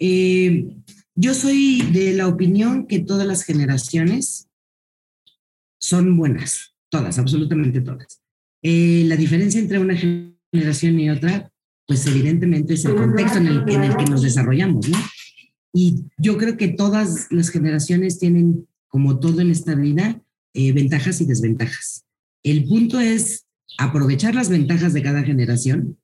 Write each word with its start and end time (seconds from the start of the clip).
Eh, 0.00 0.66
yo 1.14 1.34
soy 1.34 1.82
de 1.92 2.14
la 2.14 2.26
opinión 2.26 2.86
que 2.86 3.00
todas 3.00 3.26
las 3.26 3.44
generaciones 3.44 4.48
son 5.78 6.16
buenas, 6.16 6.74
todas, 6.88 7.18
absolutamente 7.18 7.82
todas. 7.82 8.22
Eh, 8.62 9.04
la 9.06 9.16
diferencia 9.16 9.60
entre 9.60 9.78
una 9.78 9.96
generación 9.96 10.98
y 10.98 11.10
otra, 11.10 11.52
pues 11.86 12.06
evidentemente 12.06 12.74
es 12.74 12.84
el 12.86 12.96
contexto 12.96 13.38
en 13.38 13.46
el, 13.48 13.64
que 13.64 14.04
nos 14.06 14.22
desarrollamos, 14.22 14.88
¿no? 14.88 14.98
Y 15.72 16.04
yo 16.18 16.38
creo 16.38 16.56
que 16.56 16.68
todas 16.68 17.28
las 17.30 17.50
generaciones 17.50 18.18
tienen, 18.18 18.66
como 18.88 19.20
todo 19.20 19.40
en 19.40 19.50
esta 19.50 19.74
vida, 19.74 20.22
eh, 20.54 20.72
ventajas 20.72 21.20
y 21.20 21.26
desventajas. 21.26 22.04
El 22.42 22.64
punto 22.64 22.98
es 22.98 23.46
aprovechar 23.78 24.34
las 24.34 24.48
ventajas 24.48 24.94
de 24.94 25.02
cada 25.02 25.22
generación 25.22 25.98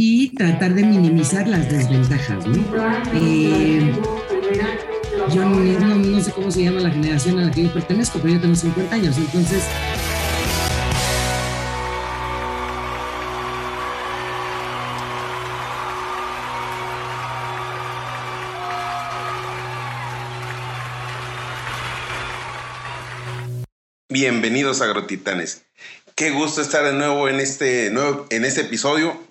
y 0.00 0.28
tratar 0.28 0.74
de 0.74 0.84
minimizar 0.84 1.48
las 1.48 1.68
desventajas. 1.68 2.46
¿no? 2.46 2.54
Eh, 3.14 3.92
yo 5.34 5.44
no, 5.44 6.20
sé 6.20 6.30
cómo 6.30 6.52
se 6.52 6.62
llama 6.62 6.78
la 6.78 6.90
generación 6.90 7.40
a 7.40 7.46
la 7.46 7.50
que 7.50 7.64
yo 7.64 7.72
pertenezco, 7.72 8.20
pero 8.20 8.34
yo 8.34 8.40
tengo 8.40 8.54
50 8.54 8.94
años, 8.94 9.16
entonces 9.16 9.64
Bienvenidos 24.08 24.80
a 24.80 24.84
Agrotitanes. 24.84 25.64
Qué 26.14 26.30
gusto 26.30 26.60
estar 26.60 26.84
de 26.84 26.92
nuevo 26.92 27.28
en 27.28 27.40
este, 27.40 27.90
nuevo, 27.90 28.26
en 28.30 28.44
este 28.44 28.60
episodio. 28.60 29.27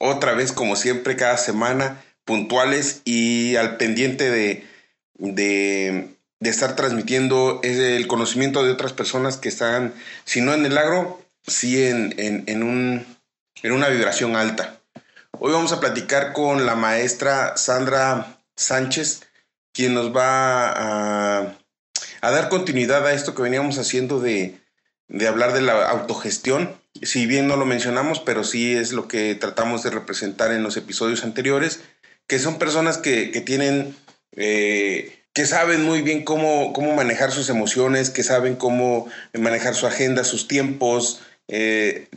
Otra 0.00 0.32
vez, 0.32 0.52
como 0.52 0.74
siempre, 0.74 1.14
cada 1.14 1.36
semana, 1.36 2.02
puntuales 2.24 3.02
y 3.04 3.56
al 3.56 3.76
pendiente 3.76 4.30
de, 4.30 4.66
de, 5.14 6.16
estar 6.40 6.74
transmitiendo 6.74 7.60
el 7.62 8.06
conocimiento 8.06 8.64
de 8.64 8.72
otras 8.72 8.92
personas 8.92 9.36
que 9.36 9.48
están, 9.48 9.94
si 10.24 10.40
no 10.40 10.54
en 10.54 10.66
el 10.66 10.78
agro, 10.78 11.22
sí 11.46 11.84
en, 11.84 12.14
en, 12.18 12.62
un, 12.62 13.06
en 13.62 13.72
una 13.72 13.88
vibración 13.88 14.36
alta. 14.36 14.80
Hoy 15.38 15.52
vamos 15.52 15.72
a 15.72 15.80
platicar 15.80 16.32
con 16.32 16.66
la 16.66 16.74
maestra 16.74 17.56
Sandra 17.56 18.38
Sánchez, 18.56 19.22
quien 19.72 19.94
nos 19.94 20.16
va 20.16 20.72
a 20.72 21.60
a 22.20 22.30
dar 22.30 22.48
continuidad 22.48 23.06
a 23.06 23.12
esto 23.12 23.34
que 23.34 23.42
veníamos 23.42 23.78
haciendo 23.78 24.20
de, 24.20 24.58
hablar 25.26 25.52
de 25.52 25.62
la 25.62 25.88
autogestión. 25.88 26.79
Si 27.02 27.26
bien 27.26 27.46
no 27.46 27.56
lo 27.56 27.66
mencionamos, 27.66 28.20
pero 28.20 28.44
sí 28.44 28.74
es 28.74 28.92
lo 28.92 29.08
que 29.08 29.34
tratamos 29.34 29.82
de 29.82 29.90
representar 29.90 30.52
en 30.52 30.62
los 30.62 30.76
episodios 30.76 31.24
anteriores, 31.24 31.80
que 32.26 32.38
son 32.38 32.58
personas 32.58 32.98
que, 32.98 33.28
tienen, 33.44 33.96
eh, 34.36 35.22
que 35.32 35.46
saben 35.46 35.84
muy 35.84 36.02
bien 36.02 36.24
cómo, 36.24 36.72
cómo 36.72 36.94
manejar 36.94 37.32
sus 37.32 37.48
emociones, 37.48 38.10
que 38.10 38.22
saben 38.22 38.56
cómo 38.56 39.08
manejar 39.38 39.74
su 39.74 39.86
agenda, 39.86 40.24
sus 40.24 40.48
tiempos, 40.48 41.20
eh, 41.48 42.08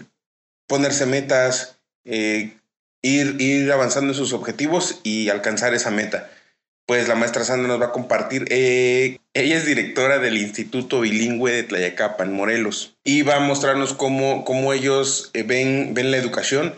ponerse 0.67 1.05
metas, 1.05 1.77
eh, 2.05 2.57
ir, 3.01 3.39
ir 3.39 3.71
avanzando 3.71 4.13
en 4.13 4.17
sus 4.17 4.33
objetivos 4.33 4.99
y 5.03 5.29
alcanzar 5.29 5.73
esa 5.73 5.91
meta 5.91 6.29
pues 6.85 7.07
la 7.07 7.15
maestra 7.15 7.43
Sandra 7.43 7.67
nos 7.67 7.81
va 7.81 7.87
a 7.87 7.91
compartir. 7.91 8.45
Eh, 8.49 9.19
ella 9.33 9.57
es 9.57 9.65
directora 9.65 10.19
del 10.19 10.37
Instituto 10.37 11.01
Bilingüe 11.01 11.51
de 11.51 11.63
Tlayacapan, 11.63 12.33
Morelos, 12.33 12.95
y 13.03 13.21
va 13.21 13.37
a 13.37 13.39
mostrarnos 13.39 13.93
cómo, 13.93 14.43
cómo 14.43 14.73
ellos 14.73 15.31
eh, 15.33 15.43
ven, 15.43 15.93
ven 15.93 16.11
la 16.11 16.17
educación 16.17 16.73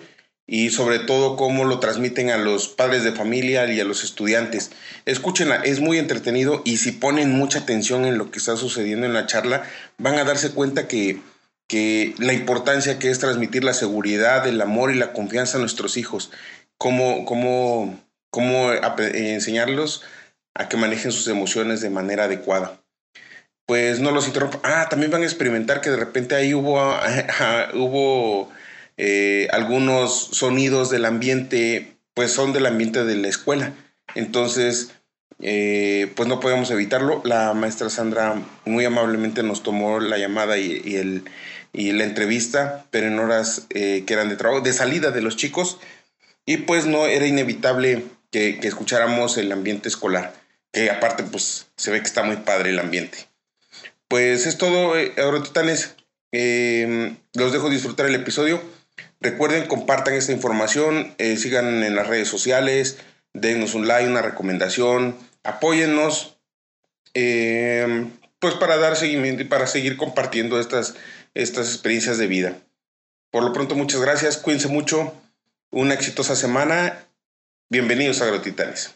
y 0.47 0.69
sobre 0.69 0.99
todo 0.99 1.37
cómo 1.37 1.65
lo 1.65 1.79
transmiten 1.79 2.29
a 2.29 2.37
los 2.37 2.67
padres 2.67 3.03
de 3.03 3.11
familia 3.11 3.71
y 3.71 3.79
a 3.79 3.85
los 3.85 4.03
estudiantes. 4.03 4.71
Escúchenla, 5.05 5.55
es 5.57 5.79
muy 5.79 5.97
entretenido 5.97 6.61
y 6.65 6.77
si 6.77 6.91
ponen 6.91 7.31
mucha 7.31 7.59
atención 7.59 8.05
en 8.05 8.17
lo 8.17 8.29
que 8.29 8.39
está 8.39 8.55
sucediendo 8.55 9.07
en 9.07 9.13
la 9.13 9.25
charla, 9.25 9.63
van 9.97 10.19
a 10.19 10.23
darse 10.23 10.51
cuenta 10.51 10.87
que, 10.87 11.19
que 11.67 12.13
la 12.19 12.33
importancia 12.33 12.99
que 12.99 13.09
es 13.09 13.19
transmitir 13.19 13.63
la 13.63 13.73
seguridad, 13.73 14.47
el 14.47 14.61
amor 14.61 14.91
y 14.91 14.95
la 14.95 15.13
confianza 15.13 15.57
a 15.57 15.61
nuestros 15.61 15.97
hijos, 15.97 16.31
cómo, 16.77 17.25
cómo 17.25 17.99
cómo 18.35 18.73
eh, 18.73 18.81
enseñarlos 19.33 20.03
a 20.55 20.67
que 20.67 20.75
manejen 20.75 21.13
sus 21.13 21.29
emociones 21.29 21.79
de 21.79 21.89
manera 21.89 22.25
adecuada. 22.25 22.81
Pues 23.65 24.01
no 24.01 24.11
los 24.11 24.27
interrumpo. 24.27 24.59
Ah, 24.61 24.87
también 24.89 25.09
van 25.09 25.21
a 25.21 25.25
experimentar 25.25 25.79
que 25.79 25.89
de 25.89 25.95
repente 25.95 26.35
ahí 26.35 26.53
hubo, 26.53 26.77
hubo 27.75 28.51
eh, 28.97 29.47
algunos 29.53 30.13
sonidos 30.33 30.89
del 30.89 31.05
ambiente, 31.05 31.95
pues 32.13 32.31
son 32.31 32.51
del 32.51 32.65
ambiente 32.65 33.05
de 33.05 33.15
la 33.15 33.29
escuela. 33.29 33.71
Entonces, 34.15 34.91
eh, 35.39 36.11
pues 36.17 36.27
no 36.27 36.41
podemos 36.41 36.69
evitarlo. 36.71 37.21
La 37.23 37.53
maestra 37.53 37.89
Sandra 37.89 38.35
muy 38.65 38.83
amablemente 38.83 39.43
nos 39.43 39.63
tomó 39.63 40.01
la 40.01 40.17
llamada 40.17 40.57
y, 40.57 40.97
el, 40.97 41.23
y 41.71 41.93
la 41.93 42.03
entrevista, 42.03 42.85
pero 42.91 43.07
en 43.07 43.17
horas 43.17 43.65
que 43.69 44.05
eran 44.09 44.27
de 44.27 44.35
trabajo, 44.35 44.59
de 44.59 44.73
salida 44.73 45.11
de 45.11 45.21
los 45.21 45.37
chicos. 45.37 45.79
Y 46.45 46.57
pues 46.57 46.85
no 46.85 47.07
era 47.07 47.25
inevitable 47.25 48.03
que, 48.35 48.67
escucháramos 48.67 49.37
el 49.37 49.49
ambiente 49.53 49.87
escolar, 49.87 50.33
que 50.73 50.89
aparte 50.89 51.23
pues 51.23 51.67
se 51.77 51.91
ve 51.91 52.01
que 52.01 52.07
está 52.07 52.23
muy 52.23 52.35
padre 52.37 52.71
el 52.71 52.79
ambiente. 52.79 53.29
Pues 54.09 54.45
es 54.45 54.57
todo, 54.57 54.97
eh, 54.97 55.13
Agrotitanes. 55.17 55.95
Eh, 56.33 57.15
los 57.33 57.53
dejo 57.53 57.69
disfrutar 57.69 58.07
el 58.07 58.15
episodio. 58.15 58.61
Recuerden, 59.21 59.67
compartan 59.67 60.15
esta 60.15 60.33
información, 60.33 61.15
eh, 61.17 61.37
sigan 61.37 61.81
en 61.81 61.95
las 61.95 62.07
redes 62.07 62.27
sociales, 62.27 62.97
denos 63.33 63.73
un 63.73 63.87
like, 63.87 64.09
una 64.09 64.21
recomendación, 64.21 65.15
apóyennos, 65.43 66.37
eh, 67.13 68.07
pues 68.39 68.55
para 68.55 68.75
dar 68.75 68.97
seguimiento 68.97 69.43
y 69.43 69.45
para 69.45 69.65
seguir 69.65 69.95
compartiendo 69.95 70.59
estas, 70.59 70.95
estas 71.35 71.69
experiencias 71.69 72.17
de 72.17 72.27
vida. 72.27 72.57
Por 73.31 73.43
lo 73.43 73.53
pronto, 73.53 73.75
muchas 73.75 74.01
gracias, 74.01 74.37
cuídense 74.37 74.67
mucho, 74.67 75.13
una 75.71 75.93
exitosa 75.93 76.35
semana 76.35 77.05
Bienvenidos 77.67 78.21
a 78.21 78.25
Agrotitanes. 78.25 78.94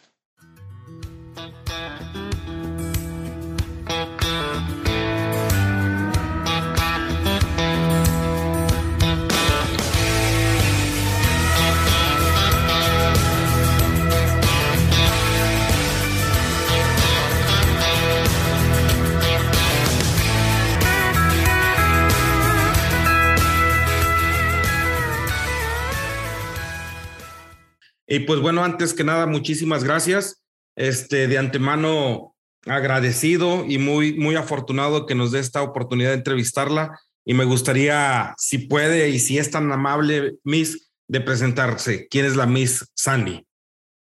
Y 28.10 28.22
pues 28.22 28.42
bueno, 28.42 28.64
antes 28.64 28.94
que 28.96 29.04
nada, 29.04 29.28
muchísimas 29.28 29.84
gracias. 29.84 30.44
Este, 30.76 31.28
de 31.28 31.38
antemano 31.38 32.36
agradecido 32.66 33.66
y 33.68 33.78
muy, 33.78 34.14
muy 34.14 34.36
afortunado 34.36 35.06
que 35.06 35.14
nos 35.14 35.32
dé 35.32 35.40
esta 35.40 35.62
oportunidad 35.62 36.10
de 36.10 36.16
entrevistarla. 36.16 37.00
Y 37.24 37.36
me 37.36 37.46
gustaría, 37.46 38.34
si 38.38 38.58
puede 38.58 39.10
y 39.10 39.20
si 39.20 39.38
es 39.38 39.52
tan 39.52 39.72
amable, 39.72 40.38
Miss, 40.44 40.90
de 41.08 41.22
presentarse. 41.22 42.08
¿Quién 42.10 42.26
es 42.26 42.36
la 42.36 42.48
Miss 42.48 42.90
Sandy? 42.96 43.46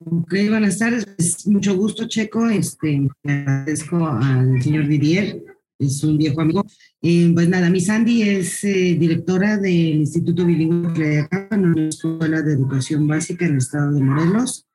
Ok, 0.04 0.32
buenas 0.48 0.78
tardes. 0.78 1.44
mucho 1.48 1.75
gusto, 1.75 2.06
Checo. 2.06 2.48
Este, 2.48 3.09
agradezco 3.25 4.06
al 4.06 4.62
señor 4.62 4.86
Didier 4.86 5.42
es 5.78 6.03
un 6.05 6.19
viejo 6.19 6.41
amigo. 6.41 6.66
Eh, 7.00 7.31
pues 7.33 7.49
nada, 7.49 7.71
mi 7.71 7.81
Sandy 7.81 8.22
es 8.22 8.65
eh, 8.65 8.97
directora 8.99 9.56
del 9.59 9.97
Instituto 9.97 10.44
Bilingüe 10.44 10.93
de 10.93 11.28
en 11.50 11.65
una 11.65 11.89
escuela 11.89 12.43
de 12.43 12.55
educación 12.55 13.06
básica 13.06 13.47
en 13.47 13.53
el 13.53 13.59
estado 13.59 13.93
de 13.93 14.03
Morelos. 14.03 14.66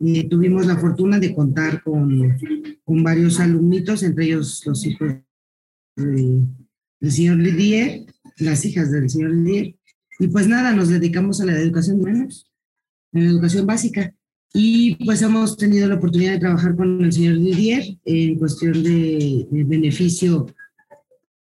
Eh, 0.00 0.28
tuvimos 0.28 0.66
la 0.66 0.76
fortuna 0.76 1.18
de 1.18 1.34
contar 1.34 1.82
con, 1.82 2.36
con, 2.84 3.02
varios 3.02 3.40
alumnitos, 3.40 4.02
entre 4.02 4.26
ellos 4.26 4.62
los 4.64 4.86
hijos 4.86 5.14
del 5.96 7.12
señor 7.12 7.38
Lidier, 7.38 8.06
las 8.38 8.64
hijas 8.64 8.90
del 8.92 9.10
señor 9.10 9.32
Lidier. 9.32 9.74
Y 10.20 10.28
pues 10.28 10.48
nada, 10.48 10.72
nos 10.72 10.88
dedicamos 10.88 11.40
a 11.40 11.46
la 11.46 11.58
educación 11.58 12.00
menos, 12.00 12.50
a 13.12 13.18
la 13.18 13.26
educación 13.26 13.66
básica. 13.66 14.14
Y 14.54 14.94
pues 15.04 15.20
hemos 15.22 15.56
tenido 15.56 15.88
la 15.88 15.96
oportunidad 15.96 16.32
de 16.32 16.38
trabajar 16.38 16.74
con 16.74 17.04
el 17.04 17.12
señor 17.12 17.38
Didier 17.38 17.84
en 18.04 18.38
cuestión 18.38 18.82
de, 18.82 19.46
beneficio 19.50 20.46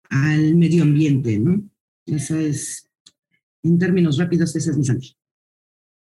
al 0.09 0.55
medio 0.55 0.83
ambiente, 0.83 1.37
¿no? 1.39 1.61
Esa 2.05 2.39
es, 2.39 2.87
en 3.63 3.77
términos 3.79 4.17
rápidos, 4.17 4.55
esa 4.55 4.71
es 4.71 4.77
mi 4.77 4.85
sangre. 4.85 5.07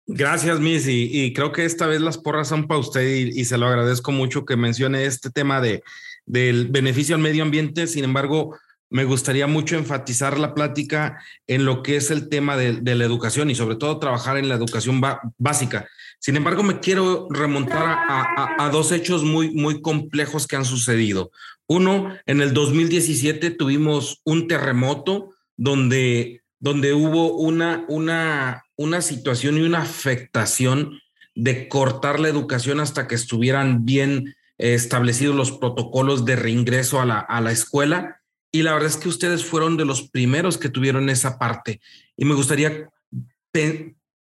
Gracias, 0.06 0.60
Miss. 0.60 0.86
Y, 0.88 1.32
creo 1.32 1.52
que 1.52 1.64
esta 1.64 1.86
vez 1.86 2.00
las 2.00 2.18
porras 2.18 2.48
son 2.48 2.66
para 2.66 2.80
usted 2.80 3.08
y, 3.08 3.44
se 3.44 3.56
lo 3.56 3.66
agradezco 3.66 4.12
mucho 4.12 4.44
que 4.44 4.56
mencione 4.56 5.06
este 5.06 5.30
tema 5.30 5.60
de, 5.60 5.82
del 6.26 6.68
beneficio 6.68 7.14
al 7.14 7.22
medio 7.22 7.42
ambiente. 7.42 7.86
Sin 7.86 8.04
embargo, 8.04 8.56
me 8.92 9.04
gustaría 9.04 9.46
mucho 9.46 9.76
enfatizar 9.76 10.38
la 10.38 10.54
plática 10.54 11.18
en 11.46 11.64
lo 11.64 11.82
que 11.82 11.96
es 11.96 12.10
el 12.10 12.28
tema 12.28 12.58
de, 12.58 12.82
la 12.82 13.04
educación 13.04 13.48
y 13.48 13.54
sobre 13.54 13.76
todo 13.76 13.98
trabajar 13.98 14.36
en 14.36 14.50
la 14.50 14.54
educación 14.54 15.00
básica. 15.38 15.88
Sin 16.22 16.36
embargo, 16.36 16.62
me 16.62 16.78
quiero 16.78 17.26
remontar 17.30 17.82
a, 17.84 18.70
dos 18.70 18.92
hechos 18.92 19.24
muy, 19.24 19.50
muy 19.50 19.82
complejos 19.82 20.46
que 20.46 20.54
han 20.54 20.64
sucedido. 20.64 21.32
Uno, 21.66 22.16
en 22.26 22.40
el 22.40 22.54
2017 22.54 23.50
tuvimos 23.50 24.20
un 24.24 24.46
terremoto 24.46 25.30
donde, 25.56 26.44
donde 26.60 26.94
hubo 26.94 27.34
una, 27.34 27.84
una, 27.88 28.62
una 28.76 29.02
situación 29.02 29.58
y 29.58 29.62
una 29.62 29.82
afectación 29.82 31.00
de 31.34 31.66
cortar 31.66 32.20
la 32.20 32.28
educación 32.28 32.78
hasta 32.78 33.08
que 33.08 33.16
estuvieran 33.16 33.84
bien 33.84 34.36
establecidos 34.58 35.34
los 35.34 35.50
protocolos 35.50 36.24
de 36.24 36.36
reingreso 36.36 37.00
a 37.00 37.04
la, 37.04 37.18
a 37.18 37.40
la 37.40 37.50
escuela 37.50 38.22
y 38.52 38.62
la 38.62 38.74
verdad 38.74 38.90
es 38.90 38.96
que 38.96 39.08
ustedes 39.08 39.44
fueron 39.44 39.76
de 39.76 39.86
los 39.86 40.08
primeros 40.08 40.56
que 40.56 40.68
tuvieron 40.68 41.08
esa 41.08 41.36
parte. 41.36 41.80
Y 42.16 42.26
me 42.26 42.34
gustaría 42.34 42.88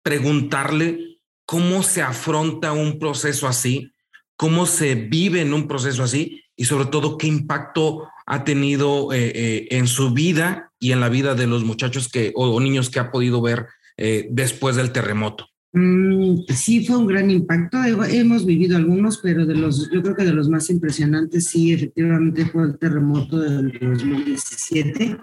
preguntarle 0.01 1.12
cómo 1.45 1.83
se 1.83 2.01
afronta 2.01 2.71
un 2.71 2.99
proceso 2.99 3.47
así, 3.47 3.91
cómo 4.35 4.65
se 4.65 4.95
vive 4.95 5.41
en 5.41 5.53
un 5.53 5.67
proceso 5.67 6.03
así 6.03 6.43
y 6.55 6.65
sobre 6.65 6.85
todo 6.87 7.17
qué 7.17 7.27
impacto 7.27 8.07
ha 8.25 8.43
tenido 8.43 9.11
eh, 9.13 9.31
eh, 9.35 9.67
en 9.71 9.87
su 9.87 10.11
vida 10.11 10.71
y 10.79 10.91
en 10.91 10.99
la 10.99 11.09
vida 11.09 11.35
de 11.35 11.47
los 11.47 11.63
muchachos 11.63 12.09
que, 12.09 12.31
o, 12.35 12.59
niños 12.59 12.89
que 12.89 12.99
ha 12.99 13.11
podido 13.11 13.41
ver 13.41 13.67
eh, 13.97 14.27
después 14.31 14.75
del 14.75 14.91
terremoto. 14.91 15.47
Mm, 15.73 16.41
sí, 16.49 16.85
fue 16.85 16.97
un 16.97 17.07
gran 17.07 17.31
impacto. 17.31 17.83
Hemos 17.83 18.45
vivido 18.45 18.77
algunos, 18.77 19.17
pero 19.17 19.45
de 19.45 19.55
los, 19.55 19.89
yo 19.91 20.01
creo 20.01 20.15
que 20.15 20.23
de 20.23 20.33
los 20.33 20.47
más 20.47 20.69
impresionantes, 20.69 21.47
sí, 21.47 21.73
efectivamente 21.73 22.45
fue 22.45 22.63
el 22.63 22.77
terremoto 22.77 23.39
del 23.39 23.71
2017, 23.71 25.17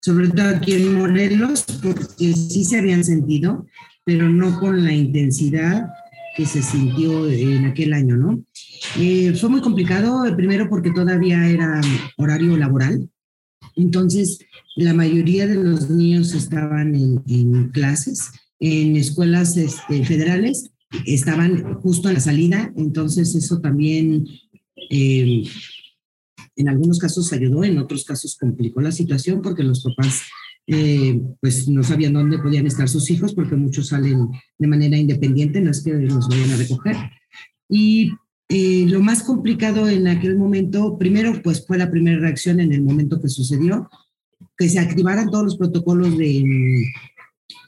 sobre 0.00 0.28
todo 0.28 0.48
aquí 0.48 0.74
en 0.74 0.94
Morelos, 0.94 1.64
porque 1.82 2.34
sí 2.34 2.64
se 2.64 2.78
habían 2.78 3.02
sentido, 3.02 3.66
pero 4.04 4.28
no 4.28 4.58
con 4.58 4.84
la 4.84 4.92
intensidad 4.92 5.88
que 6.36 6.46
se 6.46 6.62
sintió 6.62 7.28
en 7.28 7.66
aquel 7.66 7.92
año, 7.92 8.16
¿no? 8.16 8.42
Eh, 8.98 9.34
fue 9.34 9.50
muy 9.50 9.60
complicado, 9.60 10.24
primero 10.34 10.68
porque 10.68 10.90
todavía 10.90 11.46
era 11.48 11.80
horario 12.16 12.56
laboral, 12.56 13.08
entonces 13.76 14.38
la 14.76 14.94
mayoría 14.94 15.46
de 15.46 15.56
los 15.56 15.90
niños 15.90 16.34
estaban 16.34 16.94
en, 16.94 17.68
clases 17.70 18.30
en 18.58 18.96
escuelas 18.96 19.56
este, 19.56 20.04
federales 20.04 20.70
estaban 21.06 21.74
justo 21.80 22.08
en 22.08 22.14
la 22.14 22.20
salida, 22.20 22.72
entonces 22.76 23.34
eso 23.34 23.60
también 23.60 24.26
eh, 24.90 25.44
en 26.56 26.68
algunos 26.68 26.98
casos 26.98 27.32
ayudó, 27.32 27.64
en 27.64 27.78
otros 27.78 28.04
casos 28.04 28.36
complicó 28.36 28.80
la 28.80 28.92
situación 28.92 29.40
porque 29.42 29.62
los 29.62 29.82
papás 29.82 30.22
eh, 30.72 31.20
pues 31.40 31.68
no 31.68 31.82
sabían 31.82 32.14
dónde 32.14 32.38
podían 32.38 32.66
estar 32.66 32.88
sus 32.88 33.10
hijos 33.10 33.34
porque 33.34 33.56
muchos 33.56 33.88
salen 33.88 34.28
de 34.58 34.66
manera 34.66 34.96
independiente, 34.96 35.60
no 35.60 35.70
es 35.70 35.82
que 35.82 35.92
los 35.92 36.28
vayan 36.28 36.50
a 36.50 36.56
recoger. 36.56 36.96
Y 37.68 38.12
eh, 38.48 38.86
lo 38.88 39.00
más 39.00 39.22
complicado 39.22 39.88
en 39.88 40.08
aquel 40.08 40.36
momento, 40.36 40.98
primero 40.98 41.40
pues 41.42 41.66
fue 41.66 41.78
la 41.78 41.90
primera 41.90 42.18
reacción 42.18 42.60
en 42.60 42.72
el 42.72 42.82
momento 42.82 43.20
que 43.20 43.28
sucedió, 43.28 43.88
que 44.56 44.68
se 44.68 44.78
activaran 44.78 45.30
todos 45.30 45.44
los 45.44 45.56
protocolos 45.56 46.16
de 46.18 46.84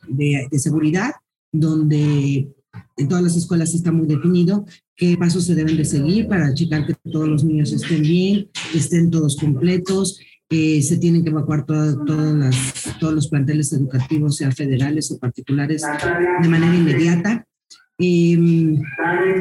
de, 0.08 0.58
seguridad, 0.58 1.12
donde 1.52 2.48
en 2.96 3.08
todas 3.08 3.22
las 3.22 3.36
escuelas 3.36 3.74
está 3.74 3.92
muy 3.92 4.06
definido 4.06 4.64
qué 4.96 5.16
pasos 5.16 5.44
se 5.44 5.54
deben 5.54 5.76
de 5.76 5.84
seguir 5.84 6.28
para 6.28 6.52
checar 6.54 6.86
que 6.86 6.94
todos 7.10 7.28
los 7.28 7.44
niños 7.44 7.72
estén 7.72 8.02
bien, 8.02 8.48
estén 8.74 9.10
todos 9.10 9.36
completos, 9.36 10.18
eh, 10.50 10.82
se 10.82 10.98
tienen 10.98 11.24
que 11.24 11.30
evacuar 11.30 11.64
todas 11.66 11.96
las, 12.34 12.96
todos 13.00 13.14
los 13.14 13.28
planteles 13.28 13.72
educativos, 13.72 14.36
sea 14.36 14.50
federales 14.50 15.10
o 15.10 15.18
particulares, 15.18 15.82
de 16.42 16.48
manera 16.48 16.74
inmediata. 16.74 17.46
Em, 17.98 18.82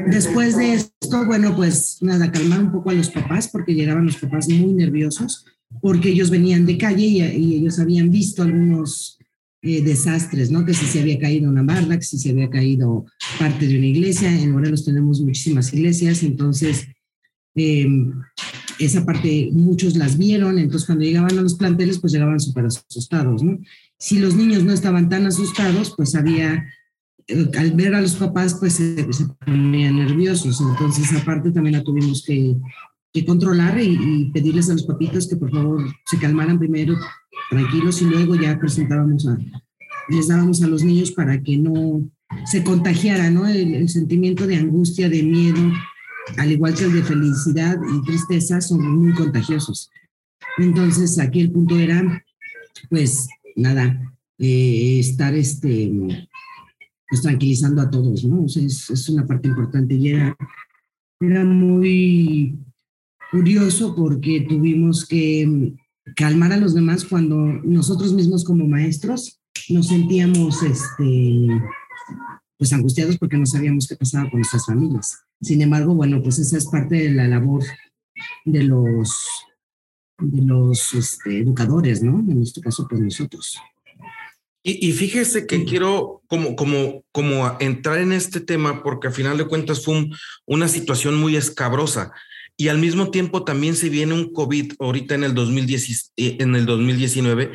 después 0.10 0.56
de 0.58 0.74
esto, 0.74 1.26
bueno, 1.26 1.56
pues 1.56 1.98
nada, 2.02 2.32
calmar 2.32 2.62
un 2.62 2.72
poco 2.72 2.92
a 2.92 2.94
los 2.94 3.10
papás, 3.10 3.48
porque 3.48 3.74
llegaban 3.74 4.06
los 4.06 4.18
papás 4.18 4.48
muy 4.48 4.74
nerviosos, 4.74 5.46
porque 5.82 6.10
ellos 6.10 6.30
venían 6.30 6.66
de 6.66 6.78
calle 6.78 7.06
y, 7.06 7.22
y 7.22 7.56
ellos 7.56 7.80
habían 7.80 8.12
visto 8.12 8.44
algunos 8.44 9.18
eh, 9.66 9.82
desastres, 9.82 10.52
¿no? 10.52 10.66
Que 10.66 10.74
si 10.74 10.86
se 10.86 11.00
había 11.00 11.18
caído 11.18 11.50
una 11.50 11.64
barda, 11.64 11.98
que 11.98 12.04
si 12.04 12.20
se 12.20 12.32
había 12.32 12.50
caído 12.50 13.06
parte 13.40 13.66
de 13.66 13.78
una 13.78 13.88
iglesia. 13.88 14.30
En 14.30 14.52
Morelos 14.52 14.84
tenemos 14.84 15.22
muchísimas 15.22 15.74
iglesias, 15.74 16.22
entonces 16.22 16.86
em, 17.56 18.12
esa 18.86 19.06
parte 19.06 19.50
muchos 19.52 19.96
las 19.96 20.18
vieron, 20.18 20.60
entonces 20.60 20.86
cuando 20.86 21.06
llegaban 21.06 21.38
a 21.38 21.42
los 21.42 21.56
planteles, 21.56 22.00
pues 22.00 22.14
llegaban 22.14 22.40
súper 22.40 22.66
asustados, 22.66 23.44
¿no? 23.44 23.60
Si 23.98 24.20
los 24.20 24.36
niños 24.36 24.64
no 24.64 24.74
estaban 24.74 25.10
tan 25.10 25.26
asustados, 25.26 25.94
pues 25.96 26.16
había, 26.16 26.66
eh, 27.28 27.50
al 27.58 27.72
ver 27.72 27.96
a 27.96 28.02
los 28.02 28.16
papás, 28.16 28.56
pues 28.60 28.74
se, 28.74 29.06
ponían 29.46 29.98
nerviosos, 29.98 30.62
entonces 30.62 31.12
aparte 31.14 31.52
también 31.52 31.78
la 31.78 31.84
tuvimos 31.84 32.24
que, 32.26 32.56
que 33.12 33.26
controlar 33.26 33.80
y, 33.80 33.98
y, 34.02 34.32
pedirles 34.32 34.70
a 34.70 34.74
los 34.74 34.84
papitos 34.84 35.28
que 35.28 35.36
por 35.36 35.52
favor 35.52 35.84
se 36.06 36.18
calmaran 36.18 36.60
primero, 36.60 36.96
tranquilos 37.50 38.02
y 38.02 38.06
luego 38.06 38.36
ya 38.36 38.60
presentábamos 38.60 39.28
a, 39.28 39.38
les 40.10 40.28
dábamos 40.28 40.62
a 40.62 40.68
los 40.68 40.84
niños 40.84 41.12
para 41.12 41.42
que 41.42 41.58
no 41.58 42.04
se 42.46 42.64
contagiara, 42.64 43.30
¿no? 43.30 43.48
El, 43.48 43.88
sentimiento 43.90 44.48
de 44.48 44.58
angustia, 44.58 45.10
de 45.10 45.24
miedo, 45.24 45.62
al 46.38 46.52
igual 46.52 46.74
que 46.74 46.86
el 46.86 46.94
de 46.94 47.04
felicidad 47.04 47.78
y 47.94 48.06
tristeza, 48.06 48.62
son 48.62 48.81
muy 48.81 49.14
contagiosos. 49.14 49.90
Entonces, 50.58 51.20
aquí 51.20 51.42
el 51.42 51.52
punto 51.52 51.78
era, 51.78 52.24
pues, 52.90 53.28
nada, 53.56 54.14
eh, 54.38 55.00
estar 55.00 55.34
este, 55.36 55.92
pues, 57.10 57.22
tranquilizando 57.22 57.81
a 57.81 57.90
todos, 57.90 58.24
¿no? 58.24 58.46
es, 58.46 59.10
una 59.10 59.25
parte 59.25 59.48
importante 59.48 59.96
y 59.96 60.10
era, 60.10 60.36
era 61.20 61.44
muy 61.44 62.60
curioso 63.31 63.96
porque 63.96 64.46
tuvimos 64.48 65.06
que 65.06 65.74
calmar 66.16 66.54
a 66.54 66.58
los 66.58 66.74
demás 66.74 67.06
cuando 67.06 67.38
nosotros 67.64 68.14
mismos 68.14 68.44
como 68.44 68.68
maestros 68.68 69.40
nos 69.70 69.88
sentíamos 69.88 70.62
este, 70.64 71.48
pues 72.58 72.74
angustiados 72.74 73.18
porque 73.18 73.38
no 73.38 73.46
sabíamos 73.46 73.88
qué 73.88 73.96
pasaba 73.96 74.30
con 74.30 74.40
nuestras 74.40 74.66
familias. 74.66 75.18
Sin 75.44 75.62
embargo, 75.62 75.94
bueno, 75.94 76.22
pues 76.24 76.40
esa 76.40 76.57
es 76.57 76.66
parte 76.66 76.95
de 76.95 77.12
la 77.12 77.28
labor 77.28 77.63
de 78.45 78.63
los, 78.63 79.12
de 80.19 80.42
los 80.42 80.94
este, 80.94 81.40
educadores, 81.40 82.01
¿no? 82.01 82.19
En 82.31 82.42
este 82.42 82.62
caso, 82.62 82.88
pues 82.90 83.01
nosotros. 83.01 83.60
Y, 84.66 84.88
y, 84.88 84.94
fíjese 84.94 85.45
que 85.45 85.66
quiero 85.66 86.22
como, 86.28 86.56
como, 86.56 87.04
como 87.12 87.57
entrar 87.60 87.98
en 87.98 88.13
este 88.13 88.40
tema 88.40 88.81
porque 88.81 89.07
al 89.07 89.13
final 89.13 89.38
de 89.38 89.45
cuentas 89.45 89.84
fue 89.84 90.10
una 90.45 90.69
situación 90.69 91.16
muy 91.16 91.36
escabrosa 91.36 92.13
y 92.56 92.69
al 92.69 92.77
mismo 92.77 93.12
tiempo 93.12 93.44
también 93.44 93.75
se 93.75 93.89
viene 93.89 94.13
un 94.13 94.32
COVID 94.32 94.74
ahorita 94.79 95.15
en 95.15 95.25
el, 95.25 95.34
2010, 95.34 96.13
eh, 96.15 96.38
en 96.39 96.56
el 96.56 96.65
2019 96.65 97.51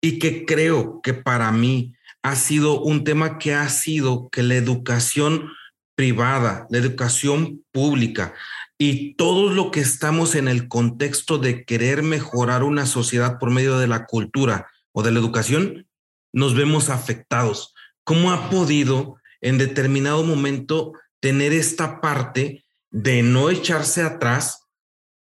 y 0.00 0.20
que 0.20 0.44
creo 0.44 1.00
que 1.02 1.14
para 1.14 1.50
mí 1.50 1.94
ha 2.22 2.36
sido 2.36 2.80
un 2.80 3.02
tema 3.02 3.38
que 3.38 3.54
ha 3.54 3.68
sido 3.68 4.28
que 4.30 4.44
la 4.44 4.54
educación 4.54 5.50
privada, 5.94 6.66
la 6.70 6.78
educación 6.78 7.64
pública 7.72 8.34
y 8.78 9.14
todo 9.14 9.50
lo 9.50 9.70
que 9.70 9.80
estamos 9.80 10.34
en 10.34 10.48
el 10.48 10.68
contexto 10.68 11.38
de 11.38 11.64
querer 11.64 12.02
mejorar 12.02 12.64
una 12.64 12.86
sociedad 12.86 13.38
por 13.38 13.50
medio 13.50 13.78
de 13.78 13.86
la 13.86 14.06
cultura 14.06 14.68
o 14.92 15.02
de 15.02 15.12
la 15.12 15.20
educación, 15.20 15.86
nos 16.32 16.54
vemos 16.54 16.88
afectados. 16.88 17.74
¿Cómo 18.04 18.32
ha 18.32 18.50
podido 18.50 19.16
en 19.42 19.58
determinado 19.58 20.24
momento 20.24 20.94
tener 21.20 21.52
esta 21.52 22.00
parte 22.00 22.64
de 22.90 23.22
no 23.22 23.50
echarse 23.50 24.02
atrás, 24.02 24.68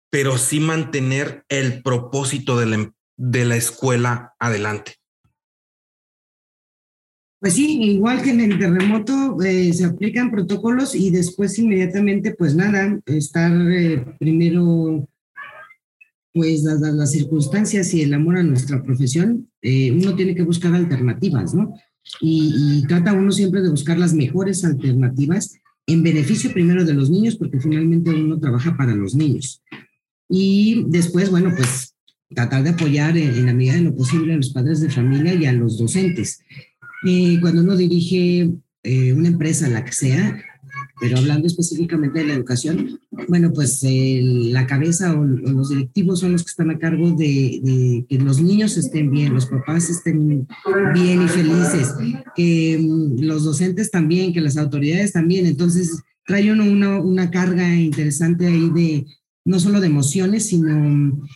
pero 0.10 0.38
sí 0.38 0.60
mantener 0.60 1.46
el 1.50 1.82
propósito 1.84 2.58
de 2.58 2.66
la, 2.66 2.94
de 3.18 3.46
la 3.46 3.56
escuela 3.56 4.34
adelante. 4.40 4.99
Pues 7.40 7.54
sí, 7.54 7.82
igual 7.84 8.22
que 8.22 8.32
en 8.32 8.42
el 8.42 8.60
terremoto 8.60 9.42
eh, 9.42 9.72
se 9.74 9.86
aplican 9.86 10.30
protocolos 10.30 10.94
y 10.94 11.10
después 11.10 11.58
inmediatamente, 11.58 12.36
pues 12.38 12.54
nada, 12.54 13.00
estar 13.06 13.52
eh, 13.72 14.06
primero, 14.20 15.08
pues 16.34 16.66
dadas 16.66 16.94
las 16.94 17.12
circunstancias 17.12 17.94
y 17.94 18.02
el 18.02 18.14
amor 18.14 18.38
a 18.38 18.44
nuestra 18.44 18.84
profesión, 18.84 19.50
eh, 19.62 19.92
uno 19.92 20.16
tiene 20.16 20.36
que 20.36 20.44
buscar 20.44 20.74
alternativas, 20.74 21.54
¿no? 21.54 21.74
y, 22.22 22.84
trata 22.88 23.14
uno 23.14 23.32
siempre 23.32 23.62
de 23.62 23.70
buscar 23.70 23.98
las 23.98 24.14
mejores 24.14 24.66
alternativas 24.66 25.54
en 25.86 26.04
beneficio 26.04 26.52
primero 26.52 26.86
de 26.86 26.94
los 26.94 27.10
niños, 27.10 27.36
porque 27.36 27.60
finalmente 27.60 28.12
uno 28.12 28.40
trabaja 28.40 28.76
para 28.78 28.96
los 28.96 29.16
niños. 29.16 29.62
Y 30.28 30.86
después, 30.88 31.32
bueno, 31.32 31.52
pues 31.56 31.96
tratar 32.34 32.64
de 32.64 32.70
apoyar 32.70 33.18
en, 33.18 33.46
la 33.46 33.54
medida 33.54 33.74
de 33.74 33.82
lo 33.82 33.96
posible 33.96 34.34
a 34.34 34.38
los 34.38 34.52
padres 34.52 34.82
de 34.82 34.90
familia 34.90 35.34
y 35.34 35.46
a 35.46 35.54
los 35.54 35.80
docentes. 35.80 36.40
Cuando 37.42 37.62
uno 37.62 37.76
dirige 37.76 38.52
eh, 38.84 39.14
una 39.14 39.28
empresa, 39.28 39.70
la 39.70 39.86
que 39.86 39.92
sea, 39.92 40.44
pero 41.00 41.18
hablando 41.18 41.48
específicamente 41.48 42.20
de 42.20 42.26
la 42.26 42.34
educación, 42.34 43.00
bueno, 43.28 43.54
pues 43.54 43.82
la 43.84 44.68
cabeza 44.68 45.18
o, 45.18 45.24
los 45.24 45.70
directivos 45.70 46.20
son 46.20 46.34
los 46.34 46.44
que 46.44 46.50
están 46.50 46.70
a 46.72 46.78
cargo 46.78 47.12
de, 47.12 48.06
que 48.08 48.18
los 48.20 48.42
niños 48.42 48.78
estén 48.78 49.10
bien, 49.10 49.34
los 49.34 49.46
papás 49.46 49.90
estén 49.90 50.48
bien 50.94 51.22
y 51.22 51.28
felices, 51.28 51.96
que 52.36 52.78
mm, 52.80 53.22
los 53.24 53.46
docentes 53.46 53.92
también, 53.92 54.34
que 54.34 54.42
las 54.42 54.58
autoridades 54.58 55.14
también. 55.14 55.46
Entonces, 55.46 56.04
trae 56.26 56.52
uno 56.52 56.66
una, 56.66 57.00
una 57.00 57.32
carga 57.32 57.74
interesante 57.76 58.48
ahí 58.48 58.70
de 58.70 59.06
no 59.46 59.60
solo 59.60 59.80
de 59.80 59.88
emociones, 59.88 60.48
sino 60.48 61.28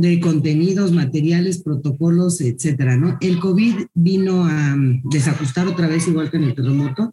de 0.00 0.20
contenidos, 0.20 0.92
materiales, 0.92 1.62
protocolos, 1.62 2.40
etcétera, 2.40 2.96
¿no? 2.96 3.18
El 3.20 3.38
COVID 3.38 3.86
vino 3.94 4.44
a 4.46 4.76
mm, 4.76 5.02
desajustar 5.10 5.66
otra 5.68 5.88
vez, 5.88 6.08
igual 6.08 6.30
que 6.30 6.38
en 6.38 6.44
el 6.44 6.54
terremoto, 6.54 7.12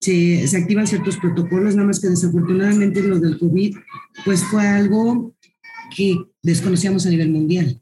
se, 0.00 0.56
activan 0.56 0.86
ciertos 0.86 1.16
protocolos, 1.16 1.74
nada 1.74 1.88
más 1.88 2.00
que 2.00 2.08
desafortunadamente 2.08 3.02
lo 3.02 3.18
del 3.18 3.38
COVID, 3.38 3.76
pues 4.24 4.44
fue 4.44 4.66
algo 4.66 5.34
que 5.96 6.16
desconocíamos 6.42 7.06
a 7.06 7.10
nivel 7.10 7.30
mundial. 7.30 7.80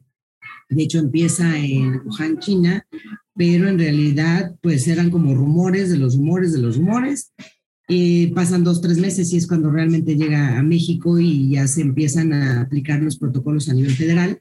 De 0.69 0.83
hecho, 0.83 0.99
empieza 0.99 1.57
en 1.57 2.01
Wuhan, 2.05 2.39
China, 2.39 2.85
pero 3.35 3.67
en 3.67 3.77
realidad, 3.77 4.55
pues 4.61 4.87
eran 4.87 5.11
como 5.11 5.35
rumores 5.35 5.89
de 5.89 5.97
los 5.97 6.17
rumores 6.17 6.53
de 6.53 6.59
los 6.59 6.77
rumores. 6.77 7.33
Y 7.87 8.27
pasan 8.27 8.63
dos, 8.63 8.81
tres 8.81 8.97
meses 8.97 9.31
y 9.31 9.37
es 9.37 9.47
cuando 9.47 9.69
realmente 9.69 10.15
llega 10.15 10.57
a 10.57 10.63
México 10.63 11.19
y 11.19 11.51
ya 11.51 11.67
se 11.67 11.81
empiezan 11.81 12.33
a 12.33 12.61
aplicar 12.61 13.01
los 13.01 13.17
protocolos 13.17 13.69
a 13.69 13.73
nivel 13.73 13.93
federal, 13.93 14.39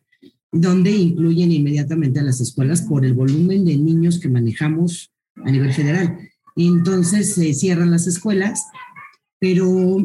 donde 0.51 0.91
incluyen 0.93 1.53
inmediatamente 1.53 2.21
a 2.21 2.23
las 2.23 2.41
escuelas 2.41 2.83
por 2.83 3.05
el 3.05 3.13
volumen 3.13 3.65
de 3.65 3.77
niños 3.77 4.19
que 4.19 4.29
manejamos 4.29 5.11
a 5.45 5.51
nivel 5.51 5.73
federal 5.73 6.19
entonces 6.57 7.35
se 7.35 7.53
cierran 7.55 7.91
las 7.91 8.07
escuelas, 8.07 8.67
pero 9.39 9.99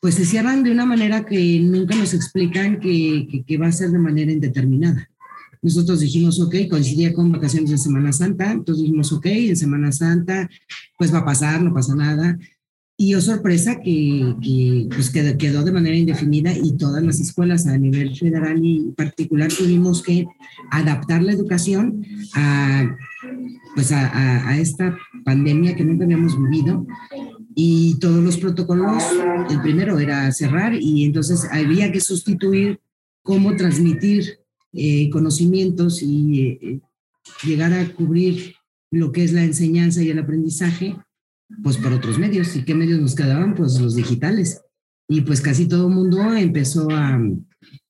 pues 0.00 0.14
se 0.14 0.24
cierran 0.24 0.62
de 0.62 0.70
una 0.70 0.86
manera 0.86 1.26
que 1.26 1.60
nunca 1.60 1.94
nos 1.94 2.14
explican 2.14 2.80
que, 2.80 3.44
que, 3.46 3.58
va 3.58 3.66
a 3.66 3.72
ser 3.72 3.90
de 3.90 3.98
manera 3.98 4.32
indeterminada. 4.32 5.10
Nosotros 5.62 6.00
dijimos, 6.00 6.40
ok, 6.40 6.54
coincidía 6.70 7.12
con 7.12 7.32
vacaciones 7.32 7.70
de 7.70 7.78
Semana 7.78 8.12
Santa, 8.12 8.52
entonces 8.52 8.82
dijimos, 8.82 9.12
ok, 9.12 9.26
en 9.26 9.56
Semana 9.56 9.92
Santa, 9.92 10.48
pues 10.96 11.12
va 11.12 11.18
a 11.18 11.24
pasar, 11.24 11.62
no 11.62 11.74
pasa 11.74 11.94
nada. 11.94 12.38
Y 13.02 13.14
oh 13.14 13.20
sorpresa 13.22 13.80
que, 13.80 14.34
pues 14.90 15.08
quedó, 15.08 15.38
quedó, 15.38 15.64
de 15.64 15.72
manera 15.72 15.96
indefinida 15.96 16.52
y 16.52 16.76
todas 16.76 17.02
las 17.02 17.18
escuelas 17.18 17.66
a 17.66 17.78
nivel 17.78 18.14
federal 18.14 18.60
y 18.62 18.92
particular 18.94 19.50
tuvimos 19.50 20.02
que 20.02 20.26
adaptar 20.70 21.22
la 21.22 21.32
educación 21.32 22.04
a 22.34 22.94
pues 23.74 23.90
a, 23.90 24.58
esta 24.58 24.98
pandemia 25.24 25.74
que 25.74 25.82
nunca 25.82 26.04
habíamos 26.04 26.38
vivido. 26.38 26.86
Y 27.54 27.98
todos 28.00 28.22
los 28.22 28.36
protocolos, 28.36 29.02
el 29.48 29.62
primero 29.62 29.98
era 29.98 30.30
cerrar 30.32 30.74
y 30.74 31.06
entonces 31.06 31.48
había 31.50 31.90
que 31.90 32.02
sustituir 32.02 32.80
cómo 33.22 33.56
transmitir 33.56 34.40
eh, 34.74 35.08
conocimientos 35.08 36.02
y 36.02 36.42
eh, 36.42 36.80
llegar 37.44 37.72
a 37.72 37.94
cubrir 37.94 38.56
lo 38.90 39.10
que 39.10 39.24
es 39.24 39.32
la 39.32 39.42
enseñanza 39.42 40.02
y 40.02 40.10
el 40.10 40.18
aprendizaje, 40.18 40.96
pues 41.62 41.76
por 41.76 41.92
otros 41.92 42.18
medios. 42.18 42.54
¿Y 42.56 42.64
qué 42.64 42.74
medios 42.74 43.00
nos 43.00 43.14
quedaban? 43.14 43.54
Pues 43.54 43.80
los 43.80 43.94
digitales. 43.96 44.62
Y 45.08 45.22
pues 45.22 45.40
casi 45.40 45.66
todo 45.66 45.88
el 45.88 45.94
mundo 45.94 46.34
empezó 46.34 46.88
a, 46.90 47.20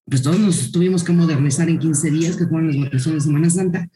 pues 0.07 0.23
todos 0.23 0.39
nos 0.39 0.73
tuvimos 0.73 1.05
que 1.05 1.13
modernizar 1.13 1.69
en 1.69 1.79
15 1.79 2.11
días, 2.11 2.37
que 2.37 2.47
fueron 2.47 2.69
las 2.69 2.79
vacaciones 2.79 3.23
de 3.23 3.29
Semana 3.29 3.51
Santa, 3.51 3.89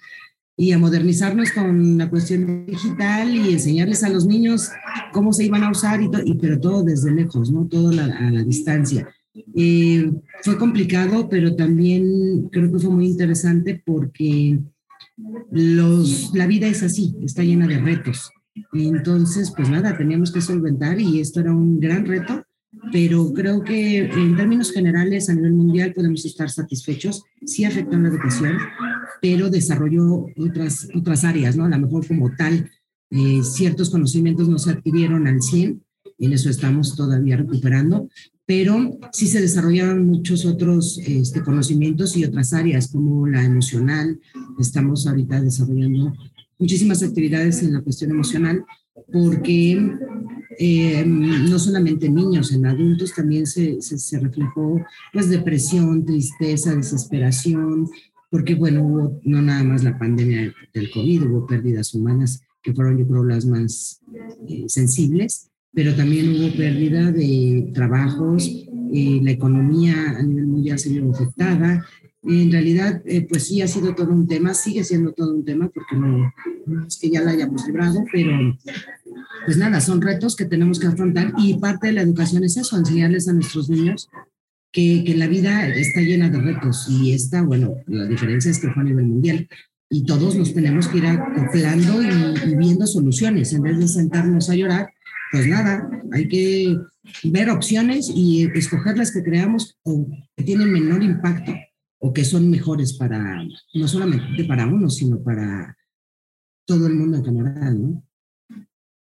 y 0.57 0.73
a 0.73 0.79
modernizarnos 0.79 1.51
con 1.51 1.99
la 1.99 2.09
cuestión 2.09 2.67
digital 2.67 3.35
y 3.35 3.53
enseñarles 3.53 4.05
a 4.05 4.11
los 4.11 4.27
niños 4.27 4.71
cómo 5.13 5.33
se 5.33 5.45
iban 5.45 5.65
a 5.65 5.71
usar, 5.71 6.03
y, 6.03 6.11
y 6.25 6.35
pero 6.35 6.61
todo 6.61 6.85
desde 6.85 7.13
lejos, 7.13 7.51
¿no? 7.51 7.67
Todo 7.67 7.89
a 7.89 7.95
la 7.95 8.45
distancia. 8.45 9.09
Eh, 9.57 10.13
fue 10.43 10.59
complicado, 10.59 11.29
pero 11.29 11.57
también 11.57 12.49
creo 12.51 12.71
que 12.71 12.79
fue 12.79 12.91
muy 12.91 13.07
interesante 13.07 13.83
porque 13.85 14.61
los, 15.51 16.33
la 16.35 16.47
vida 16.47 16.69
es 16.69 16.83
así, 16.83 17.17
está 17.23 17.43
llena 17.43 17.67
de 17.67 17.79
retos. 17.79 18.31
Entonces, 18.75 19.53
pues 19.57 19.69
nada, 19.69 19.97
teníamos 19.97 20.33
que 20.33 20.41
solventar 20.41 21.01
y 21.01 21.21
esto 21.21 21.41
era 21.41 21.53
un 21.53 21.79
gran 21.79 22.05
reto, 22.05 22.45
pero 22.93 23.33
creo 23.33 23.63
que 23.63 24.05
en 24.05 24.37
términos 24.37 24.73
generales 24.73 25.29
a 25.29 25.35
nivel 25.35 25.53
mundial 25.53 25.93
podemos 25.95 26.25
estar 26.25 26.51
satisfechos. 26.51 27.23
Sí 27.47 27.65
afectó 27.65 27.97
la 27.97 28.09
educación, 28.09 28.59
pero 29.23 29.49
desarrolló 29.49 30.27
otras, 30.37 30.89
otras 30.95 31.25
áreas, 31.25 31.57
¿no? 31.57 31.65
A 31.65 31.69
lo 31.69 31.79
mejor 31.79 32.07
como 32.07 32.35
tal, 32.37 32.71
eh, 33.11 33.43
ciertos 33.45 33.91
conocimientos 33.91 34.49
no 34.49 34.59
se 34.59 34.71
adquirieron 34.71 35.29
al 35.29 35.41
100, 35.41 35.83
en 36.19 36.33
eso 36.33 36.51
estamos 36.51 36.97
todavía 36.97 37.37
recuperando, 37.37 38.09
pero 38.47 38.99
sí 39.13 39.27
se 39.27 39.41
desarrollaron 39.41 40.07
muchos 40.07 40.45
otros 40.45 40.99
este, 40.99 41.43
conocimientos 41.43 42.17
y 42.17 42.25
otras 42.25 42.53
áreas 42.53 42.89
como 42.89 43.27
la 43.27 43.43
emocional. 43.43 44.21
Estamos 44.59 45.07
ahorita 45.07 45.41
desarrollando 45.41 46.13
muchísimas 46.59 47.03
actividades 47.03 47.63
en 47.63 47.73
la 47.73 47.83
cuestión 47.83 48.11
emocional 48.11 48.65
porque 49.13 49.81
eh, 50.59 51.05
no 51.05 51.59
solamente 51.59 52.07
en 52.07 52.15
niños, 52.15 52.53
en 52.53 52.67
adultos 52.67 53.15
también 53.15 53.47
se, 53.47 53.81
se, 53.81 54.21
reflejó 54.21 54.81
pues 55.13 55.29
depresión, 55.29 56.05
tristeza, 56.05 56.75
desesperación, 56.75 57.89
porque 58.31 58.55
bueno, 58.55 58.85
hubo 58.85 59.21
no 59.25 59.43
nada 59.43 59.65
más 59.65 59.83
la 59.83 59.99
pandemia 59.99 60.53
del 60.73 60.91
COVID, 60.91 61.27
hubo 61.27 61.47
pérdidas 61.47 61.95
humanas 61.95 62.41
que 62.63 62.73
fueron 62.73 62.99
yo 62.99 63.07
creo 63.07 63.25
las 63.25 63.45
más 63.47 64.01
eh, 64.49 64.65
sensibles, 64.69 65.51
pero 65.73 65.95
también 65.95 66.31
hubo 66.31 66.57
pérdida 66.57 67.11
de 67.11 67.71
trabajos, 67.75 68.49
eh, 68.93 69.21
la 69.23 69.33
economía 69.33 70.17
a 70.17 70.23
nivel 70.23 70.47
mundial 70.47 70.79
se 70.79 70.89
vio 70.89 71.11
afectada. 71.11 71.85
En 72.27 72.51
realidad, 72.51 73.03
eh, 73.05 73.27
pues 73.29 73.47
sí 73.47 73.61
ha 73.61 73.69
sido 73.69 73.95
todo 73.95 74.11
un 74.11 74.27
tema, 74.27 74.55
sigue 74.55 74.83
siendo 74.83 75.13
todo 75.13 75.35
un 75.35 75.45
tema, 75.45 75.69
porque 75.69 75.97
no, 75.97 76.33
no 76.67 76.87
es 76.87 76.99
que 76.99 77.11
ya 77.11 77.21
la 77.21 77.33
hayamos 77.33 77.67
librado, 77.67 78.03
pero 78.11 78.57
pues 79.45 79.59
nada, 79.59 79.81
son 79.81 80.01
retos 80.01 80.35
que 80.35 80.47
tenemos 80.47 80.79
que 80.79 80.87
afrontar 80.87 81.33
y 81.37 81.59
parte 81.59 81.89
de 81.89 81.93
la 81.93 82.03
educación 82.03 82.45
es 82.45 82.57
eso, 82.57 82.79
enseñarles 82.79 83.29
a 83.29 83.35
nuestros 83.35 83.69
niños 83.69 84.09
que, 84.73 85.15
la 85.17 85.29
vida 85.29 85.69
está 85.69 86.01
llena 86.01 86.29
de 86.29 86.41
retos 86.41 86.89
y 86.91 87.13
esta, 87.13 87.43
bueno, 87.43 87.77
la 87.87 88.07
diferencia 88.07 88.51
es 88.51 88.59
que 88.59 88.71
fue 88.71 88.83
a 88.83 88.87
nivel 88.87 89.07
mundial 89.07 89.49
y 89.89 90.05
todos 90.05 90.35
nos 90.35 90.53
tenemos 90.53 90.89
que 90.89 90.99
ir 90.99 91.07
acoplando 91.07 92.03
y, 92.03 92.57
viendo 92.57 92.87
soluciones 92.87 93.53
en 93.53 93.63
vez 93.63 93.79
de 93.79 93.87
sentarnos 93.87 94.51
a 94.51 94.57
llorar. 94.57 94.93
Pues 95.31 95.47
nada, 95.47 95.89
hay 96.13 96.27
que 96.29 96.77
ver 97.25 97.51
opciones 97.51 98.11
y 98.13 98.49
escoger 98.55 98.99
las 98.99 99.13
que 99.13 99.23
creamos 99.23 99.79
o 99.83 100.09
que 100.37 100.43
tienen 100.43 100.73
menor 100.73 101.03
impacto 101.03 101.53
o 102.07 102.13
que 102.13 102.23
son 102.23 102.51
mejores 102.51 102.93
para, 102.93 103.43
no 103.73 103.89
solamente 103.89 104.45
para 104.45 104.67
uno, 104.67 104.91
sino 104.91 105.23
para 105.23 105.75
todo 106.67 106.87
el 106.87 106.93
mundo 106.93 107.17
en 107.17 107.25
general, 107.25 107.83
¿no? 107.83 108.05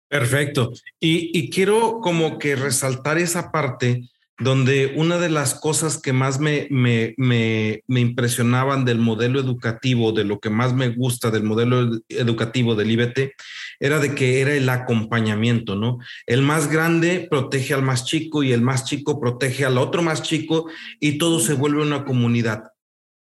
Perfecto. 0.06 0.70
Y, 1.00 1.48
quiero 1.48 2.00
como 2.02 2.38
que 2.38 2.56
resaltar 2.56 3.16
esa 3.16 3.50
parte 3.52 4.10
donde 4.38 4.92
una 4.96 5.16
de 5.16 5.30
las 5.30 5.54
cosas 5.54 5.96
que 5.96 6.12
más 6.12 6.40
me, 6.40 6.66
me, 6.70 7.14
me, 7.16 7.82
me, 7.86 8.00
impresionaban 8.00 8.84
del 8.84 8.98
modelo 8.98 9.40
educativo, 9.40 10.12
de 10.12 10.24
lo 10.24 10.38
que 10.38 10.50
más 10.50 10.74
me 10.74 10.88
gusta 10.88 11.30
del 11.30 11.44
modelo 11.44 12.02
educativo 12.08 12.74
del 12.74 12.90
IBT, 12.90 13.32
era 13.78 13.98
de 13.98 14.14
que 14.14 14.42
era 14.42 14.52
el 14.52 14.68
acompañamiento, 14.68 15.74
¿no? 15.74 16.00
El 16.26 16.42
más 16.42 16.70
grande 16.70 17.26
protege 17.30 17.72
al 17.72 17.82
más 17.82 18.04
chico 18.04 18.42
y 18.42 18.52
el 18.52 18.60
más 18.60 18.84
chico 18.84 19.18
protege 19.18 19.64
al 19.64 19.78
otro 19.78 20.02
más 20.02 20.22
chico 20.22 20.66
y 20.98 21.16
todo 21.16 21.40
se 21.40 21.54
vuelve 21.54 21.80
una 21.80 22.04
comunidad. 22.04 22.64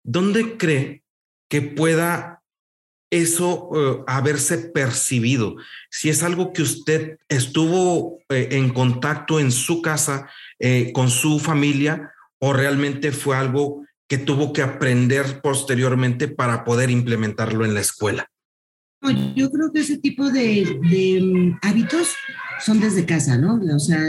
¿Dónde 0.03 0.57
cree 0.57 1.03
que 1.49 1.63
pueda 1.63 2.43
eso 3.11 3.69
uh, 3.69 4.05
haberse 4.07 4.59
percibido? 4.59 5.57
Si 5.91 6.09
es 6.09 6.23
algo 6.23 6.53
que 6.53 6.63
usted 6.63 7.19
estuvo 7.29 8.19
eh, 8.29 8.49
en 8.53 8.71
contacto 8.73 9.41
en 9.41 9.53
su 9.53 9.83
casa, 9.83 10.29
eh, 10.59 10.93
con 10.93 11.11
su 11.11 11.39
familia 11.39 12.13
o 12.39 12.53
realmente 12.53 13.13
fue 13.13 13.37
algo 13.37 13.85
que 14.11 14.19
tuvo 14.19 14.53
que 14.53 14.63
aprender 14.63 15.41
posteriormente 15.41 16.27
para 16.27 16.65
poder 16.65 16.91
implementarlo 16.91 17.65
en 17.65 17.75
la 17.75 17.81
escuela? 17.81 18.29
Yo 19.37 19.51
creo 19.51 19.73
que 19.73 19.81
ese 19.81 19.99
tipo 19.99 20.31
de, 20.31 21.21
mm, 21.23 21.59
hábitos 21.63 22.15
son 22.59 22.81
desde 22.81 23.07
casa, 23.07 23.39
¿no? 23.39 23.61
O 23.75 23.79
sea, 23.79 24.01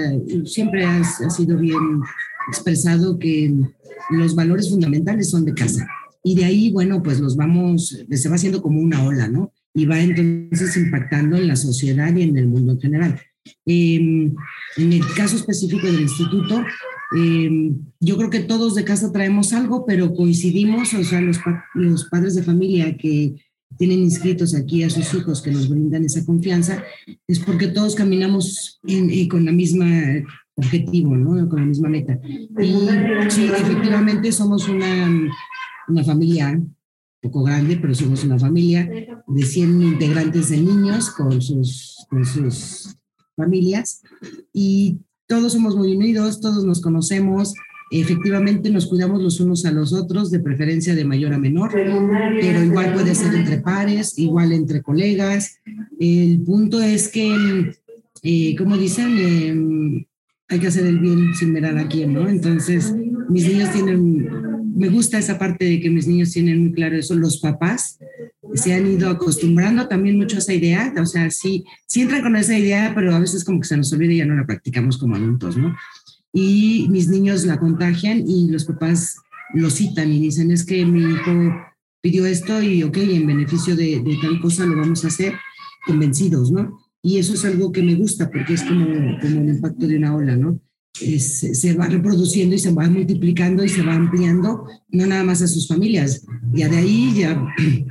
siempre 0.46 0.86
ha 0.86 1.04
sido 1.30 1.58
bien 1.58 2.02
expresado 2.50 3.20
que 3.20 3.54
los 4.10 4.36
valores 4.36 4.70
fundamentales 4.70 5.30
son 5.30 5.46
de 5.46 5.54
casa. 5.54 5.88
Y 6.24 6.36
de 6.36 6.46
ahí, 6.46 6.72
bueno, 6.72 7.02
pues 7.02 7.20
los 7.20 7.36
vamos, 7.36 7.98
se 8.10 8.30
va 8.30 8.36
haciendo 8.36 8.62
como 8.62 8.80
una 8.80 9.04
ola, 9.04 9.28
¿no? 9.28 9.54
Y 9.74 9.86
va 9.86 10.00
entonces 10.00 10.78
impactando 10.78 11.38
en 11.38 11.48
la 11.48 11.56
sociedad 11.56 12.16
y 12.16 12.24
en 12.24 12.38
el 12.38 12.48
mundo 12.48 12.74
en 12.74 12.80
general. 12.80 13.22
Em, 13.66 14.36
en 14.78 14.94
el 14.94 15.02
caso 15.16 15.36
específico 15.36 15.88
del 15.88 16.02
instituto, 16.02 16.64
em, 17.18 17.80
yo 18.00 18.18
creo 18.18 18.30
que 18.30 18.42
todos 18.42 18.76
de 18.76 18.84
casa 18.84 19.12
traemos 19.12 19.54
algo, 19.54 19.86
pero 19.86 20.14
coincidimos, 20.14 20.94
o 20.94 21.04
sea, 21.04 21.22
los, 21.22 21.40
los 21.74 22.06
padres 22.06 22.36
de 22.36 22.44
familia 22.44 22.96
que 22.98 23.36
tienen 23.78 24.00
inscritos 24.00 24.54
aquí 24.54 24.84
a 24.84 24.90
sus 24.90 25.14
hijos 25.14 25.42
que 25.42 25.52
nos 25.52 25.70
brindan 25.70 26.04
esa 26.04 26.26
confianza, 26.26 26.84
es 27.28 27.40
porque 27.40 27.68
todos 27.68 27.96
caminamos 27.96 28.80
en, 28.86 29.28
con 29.28 29.46
la 29.46 29.52
misma 29.52 29.88
objetivo, 30.62 31.16
¿no? 31.16 31.48
Con 31.50 31.60
la 31.60 31.66
misma 31.66 31.90
meta. 31.90 32.20
Y 32.60 32.74
sí, 33.30 33.46
efectivamente 33.46 34.32
somos 34.32 34.68
una, 34.70 35.10
una 35.88 36.04
familia 36.04 36.60
poco 37.22 37.44
grande, 37.44 37.78
pero 37.78 37.94
somos 37.94 38.24
una 38.24 38.40
familia 38.40 38.90
de 39.28 39.44
100 39.44 39.82
integrantes 39.82 40.50
de 40.50 40.58
niños 40.58 41.12
con 41.12 41.42
sus, 41.42 42.06
con 42.10 42.26
sus 42.26 42.96
familias 43.36 44.02
y 44.52 45.00
todos 45.28 45.54
somos 45.54 45.76
muy 45.76 45.96
unidos, 45.96 46.42
todos 46.42 46.66
nos 46.66 46.82
conocemos, 46.82 47.54
efectivamente 47.92 48.70
nos 48.70 48.88
cuidamos 48.88 49.22
los 49.22 49.40
unos 49.40 49.66
a 49.66 49.72
los 49.72 49.94
otros, 49.94 50.32
de 50.32 50.40
preferencia 50.40 50.96
de 50.96 51.06
mayor 51.06 51.34
a 51.34 51.38
menor, 51.38 51.72
pero 51.72 52.64
igual 52.64 52.94
puede 52.94 53.16
ser 53.16 53.34
entre 53.36 53.60
pares, 53.60 54.18
igual 54.18 54.52
entre 54.52 54.82
colegas. 54.82 55.60
El 56.00 56.42
punto 56.42 56.82
es 56.82 57.08
que, 57.08 57.72
eh, 58.24 58.56
como 58.58 58.78
dicen, 58.78 59.16
eh, 59.18 60.08
hay 60.52 60.60
que 60.60 60.68
hacer 60.68 60.86
el 60.86 61.00
bien 61.00 61.34
sin 61.34 61.54
mirar 61.54 61.78
a 61.78 61.88
quién, 61.88 62.14
¿no? 62.14 62.28
Entonces, 62.28 62.94
mis 63.30 63.48
niños 63.48 63.72
tienen, 63.72 64.28
me 64.76 64.90
gusta 64.90 65.18
esa 65.18 65.40
parte 65.40 65.64
de 65.64 65.80
que 65.80 65.90
mis 65.90 66.08
niños 66.08 66.32
tienen 66.32 66.60
muy 66.60 66.74
claro 66.74 66.98
eso, 66.98 67.16
los 67.16 67.40
papás 67.40 67.98
se 68.54 68.74
han 68.74 68.86
ido 68.86 69.10
acostumbrando 69.10 69.88
también 69.88 70.18
mucho 70.18 70.36
a 70.36 70.40
esa 70.40 70.54
idea, 70.54 70.94
o 71.02 71.06
sea, 71.06 71.32
sí, 71.32 71.64
sí 71.88 72.02
entran 72.02 72.22
con 72.22 72.36
esa 72.36 72.58
idea, 72.58 72.92
pero 72.94 73.16
a 73.16 73.20
veces 73.20 73.46
como 73.46 73.62
que 73.62 73.68
se 73.68 73.78
nos 73.78 73.94
olvida 73.94 74.12
y 74.12 74.18
ya 74.18 74.26
no 74.26 74.36
la 74.36 74.46
practicamos 74.46 74.98
como 74.98 75.16
adultos, 75.16 75.56
¿no? 75.56 75.74
Y 76.34 76.88
mis 76.90 77.08
niños 77.08 77.46
la 77.46 77.58
contagian 77.58 78.28
y 78.28 78.50
los 78.50 78.66
papás 78.66 79.16
lo 79.54 79.70
citan 79.70 80.12
y 80.12 80.20
dicen, 80.20 80.52
es 80.52 80.66
que 80.66 80.86
mi 80.86 81.00
hijo 81.00 81.56
pidió 82.02 82.26
esto 82.26 82.62
y 82.62 82.84
ok, 82.84 82.98
en 82.98 83.26
beneficio 83.26 83.78
de, 83.78 84.02
de 84.02 84.18
tal 84.22 84.42
cosa 84.42 84.66
lo 84.66 84.76
vamos 84.76 85.06
a 85.06 85.08
hacer 85.08 85.34
convencidos, 85.86 86.52
¿no? 86.52 86.78
Y 87.04 87.18
eso 87.18 87.34
es 87.34 87.46
algo 87.46 87.72
que 87.72 87.82
me 87.82 87.96
gusta 87.96 88.30
porque 88.30 88.54
es 88.54 88.64
como, 88.64 88.86
como 89.20 89.42
el 89.42 89.50
impacto 89.50 89.88
de 89.88 89.98
una 89.98 90.16
ola, 90.16 90.36
¿no? 90.36 90.60
se 90.94 91.74
va 91.74 91.88
reproduciendo 91.88 92.56
y 92.56 92.60
se 92.60 92.72
va 92.72 92.90
multiplicando 92.90 93.64
y 93.64 93.70
se 93.70 93.82
va 93.82 93.96
ampliando, 93.96 94.66
no 94.90 95.06
nada 95.06 95.24
más 95.24 95.42
a 95.42 95.48
sus 95.48 95.68
familias. 95.68 96.26
Ya 96.54 96.70
de 96.70 96.78
ahí 96.78 97.14
ya 97.16 97.44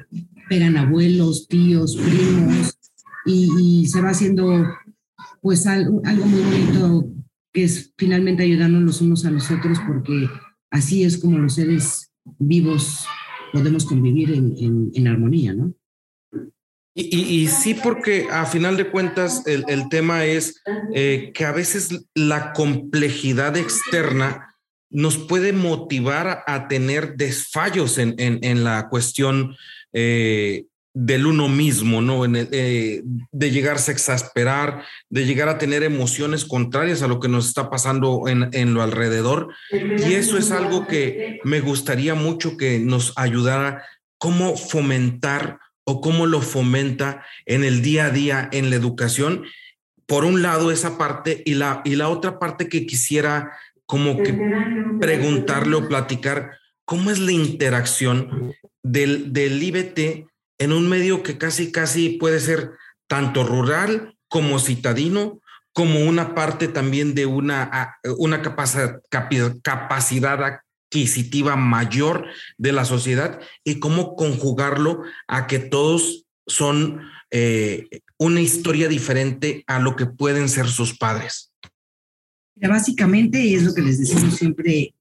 pegan 0.49 0.77
abuelos, 0.77 1.49
tíos, 1.49 1.97
primos 1.97 2.79
y, 3.27 3.87
se 3.87 4.01
va 4.01 4.11
haciendo 4.11 4.67
pues 5.41 5.67
algo, 5.67 6.01
algo, 6.05 6.27
muy 6.27 6.43
bonito 6.43 7.13
que 7.53 7.65
es 7.65 7.93
finalmente 7.97 8.43
ayudarnos 8.43 8.83
los 8.83 9.01
unos 9.01 9.25
a 9.25 9.31
los 9.31 9.51
otros 9.51 9.79
porque 9.87 10.29
así 10.71 11.03
es 11.03 11.19
como 11.19 11.39
los 11.39 11.55
seres 11.55 12.13
vivos 12.39 13.05
podemos 13.53 13.85
convivir 13.85 14.33
en, 14.33 14.91
en 14.95 15.09
armonía, 15.09 15.55
¿no? 15.55 15.75
Y, 17.11 17.47
sí, 17.49 17.75
porque 17.75 18.27
a 18.31 18.47
final 18.47 18.77
de 18.77 18.91
cuentas 18.91 19.43
el, 19.47 19.89
tema 19.89 20.25
es 20.25 20.63
eh, 20.95 21.31
que 21.35 21.45
a 21.45 21.53
veces 21.53 22.07
la 22.15 22.53
complejidad 22.53 23.57
externa 23.57 24.57
nos 24.91 25.17
puede 25.17 25.53
motivar 25.53 26.43
a, 26.47 26.69
tener 26.69 27.15
desfallos 27.17 27.99
en, 27.99 28.15
en, 28.19 28.65
la 28.65 28.89
cuestión 28.89 29.57
eh, 29.93 30.65
del 30.93 31.27
uno 31.27 31.49
mismo, 31.49 32.03
¿no? 32.03 32.25
Eh, 32.25 33.03
de 33.05 33.51
llegarse 33.51 33.93
a 33.93 33.95
exasperar, 33.95 34.83
de 35.09 35.25
llegar 35.25 35.49
a 35.49 35.59
tener 35.59 35.85
emociones 35.85 36.45
contrarias 36.45 37.03
a 37.03 37.09
lo 37.09 37.21
que 37.21 37.29
nos 37.29 37.47
está 37.47 37.71
pasando 37.71 38.25
en, 38.27 38.49
en 38.53 38.75
lo 38.75 38.83
alrededor. 38.83 39.55
Y 39.71 40.15
eso 40.15 40.37
es 40.37 40.51
algo 40.51 40.87
que 40.89 41.39
me 41.45 41.61
gustaría 41.61 42.15
mucho 42.15 42.57
que 42.57 42.81
nos 42.81 43.13
ayudara 43.17 43.85
cómo 44.19 44.57
fomentar 44.57 45.59
o 45.85 46.01
cómo 46.01 46.27
lo 46.27 46.41
fomenta 46.41 47.25
en 47.47 47.65
el 47.65 47.83
día 47.83 48.07
a 48.07 48.11
día 48.11 48.49
en 48.53 48.71
la 48.71 48.77
educación. 48.77 49.45
Por 50.07 50.25
un 50.25 50.43
lado, 50.43 50.71
esa 50.71 50.99
parte 50.99 51.43
y 51.45 51.55
la, 51.55 51.83
y 51.85 51.97
la 51.97 52.09
otra 52.09 52.39
parte 52.39 52.69
que 52.69 52.87
quisiera 52.87 53.53
como 53.87 54.23
que 54.23 54.39
preguntarle 55.01 55.77
o 55.77 55.89
platicar, 55.89 56.59
¿cómo 56.85 57.11
es 57.11 57.19
la 57.19 57.33
interacción 57.33 58.55
del, 58.83 59.33
del 59.33 59.63
IBT 59.63 60.29
en 60.59 60.73
un 60.73 60.89
medio 60.89 61.23
que 61.23 61.39
casi, 61.39 61.73
casi 61.73 62.11
puede 62.11 62.39
ser 62.39 62.73
tanto 63.09 63.43
rural 63.43 64.15
como 64.29 64.61
citadino, 64.61 65.41
como 65.73 66.01
una 66.01 66.35
parte 66.35 66.69
también 66.69 67.15
de 67.15 67.27
una, 67.27 67.99
una 68.19 68.43
capacidad, 68.43 69.01
capacidad 69.63 70.61
adquisitiva 70.91 71.55
mayor 71.55 72.27
de 72.59 72.73
la 72.73 72.85
sociedad 72.85 73.41
y 73.65 73.79
cómo 73.79 74.17
conjugarlo 74.17 75.03
a 75.29 75.47
que 75.47 75.61
todos 75.61 76.27
son 76.47 77.01
eh, 77.31 77.89
una 78.19 78.41
historia 78.41 78.89
diferente 78.89 79.63
a 79.69 79.79
lo 79.79 79.95
que 79.95 80.07
pueden 80.07 80.49
ser 80.49 80.67
sus 80.67 80.99
padres. 80.99 81.53
Básicamente 82.57 83.55
es 83.55 83.63
lo 83.63 83.73
que 83.73 83.83
les 83.83 84.01
decimos 84.01 84.35
siempre, 84.35 84.93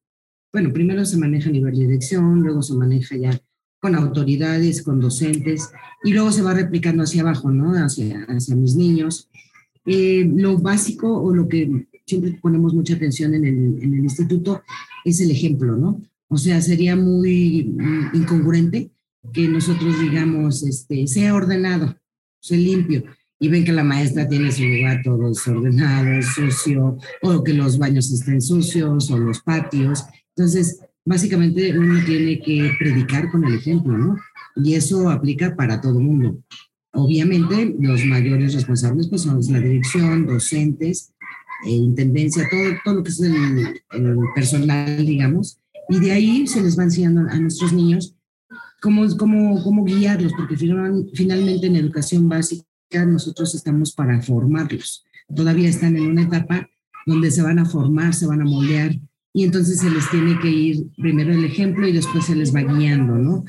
bueno, 0.53 0.71
primero 0.71 1.03
se 1.05 1.17
maneja 1.17 1.49
a 1.49 1.51
nivel 1.51 1.75
de 1.75 1.87
dirección, 1.87 2.41
luego 2.41 2.61
se 2.61 2.75
maneja 2.75 3.17
ya 3.17 3.37
con 3.81 3.95
autoridades, 3.95 4.83
con 4.83 4.99
docentes, 4.99 5.69
y 6.03 6.13
luego 6.13 6.31
se 6.31 6.41
va 6.41 6.53
replicando 6.53 7.03
hacia 7.03 7.21
abajo, 7.21 7.49
¿no? 7.49 7.73
Hacia, 7.73 8.25
hacia 8.29 8.55
mis 8.55 8.75
niños. 8.75 9.29
Eh, 9.85 10.29
lo 10.35 10.57
básico 10.57 11.19
o 11.19 11.33
lo 11.33 11.47
que 11.47 11.87
siempre 12.09 12.39
ponemos 12.41 12.73
mucha 12.73 12.95
atención 12.95 13.33
en 13.33 13.45
el, 13.45 13.83
en 13.83 13.93
el 13.93 14.03
instituto 14.03 14.63
es 15.05 15.21
el 15.21 15.31
ejemplo, 15.31 15.77
¿no? 15.77 16.01
O 16.27 16.37
sea, 16.37 16.61
sería 16.61 16.95
muy 16.95 17.63
mm, 17.63 18.15
incongruente 18.15 18.91
que 19.33 19.47
nosotros 19.47 19.99
digamos, 19.99 20.63
este, 20.63 21.07
sea 21.07 21.33
ordenado, 21.33 21.95
sea 22.41 22.57
limpio, 22.57 23.03
y 23.39 23.47
ven 23.47 23.63
que 23.63 23.71
la 23.71 23.83
maestra 23.83 24.27
tiene 24.27 24.51
su 24.51 24.63
lugar 24.63 25.01
todo 25.03 25.29
desordenado, 25.29 26.21
sucio, 26.21 26.97
o 27.21 27.43
que 27.43 27.53
los 27.53 27.77
baños 27.77 28.11
estén 28.11 28.41
sucios, 28.41 29.09
o 29.11 29.17
los 29.17 29.41
patios. 29.41 30.03
Entonces, 30.35 30.79
básicamente 31.05 31.77
uno 31.77 32.03
tiene 32.05 32.39
que 32.39 32.71
predicar 32.77 33.31
con 33.31 33.45
el 33.45 33.55
ejemplo, 33.55 33.97
¿no? 33.97 34.17
Y 34.57 34.73
eso 34.73 35.09
aplica 35.09 35.55
para 35.55 35.79
todo 35.79 35.99
mundo. 35.99 36.37
Obviamente, 36.91 37.75
los 37.79 38.03
mayores 38.05 38.53
responsables 38.53 39.07
pues, 39.07 39.21
son 39.21 39.39
la 39.51 39.59
dirección, 39.59 40.25
docentes, 40.25 41.13
intendencia, 41.65 42.47
todo, 42.49 42.61
todo 42.83 42.95
lo 42.95 43.03
que 43.03 43.09
es 43.09 43.21
el, 43.21 43.81
personal, 44.35 45.05
digamos, 45.05 45.59
y 45.89 45.99
de 45.99 46.11
ahí 46.11 46.47
se 46.47 46.61
les 46.61 46.77
va 46.77 46.83
enseñando 46.83 47.21
a 47.21 47.39
nuestros 47.39 47.73
niños 47.73 48.15
cómo, 48.81 49.05
cómo, 49.17 49.63
cómo 49.63 49.83
guiarlos, 49.83 50.33
porque 50.33 50.55
finalmente 50.57 51.67
en 51.67 51.75
educación 51.75 52.29
básica 52.29 52.65
nosotros 53.05 53.55
estamos 53.55 53.93
para 53.93 54.21
formarlos. 54.21 55.03
Todavía 55.35 55.69
están 55.69 55.95
en 55.97 56.07
una 56.07 56.23
etapa 56.23 56.69
donde 57.05 57.31
se 57.31 57.41
van 57.41 57.59
a 57.59 57.65
formar, 57.65 58.13
se 58.13 58.27
van 58.27 58.41
a 58.41 58.45
moldear, 58.45 58.95
y 59.33 59.43
entonces 59.43 59.79
se 59.79 59.89
les 59.89 60.09
tiene 60.09 60.39
que 60.39 60.49
ir 60.49 60.87
primero 60.97 61.31
el 61.33 61.45
ejemplo 61.45 61.87
y 61.87 61.91
después 61.91 62.25
se 62.25 62.35
les 62.35 62.53
va 62.53 62.61
guiando, 62.61 63.15
¿no? 63.15 63.45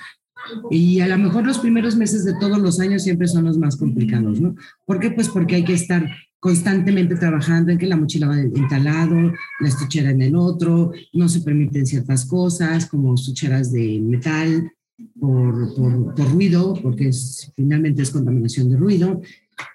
Y 0.70 1.00
a 1.00 1.08
lo 1.08 1.18
mejor 1.18 1.46
los 1.46 1.58
primeros 1.58 1.96
meses 1.96 2.24
de 2.24 2.34
todos 2.38 2.58
los 2.58 2.80
años 2.80 3.02
siempre 3.02 3.28
son 3.28 3.44
los 3.44 3.58
más 3.58 3.76
complicados, 3.76 4.40
¿no? 4.40 4.54
¿Por 4.84 5.00
qué? 5.00 5.10
Pues 5.10 5.28
porque 5.28 5.56
hay 5.56 5.64
que 5.64 5.74
estar 5.74 6.08
constantemente 6.40 7.16
trabajando 7.16 7.70
en 7.70 7.78
que 7.78 7.86
la 7.86 7.98
mochila 7.98 8.28
va 8.28 8.40
en 8.40 8.84
lado, 8.84 9.32
la 9.60 9.68
estuchera 9.68 10.10
en 10.10 10.22
el 10.22 10.34
otro, 10.34 10.90
no 11.12 11.28
se 11.28 11.40
permiten 11.40 11.86
ciertas 11.86 12.24
cosas 12.24 12.86
como 12.86 13.14
estucheras 13.14 13.70
de 13.70 14.00
metal 14.00 14.72
por, 15.18 15.74
por, 15.74 16.32
ruido, 16.32 16.74
porque 16.82 17.08
es, 17.08 17.52
finalmente 17.54 18.02
es 18.02 18.10
contaminación 18.10 18.70
de 18.70 18.76
ruido, 18.78 19.20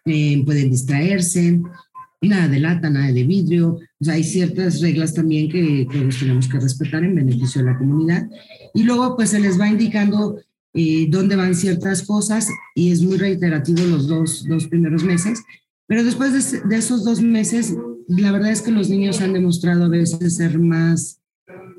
eh, 0.06 0.44
pueden 0.44 0.72
distraerse, 0.72 1.62
nada 2.22 2.48
de 2.48 2.60
lata, 2.60 2.90
nada 2.90 3.12
de 3.12 3.24
vidrio, 3.24 3.80
o 4.00 4.04
sea, 4.04 4.16
hay 4.16 4.24
ciertas 4.24 4.82
reglas 4.82 5.14
también 5.14 5.50
que 5.50 5.88
todos 5.92 6.20
tenemos 6.20 6.48
que 6.48 6.60
respetar 6.60 7.04
en 7.04 7.14
beneficio 7.14 7.62
de 7.62 7.72
la 7.72 7.78
comunidad. 7.78 8.28
Y 8.74 8.84
luego 8.84 9.16
pues 9.16 9.30
se 9.30 9.40
les 9.40 9.60
va 9.60 9.68
indicando 9.68 10.40
eh, 10.74 11.06
dónde 11.10 11.36
van 11.36 11.54
ciertas 11.54 12.02
cosas 12.02 12.50
y 12.74 12.92
es 12.92 13.04
muy 13.04 13.18
reiterativo 13.18 13.84
los 13.86 14.08
dos, 14.08 14.46
dos 14.48 14.68
primeros 14.68 15.04
meses 15.04 15.44
pero 15.88 16.04
después 16.04 16.52
de, 16.68 16.78
esos 16.78 17.04
dos 17.04 17.22
meses, 17.22 17.76
la 18.08 18.32
verdad 18.32 18.52
es 18.52 18.62
que 18.62 18.72
los 18.72 18.90
niños 18.90 19.22
han 19.22 19.34
demostrado 19.34 19.86
a 19.86 19.90
veces 19.90 20.36
ser 20.36 20.60
más 20.60 21.20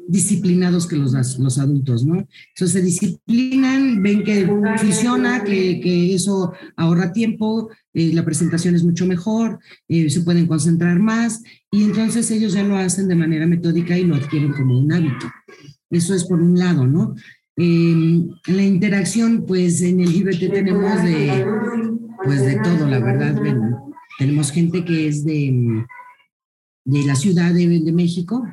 disciplinados 0.08 0.86
que 0.86 0.94
los, 0.94 1.12
los 1.38 1.58
adultos, 1.58 2.06
¿no? 2.06 2.14
Entonces 2.54 2.72
se 2.72 2.82
disciplinan, 2.82 4.00
ven 4.02 4.22
que 4.22 4.46
funciona, 4.78 5.42
que, 5.42 5.80
que 5.80 6.14
eso 6.14 6.52
ahorra 6.76 7.12
tiempo, 7.12 7.70
eh, 7.92 8.12
la 8.14 8.24
presentación 8.24 8.76
es 8.76 8.84
mucho 8.84 9.04
mejor, 9.06 9.58
eh, 9.88 10.08
se 10.08 10.20
pueden 10.20 10.46
concentrar 10.46 11.00
más 11.00 11.42
y 11.72 11.82
entonces 11.82 12.30
ellos 12.30 12.52
ya 12.52 12.62
lo 12.62 12.76
hacen 12.76 13.08
de 13.08 13.16
manera 13.16 13.46
metódica 13.46 13.98
y 13.98 14.04
lo 14.04 14.14
adquieren 14.14 14.52
como 14.52 14.78
un 14.78 14.92
hábito. 14.92 15.26
Eso 15.90 16.14
es 16.14 16.24
por 16.24 16.40
un 16.40 16.56
lado, 16.56 16.86
¿no? 16.86 17.14
en 17.56 18.30
la 18.46 18.62
interacción, 18.62 19.44
pues 19.46 19.80
en 19.80 20.00
el 20.00 20.14
IBT 20.14 20.52
tenemos 20.52 21.02
de, 21.02 21.46
pues 22.22 22.42
de 22.42 22.60
todo, 22.62 22.86
la 22.86 22.98
verdad, 23.00 23.34
tenemos 24.18 24.50
gente 24.50 24.84
que 24.84 25.08
es 25.08 25.24
de, 25.24 25.84
de 26.84 27.04
la 27.04 27.14
Ciudad 27.14 27.52
de, 27.52 27.66
de 27.80 27.92
México, 27.92 28.44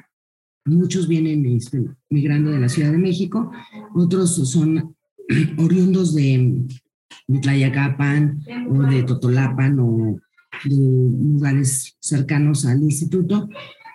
muchos 0.65 1.07
vienen 1.07 1.45
este, 1.45 1.83
migrando 2.09 2.51
de 2.51 2.59
la 2.59 2.69
Ciudad 2.69 2.91
de 2.91 2.97
México, 2.97 3.51
otros 3.93 4.35
son 4.49 4.95
oriundos 5.57 6.15
de, 6.15 6.65
de 7.27 7.39
Tlayacapan 7.39 8.43
o 8.69 8.83
de 8.83 9.03
Totolapan 9.03 9.79
o 9.79 10.17
de 10.63 10.75
lugares 10.75 11.97
cercanos 11.99 12.65
al 12.65 12.83
instituto. 12.83 13.49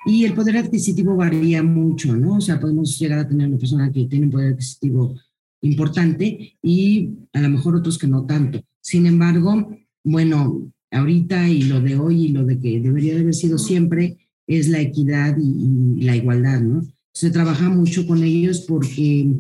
Y 0.07 0.25
el 0.25 0.35
poder 0.35 0.57
adquisitivo 0.57 1.17
varía 1.17 1.63
mucho, 1.63 2.17
¿no? 2.17 2.37
O 2.37 2.41
sea, 2.41 2.59
podemos 2.59 2.99
llegar 2.99 3.19
a 3.19 3.29
tener 3.29 3.49
una 3.49 3.59
persona 3.59 3.93
que 3.93 4.07
tiene 4.07 4.27
un 4.27 4.33
poder 4.33 4.53
adquisitivo 4.53 5.15
importante 5.61 6.57
y 6.63 7.11
a 7.33 7.41
lo 7.41 7.49
mejor 7.51 7.77
otros 7.77 7.99
que 7.99 8.07
no 8.07 8.25
tanto. 8.25 8.61
Sin 8.81 9.07
embargo, 9.07 9.71
bueno, 10.05 10.71
ahorita 10.91 11.49
y 11.49 11.63
lo 11.63 11.81
de 11.81 11.97
hoy 11.97 12.27
y 12.27 12.29
lo 12.29 12.45
de 12.45 12.59
que 12.59 12.81
debería 12.81 13.15
de 13.15 13.21
haber 13.21 13.35
sido 13.35 13.59
siempre 13.59 14.19
es 14.47 14.69
la 14.69 14.81
equidad 14.81 15.37
y, 15.39 16.03
la 16.03 16.17
igualdad, 16.17 16.61
¿no? 16.61 16.87
Se 17.13 17.31
trabaja 17.31 17.69
mucho 17.69 18.07
con 18.07 18.23
ellos 18.23 18.65
porque 18.67 19.35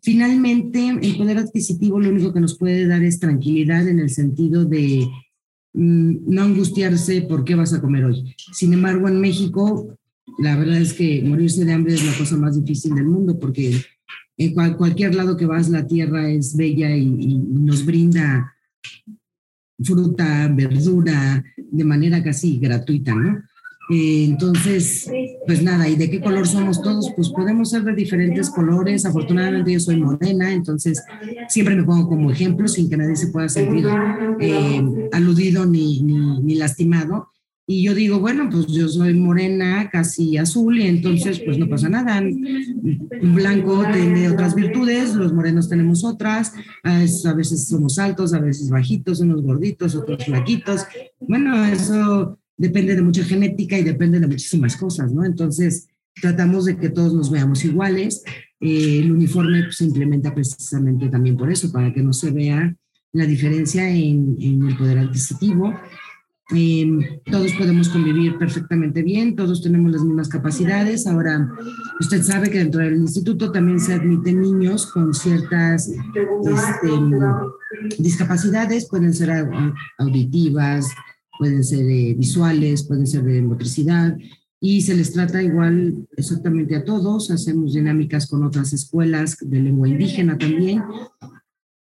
finalmente 0.00 0.88
el 1.02 1.16
poder 1.16 1.38
adquisitivo 1.38 1.98
lo 1.98 2.10
único 2.10 2.32
que 2.32 2.40
nos 2.40 2.56
puede 2.56 2.86
dar 2.86 3.02
es 3.02 3.18
tranquilidad 3.18 3.88
en 3.88 3.98
el 3.98 4.10
sentido 4.10 4.64
de 4.64 5.08
mm, 5.72 6.32
no 6.32 6.42
angustiarse 6.42 7.22
por 7.22 7.44
qué 7.44 7.54
vas 7.54 7.72
a 7.72 7.80
comer 7.80 8.04
hoy. 8.04 8.36
Sin 8.52 8.72
embargo, 8.72 9.08
en 9.08 9.20
México, 9.20 9.96
la 10.38 10.56
verdad 10.56 10.80
es 10.80 10.92
que 10.92 11.22
morirse 11.22 11.64
de 11.64 11.72
hambre 11.72 11.94
es 11.94 12.04
la 12.04 12.16
cosa 12.16 12.36
más 12.36 12.56
difícil 12.56 12.94
del 12.94 13.06
mundo 13.06 13.38
porque 13.38 13.72
en 14.36 14.74
cualquier 14.74 15.14
lado 15.14 15.36
que 15.36 15.46
vas, 15.46 15.68
la 15.68 15.86
tierra 15.86 16.30
es 16.30 16.56
bella 16.56 16.94
y 16.96 17.06
nos 17.06 17.84
brinda 17.84 18.54
fruta, 19.84 20.48
verdura, 20.52 21.44
de 21.56 21.84
manera 21.84 22.22
casi 22.22 22.58
gratuita, 22.58 23.14
¿no? 23.14 23.42
Eh, 23.90 24.24
entonces, 24.24 25.10
pues 25.46 25.62
nada, 25.62 25.88
¿y 25.88 25.96
de 25.96 26.10
qué 26.10 26.20
color 26.20 26.46
somos 26.46 26.80
todos? 26.80 27.12
Pues 27.14 27.28
podemos 27.28 27.68
ser 27.70 27.84
de 27.84 27.94
diferentes 27.94 28.48
colores. 28.48 29.04
Afortunadamente 29.04 29.72
yo 29.72 29.80
soy 29.80 29.96
morena, 29.96 30.52
entonces 30.52 31.02
siempre 31.48 31.76
me 31.76 31.84
pongo 31.84 32.08
como 32.08 32.30
ejemplo 32.30 32.66
sin 32.66 32.88
que 32.88 32.96
nadie 32.96 33.16
se 33.16 33.28
pueda 33.28 33.48
sentir 33.48 33.86
eh, 34.40 35.08
aludido 35.12 35.66
ni, 35.66 36.02
ni, 36.02 36.40
ni, 36.40 36.54
lastimado. 36.54 37.28
Y 37.66 37.82
yo 37.82 37.94
digo, 37.94 38.20
bueno, 38.20 38.50
pues 38.50 38.66
yo 38.66 38.88
soy 38.88 39.14
morena, 39.14 39.88
casi 39.90 40.36
azul, 40.36 40.78
y 40.78 40.86
entonces 40.86 41.40
pues 41.40 41.56
no 41.56 41.66
pasa 41.66 41.88
nada. 41.88 42.20
Un 42.20 43.34
blanco 43.34 43.82
tiene 43.90 44.28
otras 44.28 44.54
virtudes, 44.54 45.14
los 45.14 45.32
morenos 45.32 45.70
tenemos 45.70 46.04
otras, 46.04 46.52
a 46.82 47.32
veces 47.32 47.66
somos 47.66 47.98
altos, 47.98 48.34
a 48.34 48.40
veces 48.40 48.68
bajitos, 48.68 49.20
unos 49.20 49.42
gorditos, 49.42 49.94
otros 49.94 50.26
flaquitos. 50.26 50.82
Bueno, 51.20 51.64
eso 51.64 52.38
depende 52.58 52.96
de 52.96 53.02
mucha 53.02 53.24
genética 53.24 53.78
y 53.78 53.82
depende 53.82 54.20
de 54.20 54.26
muchísimas 54.26 54.76
cosas, 54.76 55.10
¿no? 55.10 55.24
Entonces, 55.24 55.88
tratamos 56.20 56.66
de 56.66 56.76
que 56.76 56.90
todos 56.90 57.14
nos 57.14 57.30
veamos 57.30 57.64
iguales. 57.64 58.22
Eh, 58.60 58.98
el 59.00 59.10
uniforme 59.10 59.62
pues, 59.64 59.78
se 59.78 59.84
implementa 59.84 60.34
precisamente 60.34 61.08
también 61.08 61.38
por 61.38 61.50
eso, 61.50 61.72
para 61.72 61.94
que 61.94 62.02
no 62.02 62.12
se 62.12 62.30
vea 62.30 62.76
la 63.12 63.24
diferencia 63.24 63.88
en, 63.88 64.36
en 64.38 64.68
el 64.68 64.76
poder 64.76 64.98
adquisitivo 64.98 65.72
Em, 66.50 67.00
todos 67.24 67.54
podemos 67.54 67.88
convivir 67.88 68.36
perfectamente 68.36 69.02
bien, 69.02 69.34
todos 69.34 69.62
tenemos 69.62 69.90
las 69.90 70.04
mismas 70.04 70.28
capacidades. 70.28 71.06
Ahora, 71.06 71.50
usted 72.00 72.22
sabe 72.22 72.50
que 72.50 72.58
dentro 72.58 72.82
del 72.82 72.96
instituto 72.96 73.50
también 73.50 73.80
se 73.80 73.94
admiten 73.94 74.42
niños 74.42 74.86
con 74.86 75.14
ciertas 75.14 75.88
este, 75.88 76.88
discapacidades, 77.98 78.88
pueden 78.88 79.14
ser 79.14 79.30
auditivas, 79.96 80.86
pueden 81.38 81.64
ser 81.64 81.86
eh, 81.90 82.14
visuales, 82.14 82.84
pueden 82.86 83.06
ser 83.06 83.22
de 83.22 83.40
motricidad, 83.40 84.14
y 84.60 84.82
se 84.82 84.94
les 84.94 85.12
trata 85.12 85.42
igual 85.42 86.06
exactamente 86.16 86.76
a 86.76 86.84
todos. 86.84 87.30
Hacemos 87.30 87.72
dinámicas 87.72 88.26
con 88.26 88.44
otras 88.44 88.72
escuelas 88.74 89.38
de 89.40 89.60
lengua 89.60 89.88
indígena 89.88 90.36
también, 90.36 90.82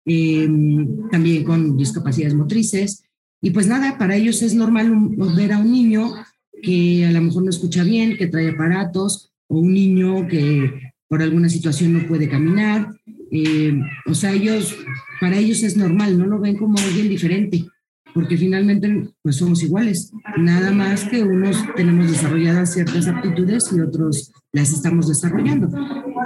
em, 0.05 1.09
también 1.09 1.43
con 1.45 1.77
discapacidades 1.77 2.35
motrices. 2.35 3.03
Y 3.41 3.51
pues 3.51 3.67
nada, 3.67 3.97
para 3.97 4.15
ellos 4.15 4.41
es 4.41 4.53
normal 4.53 4.91
ver 5.35 5.51
a 5.51 5.57
un 5.57 5.71
niño 5.71 6.13
que 6.61 7.05
a 7.05 7.11
lo 7.11 7.21
mejor 7.21 7.43
no 7.43 7.49
escucha 7.49 7.83
bien, 7.83 8.17
que 8.17 8.27
trae 8.27 8.51
aparatos, 8.51 9.31
o 9.47 9.59
un 9.59 9.73
niño 9.73 10.27
que 10.27 10.93
por 11.07 11.21
alguna 11.21 11.49
situación 11.49 11.93
no 11.93 12.07
puede 12.07 12.29
caminar. 12.29 12.95
Eh, 13.31 13.77
o 14.05 14.13
sea, 14.13 14.31
ellos, 14.31 14.77
para 15.19 15.37
ellos 15.37 15.63
es 15.63 15.75
normal, 15.75 16.17
no 16.17 16.25
lo 16.25 16.39
ven 16.39 16.57
como 16.57 16.77
alguien 16.77 17.09
diferente, 17.09 17.65
porque 18.13 18.37
finalmente 18.37 19.09
pues 19.21 19.37
somos 19.37 19.63
iguales. 19.63 20.11
Nada 20.37 20.71
más 20.71 21.03
que 21.05 21.23
unos 21.23 21.57
tenemos 21.75 22.11
desarrolladas 22.11 22.73
ciertas 22.73 23.07
aptitudes 23.07 23.69
y 23.75 23.81
otros 23.81 24.31
las 24.53 24.71
estamos 24.71 25.07
desarrollando. 25.07 25.69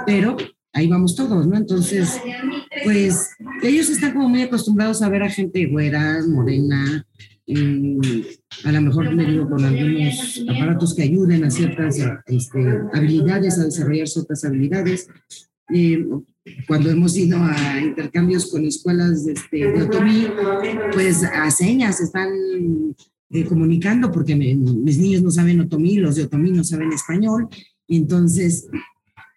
Pero 0.04 0.36
ahí 0.72 0.86
vamos 0.86 1.16
todos, 1.16 1.46
¿no? 1.46 1.56
Entonces, 1.56 2.20
pues 2.86 3.30
ellos 3.64 3.90
están 3.90 4.12
como 4.12 4.28
muy 4.28 4.42
acostumbrados 4.42 5.02
a 5.02 5.08
ver 5.08 5.24
a 5.24 5.28
gente 5.28 5.66
güera, 5.66 6.22
morena, 6.28 7.04
eh, 7.48 8.38
a 8.64 8.70
lo 8.70 8.80
mejor 8.80 9.12
me 9.12 9.26
digo 9.26 9.50
con 9.50 9.64
algunos 9.64 10.44
aparatos 10.48 10.94
que 10.94 11.02
ayuden 11.02 11.42
a 11.42 11.50
ciertas 11.50 11.98
este, 12.26 12.80
habilidades, 12.92 13.58
a 13.58 13.64
desarrollar 13.64 14.06
ciertas 14.06 14.44
habilidades. 14.44 15.08
Eh, 15.74 16.06
cuando 16.68 16.88
hemos 16.88 17.16
ido 17.16 17.38
a 17.42 17.80
intercambios 17.80 18.48
con 18.52 18.64
escuelas 18.64 19.24
de, 19.24 19.32
este, 19.32 19.56
de 19.56 19.82
Otomí, 19.82 20.28
pues 20.92 21.24
a 21.24 21.50
señas 21.50 22.00
están 22.00 22.28
eh, 23.30 23.44
comunicando 23.46 24.12
porque 24.12 24.36
mis 24.36 24.98
niños 24.98 25.22
no 25.22 25.32
saben 25.32 25.60
Otomí, 25.60 25.96
los 25.96 26.14
de 26.14 26.22
Otomí 26.22 26.52
no 26.52 26.62
saben 26.62 26.92
español, 26.92 27.48
entonces 27.88 28.68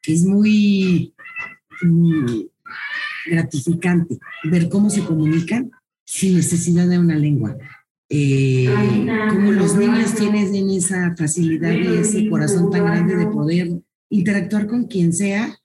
es 0.06 0.24
muy 0.24 1.16
Mm, 1.82 2.42
gratificante 3.30 4.18
ver 4.44 4.70
cómo 4.70 4.89
se 4.89 5.04
comunican 5.04 5.72
sin 6.06 6.36
necesidad 6.36 6.88
de 6.88 7.00
una 7.00 7.15
lengua. 7.15 7.58
Eh, 8.10 8.68
como 9.30 9.52
los 9.52 9.76
niños 9.76 10.15
tienen 10.15 10.70
esa 10.72 11.15
facilidad 11.15 11.72
y 11.72 11.98
ese 11.98 12.28
corazón 12.28 12.72
tan 12.72 12.86
grande 12.86 13.15
de 13.15 13.28
poder 13.28 13.70
interactuar 14.10 14.65
con 14.65 14.88
quien 14.88 15.13
sea 15.13 15.56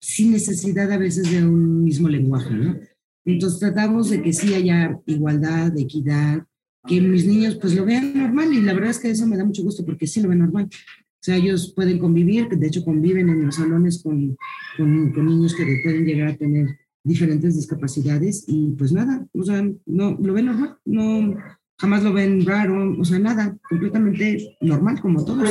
sin 0.00 0.32
necesidad 0.32 0.90
a 0.90 0.98
veces 0.98 1.30
de 1.30 1.46
un 1.46 1.84
mismo 1.84 2.08
lenguaje, 2.08 2.50
¿no? 2.50 2.76
Entonces 3.24 3.60
tratamos 3.60 4.10
de 4.10 4.20
que 4.20 4.32
sí 4.32 4.52
haya 4.52 4.98
igualdad, 5.06 5.78
equidad, 5.78 6.44
que 6.86 7.00
mis 7.00 7.24
niños 7.24 7.56
pues 7.60 7.74
lo 7.74 7.84
vean 7.84 8.18
normal 8.18 8.52
y 8.52 8.60
la 8.60 8.74
verdad 8.74 8.90
es 8.90 8.98
que 8.98 9.10
eso 9.10 9.26
me 9.26 9.36
da 9.36 9.44
mucho 9.44 9.62
gusto 9.62 9.84
porque 9.84 10.08
sí 10.08 10.20
lo 10.20 10.28
ven 10.28 10.40
normal. 10.40 10.68
O 10.68 11.24
sea, 11.24 11.36
ellos 11.36 11.72
pueden 11.76 12.00
convivir, 12.00 12.48
de 12.48 12.66
hecho 12.66 12.84
conviven 12.84 13.28
en 13.28 13.46
los 13.46 13.54
salones 13.54 14.02
con, 14.02 14.36
con, 14.76 15.26
niños 15.26 15.54
que 15.54 15.64
pueden 15.84 16.04
llegar 16.04 16.28
a 16.30 16.36
tener 16.36 16.66
diferentes 17.04 17.56
discapacidades 17.56 18.44
y 18.46 18.72
pues 18.72 18.92
nada, 18.92 19.26
o 19.32 19.42
sea, 19.42 19.62
no, 19.86 20.16
lo 20.20 20.32
ven 20.32 20.46
normal, 20.46 20.78
no, 20.84 21.36
jamás 21.78 22.02
lo 22.02 22.12
ven 22.12 22.46
raro, 22.46 22.96
o 22.98 23.04
sea, 23.04 23.18
nada, 23.18 23.56
completamente 23.68 24.56
normal 24.60 25.00
como 25.00 25.24
todos. 25.24 25.50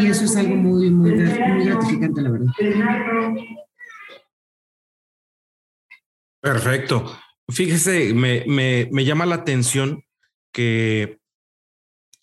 Y 0.00 0.06
eso 0.06 0.24
es 0.24 0.36
algo 0.36 0.56
muy, 0.56 0.90
muy, 0.90 1.12
muy 1.12 1.64
gratificante, 1.64 2.22
la 2.22 2.30
verdad. 2.30 2.52
Perfecto. 6.40 7.16
Fíjese, 7.48 8.12
me, 8.14 8.44
me, 8.46 8.88
me 8.90 9.04
llama 9.04 9.26
la 9.26 9.36
atención 9.36 10.02
que 10.52 11.18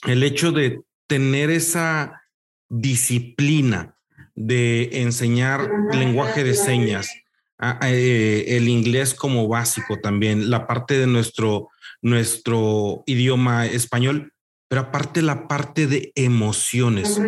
el 0.08 0.24
hecho 0.24 0.52
de 0.52 0.84
tener 1.08 1.50
esa 1.50 2.24
disciplina 2.70 3.98
de 4.36 5.02
enseñar 5.02 5.70
lenguaje 5.92 6.44
de 6.44 6.54
señas, 6.54 7.12
el 7.62 8.68
inglés 8.68 9.14
como 9.14 9.48
básico 9.48 10.00
también, 10.00 10.50
la 10.50 10.68
parte 10.68 10.98
de 10.98 11.08
nuestro, 11.08 11.70
nuestro 12.02 13.04
idioma 13.06 13.66
español, 13.66 14.34
pero 14.68 14.82
aparte 14.82 15.22
la 15.22 15.48
parte 15.48 15.88
de 15.88 16.12
emociones. 16.16 17.22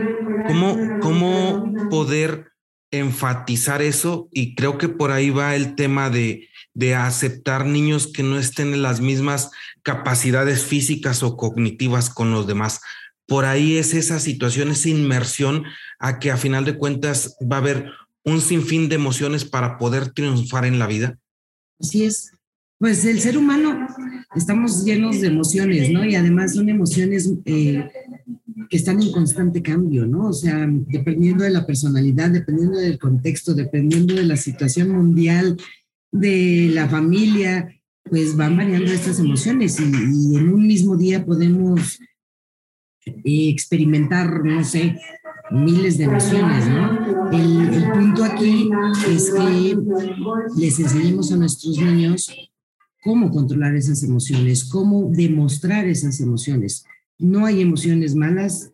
¿Cómo, 0.47 0.77
cómo 1.01 1.89
poder 1.89 2.51
enfatizar 2.91 3.81
eso? 3.81 4.27
Y 4.31 4.55
creo 4.55 4.77
que 4.77 4.89
por 4.89 5.11
ahí 5.11 5.29
va 5.29 5.55
el 5.55 5.75
tema 5.75 6.09
de, 6.09 6.49
de 6.73 6.95
aceptar 6.95 7.65
niños 7.65 8.11
que 8.11 8.23
no 8.23 8.39
estén 8.39 8.73
en 8.73 8.81
las 8.81 9.01
mismas 9.01 9.51
capacidades 9.83 10.63
físicas 10.63 11.21
o 11.21 11.37
cognitivas 11.37 12.09
con 12.09 12.31
los 12.31 12.47
demás 12.47 12.81
por 13.27 13.45
ahí 13.45 13.77
es 13.77 13.93
esa 13.93 14.19
situación, 14.19 14.69
esa 14.69 14.89
inmersión 14.89 15.63
a 15.99 16.19
que 16.19 16.31
a 16.31 16.37
final 16.37 16.65
de 16.65 16.77
cuentas 16.77 17.37
va 17.41 17.57
a 17.57 17.59
haber 17.59 17.91
un 18.25 18.41
sinfín 18.41 18.89
de 18.89 18.95
emociones 18.95 19.45
para 19.45 19.77
poder 19.77 20.11
triunfar 20.11 20.65
en 20.65 20.79
la 20.79 20.87
vida. 20.87 21.17
Así 21.79 22.03
es. 22.03 22.31
Pues 22.79 23.05
el 23.05 23.19
ser 23.21 23.37
humano 23.37 23.87
estamos 24.35 24.83
llenos 24.83 25.21
de 25.21 25.27
emociones, 25.27 25.89
¿no? 25.89 26.03
Y 26.03 26.15
además 26.15 26.53
son 26.53 26.69
emociones 26.69 27.31
eh, 27.45 27.89
que 28.69 28.77
están 28.77 29.01
en 29.01 29.11
constante 29.11 29.61
cambio, 29.61 30.05
¿no? 30.05 30.27
O 30.27 30.33
sea, 30.33 30.67
dependiendo 30.69 31.43
de 31.43 31.51
la 31.51 31.65
personalidad, 31.65 32.29
dependiendo 32.29 32.77
del 32.77 32.99
contexto, 32.99 33.53
dependiendo 33.53 34.15
de 34.15 34.23
la 34.23 34.37
situación 34.37 34.89
mundial, 34.89 35.57
de 36.11 36.71
la 36.73 36.89
familia, 36.89 37.69
pues 38.03 38.35
van 38.35 38.57
variando 38.57 38.91
estas 38.91 39.19
emociones 39.19 39.79
y, 39.79 39.83
y 39.83 40.35
en 40.35 40.49
un 40.49 40.67
mismo 40.67 40.97
día 40.97 41.25
podemos 41.25 41.99
experimentar, 43.05 44.43
no 44.43 44.63
sé, 44.63 44.97
miles 45.51 45.97
de 45.97 46.05
emociones, 46.05 46.67
¿no? 46.67 47.31
El, 47.31 47.91
punto 47.91 48.23
aquí 48.23 48.69
es 49.09 49.31
que 49.31 49.77
les 50.57 50.79
enseñemos 50.79 51.31
a 51.31 51.37
nuestros 51.37 51.77
niños 51.77 52.31
cómo 53.03 53.31
controlar 53.31 53.75
esas 53.75 54.03
emociones, 54.03 54.63
cómo 54.65 55.09
demostrar 55.11 55.85
esas 55.87 56.19
emociones. 56.19 56.85
No 57.19 57.45
hay 57.45 57.61
emociones 57.61 58.15
malas 58.15 58.71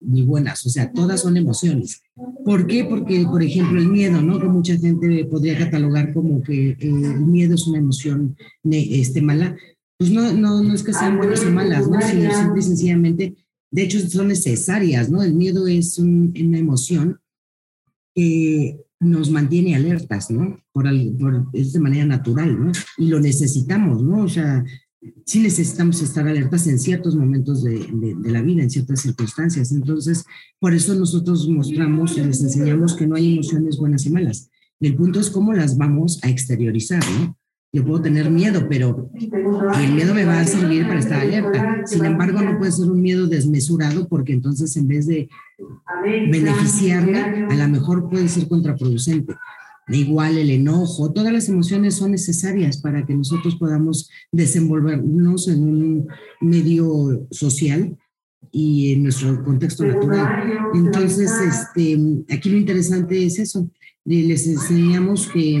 ni 0.00 0.22
buenas, 0.22 0.64
o 0.66 0.68
sea, 0.68 0.92
todas 0.92 1.22
son 1.22 1.36
emociones. 1.36 2.02
¿Por 2.44 2.66
qué? 2.66 2.84
Porque, 2.84 3.24
por 3.24 3.42
ejemplo, 3.42 3.80
el 3.80 3.88
miedo, 3.88 4.20
¿no? 4.20 4.38
Que 4.38 4.48
mucha 4.48 4.76
gente 4.76 5.24
podría 5.24 5.58
catalogar 5.58 6.12
como 6.12 6.42
que 6.42 6.70
eh, 6.70 6.76
el 6.80 7.20
miedo 7.20 7.54
es 7.54 7.66
una 7.66 7.78
emoción 7.78 8.36
este, 8.70 9.22
mala. 9.22 9.56
Pues 9.96 10.10
no, 10.10 10.32
no, 10.32 10.62
no 10.62 10.74
es 10.74 10.82
que 10.82 10.92
sean 10.92 11.16
buenas 11.16 11.44
o 11.44 11.50
malas, 11.50 11.88
¿no? 11.88 12.00
Sino 12.00 12.34
simple 12.34 12.60
y 12.60 12.62
sencillamente, 12.62 13.43
de 13.74 13.82
hecho, 13.82 13.98
son 14.08 14.28
necesarias, 14.28 15.10
¿no? 15.10 15.20
El 15.20 15.34
miedo 15.34 15.66
es 15.66 15.98
una 15.98 16.58
emoción 16.58 17.18
que 18.14 18.78
nos 19.00 19.32
mantiene 19.32 19.74
alertas, 19.74 20.30
¿no? 20.30 20.60
Por, 20.70 20.84
por, 21.18 21.48
es 21.52 21.72
de 21.72 21.80
manera 21.80 22.06
natural, 22.06 22.66
¿no? 22.66 22.70
Y 22.98 23.08
lo 23.08 23.18
necesitamos, 23.18 24.00
¿no? 24.00 24.22
O 24.22 24.28
sea, 24.28 24.64
sí 25.26 25.40
necesitamos 25.40 26.00
estar 26.02 26.24
alertas 26.28 26.68
en 26.68 26.78
ciertos 26.78 27.16
momentos 27.16 27.64
de, 27.64 27.84
de, 27.92 28.30
la 28.30 28.42
vida, 28.42 28.62
en 28.62 28.70
ciertas 28.70 29.00
circunstancias. 29.00 29.72
Entonces, 29.72 30.24
por 30.60 30.72
eso 30.72 30.94
nosotros 30.94 31.48
mostramos 31.48 32.16
y 32.16 32.20
les 32.20 32.44
enseñamos 32.44 32.94
que 32.94 33.08
no 33.08 33.16
hay 33.16 33.32
emociones 33.32 33.76
buenas 33.76 34.06
y 34.06 34.10
malas. 34.10 34.50
El 34.78 34.94
punto 34.94 35.18
es 35.18 35.30
cómo 35.30 35.52
las 35.52 35.76
vamos 35.76 36.20
a 36.22 36.28
exteriorizar, 36.28 37.02
¿no? 37.18 37.36
Yo 37.74 37.84
puedo 37.84 38.00
tener 38.00 38.30
miedo, 38.30 38.68
pero 38.68 39.10
el 39.14 39.92
miedo 39.92 40.14
me 40.14 40.24
va 40.24 40.38
a 40.38 40.46
servir 40.46 40.86
para 40.86 41.00
estar 41.00 41.20
alerta. 41.20 41.82
Sin 41.84 42.04
embargo, 42.04 42.40
no 42.40 42.56
puede 42.56 42.70
ser 42.70 42.88
un 42.88 43.02
miedo 43.02 43.26
desmesurado 43.26 44.06
porque 44.06 44.32
entonces 44.32 44.76
en 44.76 44.86
vez 44.86 45.08
de 45.08 45.28
beneficiarme, 46.30 47.18
a 47.50 47.54
lo 47.54 47.68
mejor 47.68 48.08
puede 48.08 48.28
ser 48.28 48.46
contraproducente. 48.46 49.34
Igual 49.88 50.38
el 50.38 50.50
enojo, 50.50 51.12
todas 51.12 51.32
las 51.32 51.48
emociones 51.48 51.96
son 51.96 52.12
necesarias 52.12 52.78
para 52.78 53.04
que 53.04 53.14
nosotros 53.16 53.56
podamos 53.56 54.08
desenvolvernos 54.30 55.48
en 55.48 55.62
un 55.64 56.06
medio 56.40 57.26
social 57.32 57.98
y 58.52 58.92
en 58.92 59.02
nuestro 59.02 59.42
contexto 59.42 59.84
natural. 59.84 60.70
Entonces, 60.74 61.28
este, 61.40 61.98
aquí 62.30 62.50
lo 62.50 62.56
interesante 62.56 63.26
es 63.26 63.40
eso. 63.40 63.68
Les 64.04 64.46
enseñamos 64.46 65.26
que 65.26 65.60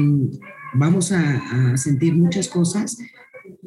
vamos 0.74 1.12
a, 1.12 1.76
sentir 1.76 2.14
muchas 2.14 2.48
cosas, 2.48 2.96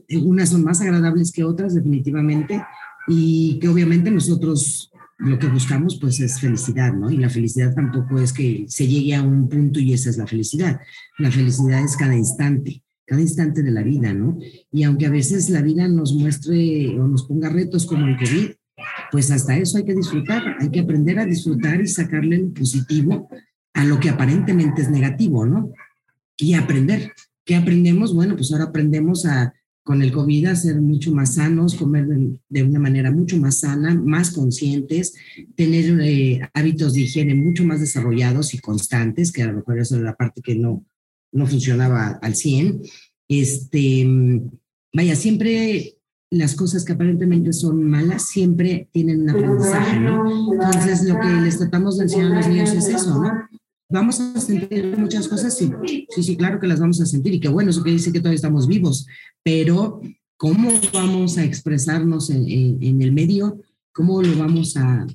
unas 0.10 0.50
son 0.50 0.64
más 0.64 0.82
agradables 0.82 1.32
que 1.32 1.44
otras 1.44 1.76
definitivamente, 1.76 2.62
y 3.08 3.60
que 3.60 3.70
obviamente 3.70 4.12
nosotros 4.12 4.92
lo 5.18 5.40
que 5.40 5.48
buscamos 5.48 5.98
pues 6.00 6.20
es 6.20 6.40
felicidad, 6.40 6.94
¿no? 6.94 7.10
Y 7.10 7.18
la 7.18 7.30
felicidad 7.30 7.74
tampoco 7.74 8.20
es 8.20 8.34
que 8.34 8.66
se 8.68 8.88
llegue 8.88 9.16
a 9.16 9.24
un 9.24 9.50
punto 9.50 9.80
y 9.80 9.94
esa 9.94 10.10
es 10.10 10.18
la 10.18 10.28
felicidad. 10.28 10.80
La 11.18 11.32
felicidad 11.32 11.84
es 11.84 11.98
cada 11.98 12.16
instante, 12.16 12.84
cada 13.06 13.22
instante 13.22 13.64
de 13.64 13.72
la 13.72 13.82
vida, 13.82 14.14
¿no? 14.14 14.38
Y 14.72 14.84
aunque 14.84 15.08
a 15.08 15.10
veces 15.10 15.50
la 15.50 15.62
vida 15.62 15.88
nos 15.88 16.14
muestre 16.14 17.00
o 17.00 17.08
nos 17.08 17.26
ponga 17.26 17.50
retos 17.50 17.86
como 17.86 18.06
el 18.06 18.18
COVID, 18.18 18.52
pues 19.12 19.32
hasta 19.32 19.58
eso 19.58 19.78
hay 19.78 19.86
que 19.86 19.96
disfrutar, 19.96 20.58
hay 20.60 20.70
que 20.70 20.82
aprender 20.82 21.18
a 21.18 21.26
disfrutar 21.26 21.82
y 21.82 21.88
sacarle 21.88 22.38
lo 22.38 22.54
positivo 22.54 23.30
a 23.74 23.86
lo 23.86 24.00
que 24.00 24.10
aparentemente 24.10 24.82
es 24.82 24.90
negativo, 24.90 25.46
¿no? 25.46 25.72
Y 26.38 26.54
aprender. 26.54 27.12
¿Qué 27.46 27.56
aprendemos? 27.56 28.14
Bueno, 28.14 28.36
pues 28.36 28.52
ahora 28.52 28.66
aprendemos 28.66 29.26
a 29.26 29.54
con 29.88 30.02
el 30.02 30.12
COVID 30.12 30.48
a 30.48 30.56
ser 30.58 30.82
mucho 30.82 31.14
más 31.14 31.36
sanos, 31.36 31.76
comer 31.76 32.06
de, 32.50 32.64
una 32.64 32.78
manera 32.78 33.10
mucho 33.10 33.38
más 33.38 33.62
sana, 33.62 33.96
más 33.96 34.32
conscientes, 34.32 35.14
tener 35.56 36.02
eh, 36.02 36.42
hábitos 36.54 36.94
de 36.94 37.02
higiene 37.02 37.34
mucho 37.34 37.64
más 37.64 37.80
desarrollados 37.80 38.54
y 38.54 38.60
constantes, 38.60 39.32
que 39.32 39.44
a 39.44 39.48
lo 39.48 39.54
mejor 39.54 39.80
eso 39.80 39.96
era 39.96 40.04
la 40.04 40.16
parte 40.18 40.42
que 40.42 40.56
no, 40.56 40.86
no 41.32 41.48
funcionaba 41.48 42.20
al 42.22 42.36
100. 42.36 42.82
Este, 43.30 44.06
vaya, 44.94 45.16
siempre 45.16 45.98
las 46.32 46.56
cosas 46.56 46.84
que 46.84 46.92
aparentemente 46.92 47.54
son 47.54 47.82
malas 47.86 48.28
siempre 48.28 48.90
tienen 48.92 49.22
un 49.22 49.30
aprendizaje, 49.30 50.02
¿no? 50.02 50.52
Entonces, 50.52 51.04
lo 51.04 51.18
que 51.18 51.30
les 51.30 51.60
tratamos 51.60 51.98
de 51.98 52.04
enseñar 52.04 52.34
a 52.34 52.36
los 52.36 52.48
niños 52.50 52.74
es 52.74 52.90
eso, 52.90 53.24
¿no? 53.24 53.32
¿Vamos 53.90 54.20
a 54.20 54.40
sentir 54.42 54.98
muchas 54.98 55.28
cosas? 55.30 55.58
Sí, 55.58 55.72
sí, 56.10 56.24
sí, 56.24 56.36
claro 56.36 56.60
que 56.60 56.68
las 56.68 56.80
vamos 56.80 57.00
a 57.00 57.06
sentir 57.06 57.34
y 57.34 57.40
qué 57.40 57.48
bueno, 57.48 57.70
eso 57.70 57.84
que 57.84 57.92
dice 57.92 58.12
que 58.12 58.20
todavía 58.20 58.36
estamos 58.36 58.68
vivos, 58.68 59.08
pero 59.44 60.02
¿cómo 60.36 60.70
vamos 60.94 61.38
a 61.38 61.46
expresarnos 61.46 62.30
en, 62.30 63.02
el 63.02 63.12
medio? 63.14 63.62
¿Cómo 63.94 64.22
lo 64.22 64.38
vamos 64.38 64.76
a 64.76 65.08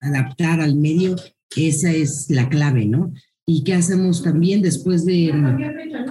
adaptar 0.00 0.60
al 0.60 0.76
medio? 0.76 1.16
Esa 1.56 1.90
es 1.90 2.30
la 2.30 2.48
clave, 2.48 2.86
¿no? 2.86 3.12
¿Y 3.44 3.64
qué 3.64 3.74
hacemos 3.74 4.22
también 4.22 4.62
después 4.62 5.04
de, 5.04 5.34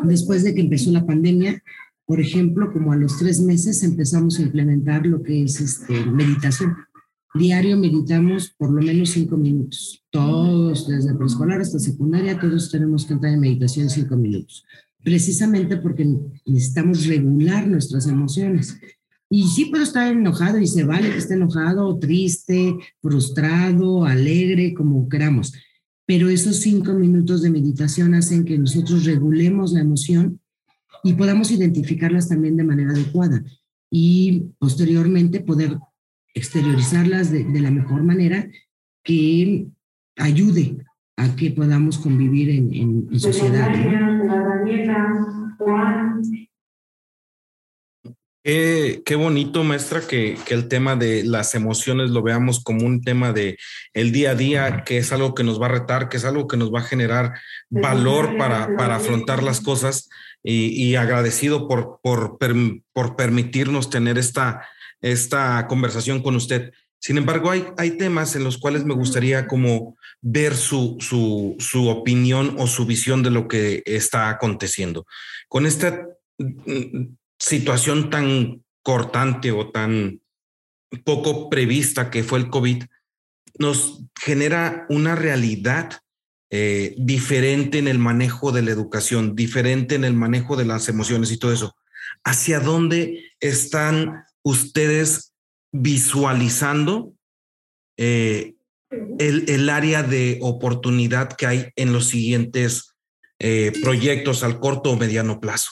después 0.03 0.43
de 0.43 0.53
que 0.53 0.61
empezó 0.61 0.91
la 0.91 1.05
pandemia? 1.05 1.63
Por 2.05 2.19
ejemplo, 2.19 2.73
como 2.73 2.91
a 2.91 2.97
los 2.97 3.17
tres 3.17 3.39
meses 3.39 3.83
empezamos 3.83 4.37
a 4.37 4.41
implementar 4.41 5.05
lo 5.05 5.23
que 5.23 5.43
es 5.43 5.61
este, 5.61 6.05
meditación 6.07 6.75
Diario 7.33 7.77
meditamos 7.77 8.53
por 8.57 8.73
lo 8.73 8.81
menos 8.81 9.11
cinco 9.11 9.37
minutos. 9.37 10.03
Todos, 10.09 10.87
desde 10.87 11.13
preescolar 11.15 11.61
hasta 11.61 11.79
secundaria, 11.79 12.39
todos 12.39 12.69
tenemos 12.69 13.05
que 13.05 13.13
entrar 13.13 13.33
en 13.33 13.39
meditación 13.39 13.89
cinco 13.89 14.17
minutos. 14.17 14.65
Precisamente 15.01 15.77
porque 15.77 16.05
necesitamos 16.45 17.05
regular 17.07 17.67
nuestras 17.67 18.07
emociones. 18.07 18.77
Y 19.29 19.47
sí 19.47 19.65
puedo 19.65 19.83
estar 19.83 20.11
enojado 20.11 20.59
y 20.59 20.67
se 20.67 20.83
vale 20.83 21.09
que 21.09 21.19
esté 21.19 21.35
enojado, 21.35 21.97
triste, 21.99 22.75
frustrado, 23.01 24.03
alegre, 24.03 24.73
como 24.73 25.07
queramos. 25.07 25.53
Pero 26.05 26.29
esos 26.29 26.57
cinco 26.57 26.93
minutos 26.93 27.41
de 27.41 27.49
meditación 27.49 28.13
hacen 28.13 28.43
que 28.43 28.57
nosotros 28.57 29.05
regulemos 29.05 29.71
la 29.71 29.79
emoción 29.79 30.41
y 31.05 31.13
podamos 31.13 31.49
identificarlas 31.49 32.27
también 32.27 32.57
de 32.57 32.65
manera 32.65 32.91
adecuada 32.91 33.41
y 33.89 34.47
posteriormente 34.59 35.39
poder 35.39 35.77
exteriorizarlas 36.33 37.31
de, 37.31 37.45
la 37.59 37.71
mejor 37.71 38.03
manera 38.03 38.47
que 39.03 39.67
ayude 40.17 40.77
a 41.17 41.35
que 41.35 41.51
podamos 41.51 41.97
convivir 41.97 42.49
en, 42.49 42.73
en, 42.73 43.19
sociedad. 43.19 43.71
Qué, 48.43 49.15
bonito, 49.15 49.63
maestra, 49.63 50.01
que, 50.01 50.35
que, 50.45 50.55
el 50.55 50.67
tema 50.67 50.95
de 50.95 51.23
las 51.23 51.53
emociones 51.53 52.09
lo 52.09 52.23
veamos 52.23 52.63
como 52.63 52.85
un 52.85 53.01
tema 53.01 53.33
de 53.33 53.57
el 53.93 54.11
día 54.11 54.31
a 54.31 54.35
día, 54.35 54.83
que 54.83 54.97
es 54.97 55.11
algo 55.11 55.35
que 55.35 55.43
nos 55.43 55.61
va 55.61 55.67
a 55.67 55.69
retar, 55.69 56.09
que 56.09 56.17
es 56.17 56.25
algo 56.25 56.47
que 56.47 56.57
nos 56.57 56.73
va 56.73 56.79
a 56.79 56.83
generar 56.83 57.33
valor 57.69 58.37
para, 58.37 58.75
para 58.75 58.95
afrontar 58.95 59.43
las 59.43 59.61
cosas. 59.61 60.09
Y, 60.43 60.69
y 60.69 60.95
agradecido 60.95 61.67
por, 61.67 61.99
por, 62.01 62.39
por 62.93 63.15
permitirnos 63.15 63.91
tener 63.91 64.17
esta, 64.17 64.67
esta 65.01 65.67
conversación 65.67 66.21
con 66.21 66.35
usted. 66.35 66.71
Sin 66.99 67.17
embargo, 67.17 67.49
hay, 67.49 67.65
hay 67.77 67.97
temas 67.97 68.35
en 68.35 68.43
los 68.43 68.57
cuales 68.57 68.85
me 68.85 68.93
gustaría 68.93 69.47
como 69.47 69.97
ver 70.21 70.55
su, 70.55 70.97
su, 70.99 71.55
su 71.59 71.87
opinión 71.89 72.55
o 72.59 72.67
su 72.67 72.85
visión 72.85 73.23
de 73.23 73.31
lo 73.31 73.47
que 73.47 73.81
está 73.85 74.29
aconteciendo. 74.29 75.05
Con 75.47 75.65
esta 75.65 76.07
mm, 76.37 77.15
situación 77.39 78.09
tan 78.09 78.63
cortante 78.83 79.51
o 79.51 79.71
tan 79.71 80.21
poco 81.03 81.49
prevista 81.49 82.11
que 82.11 82.23
fue 82.23 82.39
el 82.39 82.49
COVID, 82.49 82.83
nos 83.57 84.03
genera 84.19 84.85
una 84.89 85.15
realidad 85.15 86.01
eh, 86.49 86.95
diferente 86.97 87.77
en 87.77 87.87
el 87.87 87.97
manejo 87.97 88.51
de 88.51 88.61
la 88.61 88.71
educación, 88.71 89.35
diferente 89.35 89.95
en 89.95 90.03
el 90.03 90.13
manejo 90.13 90.57
de 90.57 90.65
las 90.65 90.89
emociones 90.89 91.31
y 91.31 91.37
todo 91.37 91.53
eso. 91.53 91.75
¿Hacia 92.23 92.59
dónde 92.59 93.31
están 93.39 94.25
ustedes 94.43 95.34
visualizando 95.71 97.13
eh, 97.97 98.56
el, 99.19 99.69
área 99.69 100.04
de 100.04 100.39
oportunidad 100.41 101.34
que 101.34 101.45
hay 101.45 101.65
en 101.75 101.93
los 101.93 102.08
siguientes 102.08 102.97
eh, 103.39 103.71
proyectos 103.84 104.43
al 104.43 104.60
corto 104.60 104.91
o 104.91 104.97
mediano 104.97 105.39
plazo? 105.39 105.71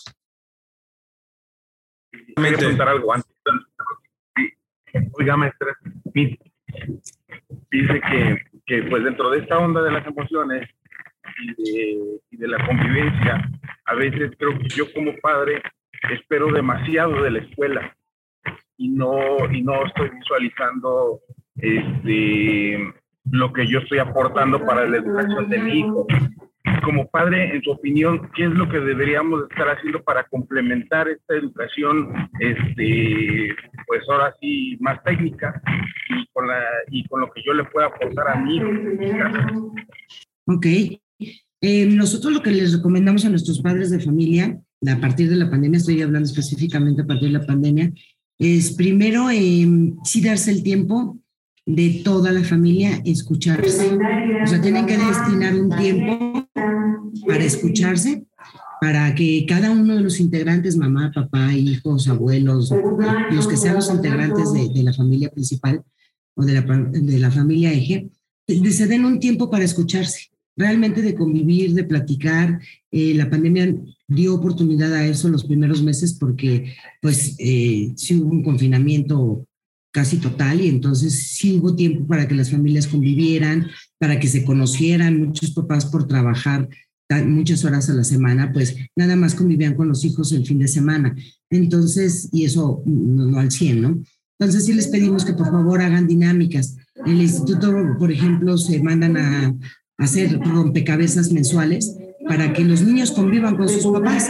Quería 2.36 2.58
preguntar 2.58 2.90
algo 2.90 3.14
antes. 3.14 3.30
Oiga, 5.14 5.38
maestra, 5.38 5.78
dice 6.14 6.40
que, 8.10 8.38
que, 8.66 8.84
pues 8.84 9.04
dentro 9.04 9.30
de 9.30 9.40
esta 9.40 9.60
onda 9.60 9.82
de 9.82 9.92
las 9.92 10.06
emociones 10.08 10.70
y 11.42 11.64
de, 11.64 12.20
y 12.32 12.38
de 12.38 12.48
la 12.48 12.66
convivencia, 12.66 13.52
a 13.86 13.94
veces 13.96 14.32
creo 14.38 14.58
que 14.58 14.70
yo 14.70 14.92
como 14.94 15.16
padre 15.18 15.62
espero 16.10 16.52
demasiado 16.52 17.22
de 17.22 17.32
la 17.32 17.40
escuela 17.40 17.96
y 18.80 18.88
no, 18.88 19.52
y 19.52 19.62
no 19.62 19.86
estoy 19.86 20.10
visualizando 20.10 21.20
este, 21.58 22.80
lo 23.30 23.52
que 23.52 23.68
yo 23.68 23.80
estoy 23.80 24.00
aportando 24.00 24.66
para 24.66 24.88
la 24.88 24.98
educación 24.98 25.50
de 25.50 25.60
mi 25.60 25.80
hijo. 25.80 26.08
Como 26.84 27.10
padre, 27.10 27.56
en 27.56 27.62
su 27.62 27.72
opinión, 27.72 28.30
¿qué 28.36 28.46
es 28.46 28.52
lo 28.52 28.70
que 28.70 28.80
deberíamos 28.80 29.44
estar 29.50 29.68
haciendo 29.68 30.02
para 30.02 30.24
complementar 30.26 31.10
esta 31.10 31.36
educación, 31.36 32.30
este, 32.40 33.54
pues 33.86 34.02
ahora 34.10 34.34
sí, 34.40 34.78
más 34.80 35.04
técnica 35.04 35.62
y 36.10 36.26
con, 36.32 36.48
la, 36.48 36.64
y 36.90 37.06
con 37.08 37.22
lo 37.22 37.32
que 37.32 37.42
yo 37.46 37.54
le 37.54 37.66
pueda 37.66 37.88
aportar 37.88 38.30
a 38.30 38.36
mi 38.38 38.58
hijo? 38.58 38.68
Ok. 40.46 40.66
Eh, 41.62 41.86
nosotros 41.86 42.32
lo 42.32 42.42
que 42.42 42.52
les 42.52 42.74
recomendamos 42.74 43.26
a 43.26 43.30
nuestros 43.30 43.62
padres 43.62 43.90
de 43.90 44.00
familia 44.00 44.58
a 44.88 45.02
partir 45.02 45.30
de 45.30 45.36
la 45.36 45.50
pandemia, 45.50 45.78
estoy 45.78 46.02
hablando 46.02 46.30
específicamente 46.30 47.02
a 47.02 47.06
partir 47.06 47.28
de 47.28 47.40
la 47.40 47.46
pandemia, 47.46 47.92
es 48.40 48.72
primero 48.72 49.30
eh, 49.30 49.68
sí 50.04 50.22
darse 50.22 50.52
el 50.52 50.64
tiempo 50.64 51.20
de 51.66 52.02
toda 52.04 52.32
la 52.32 52.44
familia 52.44 53.02
escucharse. 53.06 53.98
O 54.44 54.48
sea, 54.48 54.62
tienen 54.62 54.86
que 54.86 54.98
destinar 54.98 55.54
un 55.54 55.70
tiempo 55.70 56.48
para 57.28 57.44
escucharse, 57.44 58.26
para 58.82 59.14
que 59.14 59.46
cada 59.48 59.70
uno 59.70 59.96
de 59.96 60.02
los 60.02 60.20
integrantes, 60.20 60.78
mamá, 60.78 61.12
papá, 61.14 61.54
hijos, 61.54 62.08
abuelos, 62.08 62.74
los 63.32 63.48
que 63.48 63.58
sean 63.58 63.76
los 63.76 63.92
integrantes 63.92 64.54
de, 64.54 64.70
de 64.70 64.84
la 64.84 64.94
familia 64.94 65.30
principal 65.30 65.84
o 66.36 66.44
de 66.44 66.54
la, 66.54 66.62
de 66.62 67.20
la 67.20 67.30
familia 67.30 67.74
eje, 67.74 68.10
se 68.48 68.88
den 68.88 69.06
un 69.06 69.20
tiempo 69.20 69.50
para 69.50 69.66
escucharse, 69.66 70.32
realmente 70.60 71.02
de 71.02 71.16
convivir, 71.16 71.74
de 71.74 71.86
platicar. 71.86 72.60
Eh, 72.92 73.14
la 73.16 73.30
pandemia 73.30 73.74
dio 74.08 74.36
oportunidad 74.36 74.94
a 74.94 75.08
eso 75.08 75.30
los 75.30 75.46
primeros 75.46 75.82
meses 75.82 76.14
porque 76.14 76.74
pues 77.02 77.36
eh, 77.40 77.94
sí 77.96 78.16
hubo 78.16 78.30
un 78.30 78.44
confinamiento 78.44 79.46
casi 79.92 80.18
total 80.18 80.62
y 80.62 80.68
entonces 80.68 81.30
sí 81.30 81.58
hubo 81.58 81.76
tiempo 81.76 82.06
para 82.06 82.28
que 82.28 82.36
las 82.36 82.52
familias 82.52 82.88
convivieran, 82.88 83.68
para 83.98 84.20
que 84.20 84.28
se 84.28 84.44
conocieran, 84.44 85.26
muchos 85.26 85.52
papás 85.52 85.86
por 85.86 86.08
trabajar 86.08 86.70
muchas 87.26 87.66
horas 87.66 87.90
a 87.90 87.96
la 87.96 88.04
semana, 88.04 88.52
pues 88.54 88.76
nada 88.96 89.16
más 89.16 89.34
convivían 89.34 89.74
con 89.74 89.88
los 89.88 90.06
hijos 90.06 90.32
el 90.32 90.46
fin 90.46 90.60
de 90.60 90.68
semana. 90.68 91.16
Entonces, 91.50 92.30
y 92.32 92.46
eso 92.46 92.84
no, 92.86 93.26
no 93.26 93.40
al 93.40 93.50
100, 93.50 93.82
¿no? 93.82 94.04
Entonces 94.40 94.66
sí 94.66 94.74
les 94.74 94.88
pedimos 94.88 95.26
que 95.26 95.34
por 95.34 95.48
favor 95.48 95.82
hagan 95.82 96.08
dinámicas. 96.08 96.78
En 97.06 97.14
el 97.14 97.22
instituto, 97.24 97.74
por 97.98 98.12
ejemplo, 98.12 98.58
se 98.58 98.82
mandan 98.82 99.18
a, 99.18 99.56
hacer 100.00 100.40
rompecabezas 100.40 101.32
mensuales 101.32 101.96
para 102.28 102.54
que 102.54 102.64
los 102.64 102.82
niños 102.82 103.12
convivan 103.12 103.58
con 103.58 103.68
sus 103.68 103.86
papás. 103.86 104.30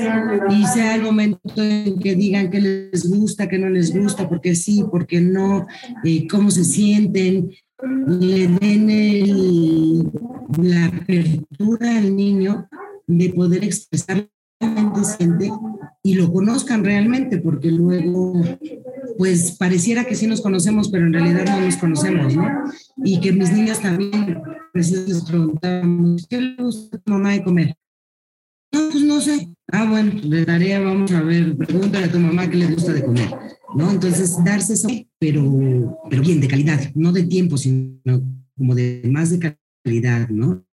Y 0.50 0.66
sea 0.68 0.96
el 0.96 1.04
momento 1.04 1.40
en 1.58 2.00
que 2.00 2.16
digan 2.16 2.50
qué 2.50 2.62
les 2.62 3.10
gusta, 3.10 3.48
qué 3.48 3.58
no 3.58 3.70
les 3.70 3.94
gusta, 3.94 4.28
porque 4.28 4.56
sí, 4.56 4.84
porque 4.90 5.22
no, 5.22 5.68
eh, 6.04 6.28
cómo 6.28 6.50
se 6.50 6.64
sienten, 6.64 7.52
le 8.08 8.48
den 8.48 10.12
la 10.62 10.86
apertura 10.86 11.98
al 11.98 12.16
niño 12.16 12.68
de 13.08 13.30
poder 13.30 13.64
expresar 13.64 14.30
y 16.04 16.14
lo 16.16 16.32
conozcan 16.32 16.84
realmente, 16.84 17.40
porque 17.40 17.72
luego, 17.72 18.42
pues 19.18 19.52
pareciera 19.52 20.06
que 20.06 20.16
sí 20.16 20.28
nos 20.28 20.42
conocemos, 20.42 20.90
pero 20.90 21.06
en 21.06 21.14
realidad 21.14 21.46
no 21.46 21.66
nos 21.66 21.78
conocemos, 21.78 22.36
¿no? 22.36 22.48
Y 23.04 23.20
que 23.20 23.32
mis 23.32 23.52
niñas 23.52 23.82
también, 23.82 24.42
pues 24.74 24.92
les 24.92 25.24
preguntamos, 25.24 26.28
¿qué 26.28 26.42
le 26.42 26.56
gusta 26.64 26.98
a 26.98 27.00
tu 27.00 27.12
mamá 27.12 27.32
de 27.32 27.44
comer? 27.44 27.76
No, 28.72 28.90
pues 28.92 29.04
no 29.04 29.20
sé. 29.20 29.50
Ah, 29.72 29.90
bueno, 29.90 30.20
de 30.22 30.46
tarea 30.46 30.80
vamos 30.80 31.12
a 31.12 31.22
ver, 31.22 31.56
pregúntale 31.58 32.06
a 32.06 32.12
tu 32.12 32.20
mamá 32.20 32.50
qué 32.50 32.58
le 32.58 32.68
gusta 32.68 32.94
de 32.94 33.04
comer, 33.04 33.30
¿no? 33.76 33.92
Entonces, 33.92 34.38
darse 34.44 34.74
eso, 34.74 34.88
pero, 35.20 36.00
pero 36.10 36.22
bien, 36.22 36.40
de 36.40 36.48
calidad, 36.48 36.80
no 36.96 37.12
de 37.12 37.24
tiempo, 37.24 37.58
sino 37.58 38.22
como 38.58 38.76
de 38.76 39.02
más 39.12 39.32
de 39.32 39.58
calidad, 39.84 40.30
¿no? 40.30 40.66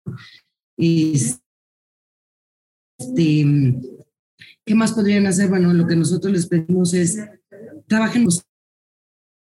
Este, 0.78 1.45
este, 2.98 3.46
¿Qué 4.66 4.74
más 4.74 4.94
podrían 4.94 5.28
hacer? 5.28 5.50
Bueno, 5.50 5.74
lo 5.74 5.86
que 5.86 5.96
nosotros 5.96 6.34
les 6.34 6.48
pedimos 6.48 6.94
es 6.94 7.20
trabajen 7.88 8.28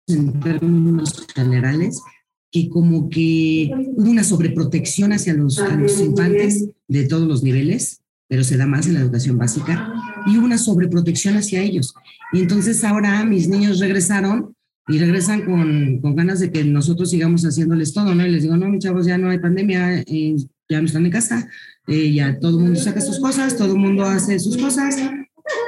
en 0.09 0.40
términos 0.40 1.26
generales, 1.35 2.02
que 2.50 2.68
como 2.68 3.09
que 3.09 3.70
hubo 3.96 4.11
una 4.11 4.24
sobreprotección 4.24 5.12
hacia 5.12 5.35
los, 5.35 5.59
los 5.78 6.00
infantes 6.00 6.68
de 6.88 7.07
todos 7.07 7.26
los 7.26 7.42
niveles, 7.42 8.02
pero 8.28 8.42
se 8.44 8.57
da 8.57 8.66
más 8.66 8.87
en 8.87 8.94
la 8.94 9.00
educación 9.00 9.38
básica, 9.38 9.92
y 10.26 10.37
hubo 10.37 10.46
una 10.46 10.59
sobreprotección 10.59 11.37
hacia 11.37 11.62
ellos. 11.62 11.94
Y 12.33 12.40
entonces 12.40 12.83
ahora 12.85 13.24
mis 13.24 13.48
niños 13.48 13.78
regresaron 13.78 14.54
y 14.88 14.98
regresan 14.98 15.44
con, 15.44 16.00
con, 16.00 16.14
ganas 16.14 16.40
de 16.40 16.50
que 16.50 16.64
nosotros 16.64 17.11
sigamos 17.11 17.44
haciéndoles 17.44 17.94
todo, 17.94 18.14
¿no? 18.14 18.26
Y 18.26 18.30
les 18.30 18.42
digo, 18.42 18.57
no, 18.57 18.68
mis 18.68 18.85
chavos, 18.85 19.07
ya 19.07 19.16
no 19.16 19.30
hay 19.30 19.38
pandemia, 19.38 20.00
eh, 20.00 20.37
ya 20.68 20.81
no 20.81 20.87
están 20.87 21.05
en 21.05 21.12
casa, 21.12 21.48
eh, 21.87 22.12
ya 22.12 22.38
todo 22.38 22.59
el 22.59 22.64
mundo 22.64 22.81
saca 22.81 23.00
sus 23.00 23.20
cosas, 23.20 23.57
todo 23.57 23.72
el 23.72 23.79
mundo 23.79 24.05
hace 24.05 24.38
sus 24.38 24.57
cosas 24.57 24.96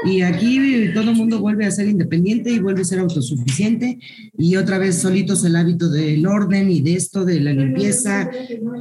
y 0.05 0.23
aquí 0.23 0.91
todo 0.95 1.11
el 1.11 1.17
mundo 1.17 1.41
vuelve 1.41 1.67
a 1.67 1.71
ser 1.71 1.87
independiente 1.89 2.51
y 2.51 2.61
vuelve 2.61 2.81
a 2.81 2.85
ser 2.85 3.01
autosuficiente 3.01 3.99
y 4.39 4.57
otra 4.57 4.79
vez 4.79 4.97
solitos 4.97 5.45
el 5.45 5.57
hábito 5.57 5.91
del 5.91 6.27
orden 6.27 6.71
y 6.71 6.81
de 6.81 6.95
esto, 6.95 7.25
de 7.25 7.41
la 7.41 7.53
limpieza, 7.53 8.31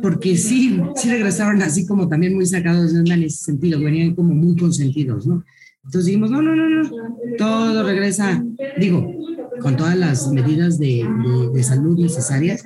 porque 0.02 0.38
sí, 0.38 0.80
sí 0.96 1.10
regresaron 1.10 1.62
así 1.62 1.86
como 1.86 2.08
también 2.08 2.36
muy 2.36 2.46
sacados 2.46 2.94
de 2.94 3.00
onda 3.00 3.16
en 3.16 3.24
ese 3.24 3.44
sentido, 3.44 3.80
venían 3.80 4.16
como 4.16 4.34
muy 4.34 4.56
consentidos, 4.56 5.28
¿no? 5.28 5.44
Entonces 5.84 6.06
dijimos, 6.06 6.32
no, 6.32 6.42
no, 6.42 6.56
no, 6.56 6.70
no, 6.70 6.90
todo 7.38 7.84
regresa, 7.84 8.44
digo, 8.80 9.14
con 9.62 9.78
todas 9.78 9.98
las 9.98 10.32
medidas 10.32 10.80
de, 10.80 11.08
de, 11.08 11.50
de 11.54 11.64
salud 11.64 12.00
necesarias, 12.00 12.64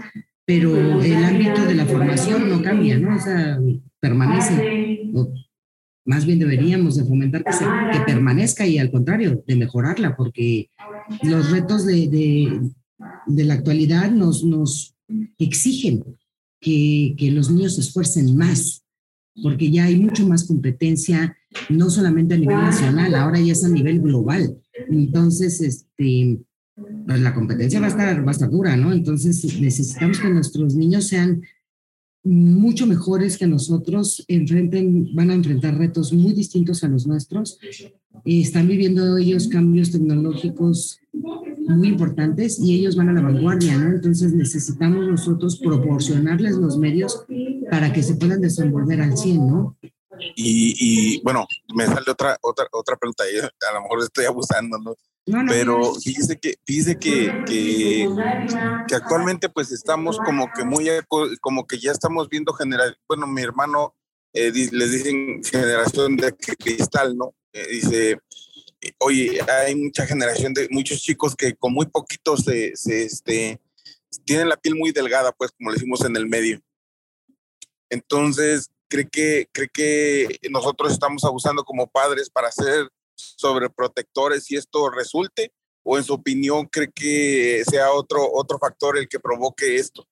pero 0.50 1.00
el 1.00 1.24
ámbito 1.24 1.64
de 1.64 1.76
la 1.76 1.86
formación 1.86 2.50
no 2.50 2.60
cambia, 2.64 2.98
¿no? 2.98 3.16
O 3.16 3.20
sea, 3.20 3.60
permanece. 4.00 5.12
O 5.14 5.32
más 6.06 6.26
bien 6.26 6.40
deberíamos 6.40 6.98
de 6.98 7.06
fomentar 7.06 7.44
que, 7.44 7.52
que 7.52 8.00
permanezca 8.04 8.66
y 8.66 8.80
al 8.80 8.90
contrario, 8.90 9.44
de 9.46 9.56
mejorarla, 9.56 10.18
porque 10.18 10.72
los 11.22 11.52
retos 11.52 11.86
de, 11.86 12.08
de, 12.08 12.62
de 13.28 13.44
la 13.44 13.54
actualidad 13.54 14.10
nos, 14.10 14.44
nos 14.44 14.96
exigen 15.38 16.04
que, 16.60 17.14
que 17.16 17.30
los 17.30 17.52
niños 17.52 17.76
se 17.76 17.82
esfuercen 17.82 18.36
más, 18.36 18.84
porque 19.44 19.70
ya 19.70 19.84
hay 19.84 19.98
mucho 19.98 20.28
más 20.28 20.48
competencia, 20.48 21.38
no 21.70 21.92
solamente 21.92 22.34
a 22.34 22.40
nivel 22.40 22.58
nacional, 22.58 23.14
ahora 23.14 23.40
ya 23.40 23.52
es 23.52 23.64
a 23.64 23.70
nivel 23.70 24.02
global. 24.02 24.58
Entonces, 24.90 25.62
este, 25.62 26.40
pues 27.06 27.20
la 27.20 27.34
competencia 27.34 27.80
va 27.80 27.88
a 27.88 27.90
estar, 27.90 28.24
va 28.24 28.30
a 28.30 28.32
estar 28.32 28.50
dura, 28.50 28.76
¿no? 28.76 28.92
Entonces 28.92 29.60
necesitamos 29.60 30.20
que 30.20 30.30
nuestros 30.30 30.76
niños 30.76 31.08
sean 31.08 31.42
mucho 32.24 32.86
mejores 32.86 33.38
que 33.38 33.48
nosotros, 33.48 34.24
enfrenten, 34.28 35.16
van 35.16 35.32
a 35.32 35.34
enfrentar 35.34 35.78
retos 35.78 36.12
muy 36.12 36.34
distintos 36.34 36.84
a 36.84 36.88
los 36.88 37.08
nuestros. 37.08 37.60
están 38.26 38.68
viviendo 38.68 39.18
ellos 39.18 39.48
cambios 39.48 39.92
tecnológicos 39.92 41.00
muy 41.14 41.88
importantes 41.88 42.60
y 42.60 42.76
ellos 42.76 42.96
van 42.96 43.10
a 43.10 43.14
la 43.14 43.22
vanguardia, 43.22 43.78
¿no? 43.78 43.96
Entonces 43.96 44.34
necesitamos 44.34 45.08
nosotros 45.08 45.60
proporcionarles 45.60 46.56
los 46.56 46.78
medios 46.78 47.26
para 47.70 47.94
que 47.94 48.04
se 48.04 48.16
puedan 48.16 48.42
desenvolver 48.42 49.02
al 49.02 49.18
100, 49.18 49.38
¿no? 49.38 49.78
Y, 50.36 50.76
y 50.80 51.22
bueno, 51.22 51.46
me 51.74 51.86
sale 51.86 52.12
otra, 52.12 52.38
otra, 52.42 52.66
otra 52.72 52.98
pregunta, 52.98 53.24
a 53.24 53.74
lo 53.74 53.82
mejor 53.84 54.00
estoy 54.04 54.26
abusando, 54.26 54.78
¿no? 54.78 54.96
Pero 55.48 55.96
fíjese 55.96 56.40
que, 56.40 56.56
fíjese 56.66 56.98
que, 56.98 57.44
que, 57.46 58.10
que, 58.88 58.96
actualmente 58.96 59.50
pues 59.50 59.72
estamos 59.72 60.18
como 60.18 60.50
que 60.56 60.64
muy, 60.64 60.90
como 61.42 61.66
que 61.68 61.78
ya 61.78 61.92
estamos 61.92 62.30
viendo 62.30 62.54
general, 62.54 62.98
bueno, 63.08 63.28
mi 63.28 63.42
hermano 63.42 63.96
eh, 64.34 64.52
les 64.54 64.92
dicen 64.92 65.44
generación 65.44 66.18
de 66.18 66.36
cristal, 66.36 67.18
¿no? 67.18 67.34
Eh, 67.54 67.68
dice, 67.70 68.20
oye, 69.00 69.40
hay 69.66 69.76
mucha 69.76 70.06
generación 70.06 70.54
de 70.54 70.68
muchos 70.72 71.02
chicos 71.02 71.36
que 71.36 71.56
con 71.56 71.74
muy 71.74 71.88
poquitos 71.88 72.44
se, 72.44 72.76
se, 72.76 73.04
este, 73.04 73.60
tienen 74.26 74.50
la 74.50 74.58
piel 74.58 74.76
muy 74.76 74.92
delgada, 74.92 75.32
pues 75.32 75.52
como 75.52 75.72
le 75.72 75.76
decimos 75.76 76.06
en 76.06 76.16
el 76.16 76.28
medio. 76.28 76.62
Entonces, 77.90 78.70
cree 78.88 79.08
que, 79.08 79.48
cree 79.52 79.70
que 79.74 80.40
nosotros 80.50 80.92
estamos 80.92 81.24
abusando 81.24 81.64
como 81.64 81.88
padres 81.88 82.30
para 82.30 82.50
hacer 82.50 82.90
sobre 83.38 83.70
protectores 83.70 84.50
y 84.52 84.56
esto 84.56 84.90
resulte? 84.90 85.54
¿O 85.84 85.98
en 85.98 86.04
su 86.04 86.14
opinión 86.14 86.68
cree 86.68 86.92
que 86.94 87.64
sea 87.70 87.92
otro, 87.92 88.22
otro 88.32 88.60
factor 88.60 88.98
el 88.98 89.08
que 89.08 89.20
provoque 89.20 89.76
esto? 89.76 90.08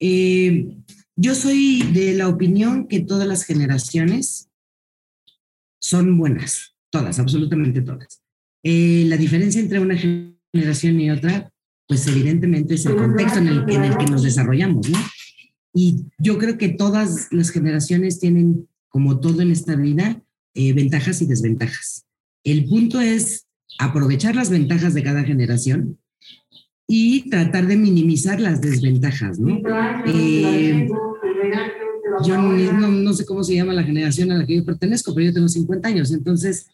Eh, 0.00 0.76
yo 1.16 1.34
soy 1.34 1.82
de 1.92 2.14
la 2.14 2.28
opinión 2.28 2.86
que 2.86 3.00
todas 3.00 3.26
las 3.26 3.44
generaciones 3.44 4.48
son 5.80 6.18
buenas, 6.18 6.76
todas, 6.90 7.18
absolutamente 7.18 7.80
todas. 7.80 8.22
Eh, 8.62 9.04
la 9.06 9.16
diferencia 9.16 9.60
entre 9.60 9.80
una 9.80 9.96
generación 9.96 11.00
y 11.00 11.10
otra, 11.10 11.52
pues 11.86 12.06
evidentemente 12.06 12.74
es 12.74 12.86
el 12.86 12.96
contexto 12.96 13.38
en 13.38 13.48
el, 13.48 13.70
en 13.70 13.84
el 13.84 13.96
que 13.96 14.06
nos 14.06 14.22
desarrollamos, 14.22 14.88
¿no? 14.88 14.98
Y 15.72 16.06
yo 16.18 16.38
creo 16.38 16.58
que 16.58 16.70
todas 16.70 17.28
las 17.30 17.50
generaciones 17.50 18.18
tienen, 18.18 18.68
como 18.88 19.20
todo 19.20 19.42
en 19.42 19.52
esta 19.52 19.76
vida, 19.76 20.22
eh, 20.54 20.72
ventajas 20.72 21.22
y 21.22 21.26
desventajas. 21.26 22.04
El 22.44 22.66
punto 22.66 23.00
es 23.00 23.46
aprovechar 23.78 24.34
las 24.34 24.50
ventajas 24.50 24.94
de 24.94 25.02
cada 25.02 25.24
generación 25.24 25.98
y 26.86 27.28
tratar 27.28 27.66
de 27.66 27.76
minimizar 27.76 28.40
las 28.40 28.60
desventajas, 28.60 29.38
¿no? 29.38 29.60
Eh, 30.06 30.88
yo 32.24 32.38
no, 32.38 33.12
sé 33.12 33.24
cómo 33.24 33.44
se 33.44 33.54
llama 33.54 33.74
la 33.74 33.84
generación 33.84 34.32
a 34.32 34.38
la 34.38 34.46
que 34.46 34.56
yo 34.56 34.64
pertenezco, 34.64 35.14
pero 35.14 35.26
yo 35.26 35.34
tengo 35.34 35.48
50 35.48 35.86
años, 35.88 36.10
entonces, 36.12 36.66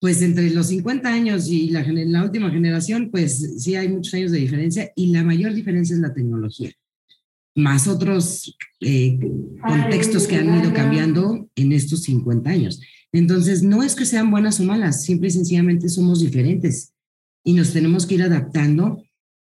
pues 0.00 0.20
entre 0.20 0.50
los 0.50 0.66
50 0.66 1.08
años 1.08 1.48
y 1.48 1.70
la, 1.70 1.84
la 1.86 2.24
última 2.24 2.50
generación, 2.50 3.10
pues 3.10 3.62
sí 3.62 3.76
hay 3.76 3.88
muchos 3.88 4.12
años 4.14 4.32
de 4.32 4.40
diferencia 4.40 4.92
y 4.96 5.12
la 5.12 5.22
mayor 5.22 5.54
diferencia 5.54 5.94
es 5.94 6.00
la 6.00 6.12
tecnología, 6.12 6.72
más 7.54 7.86
otros 7.86 8.56
eh, 8.80 9.18
contextos 9.62 10.26
que 10.26 10.36
han 10.36 10.60
ido 10.60 10.72
cambiando 10.74 11.48
en 11.54 11.72
estos 11.72 12.02
50 12.02 12.50
años. 12.50 12.80
Entonces, 13.14 13.62
no 13.62 13.84
es 13.84 13.94
que 13.94 14.06
sean 14.06 14.32
buenas 14.32 14.58
o 14.58 14.64
malas, 14.64 15.04
simple 15.04 15.28
y 15.28 15.30
sencillamente 15.30 15.88
somos 15.88 16.20
diferentes 16.20 16.92
y 17.44 17.52
nos 17.52 17.72
tenemos 17.72 18.06
que 18.06 18.16
ir 18.16 18.24
adaptando 18.24 19.04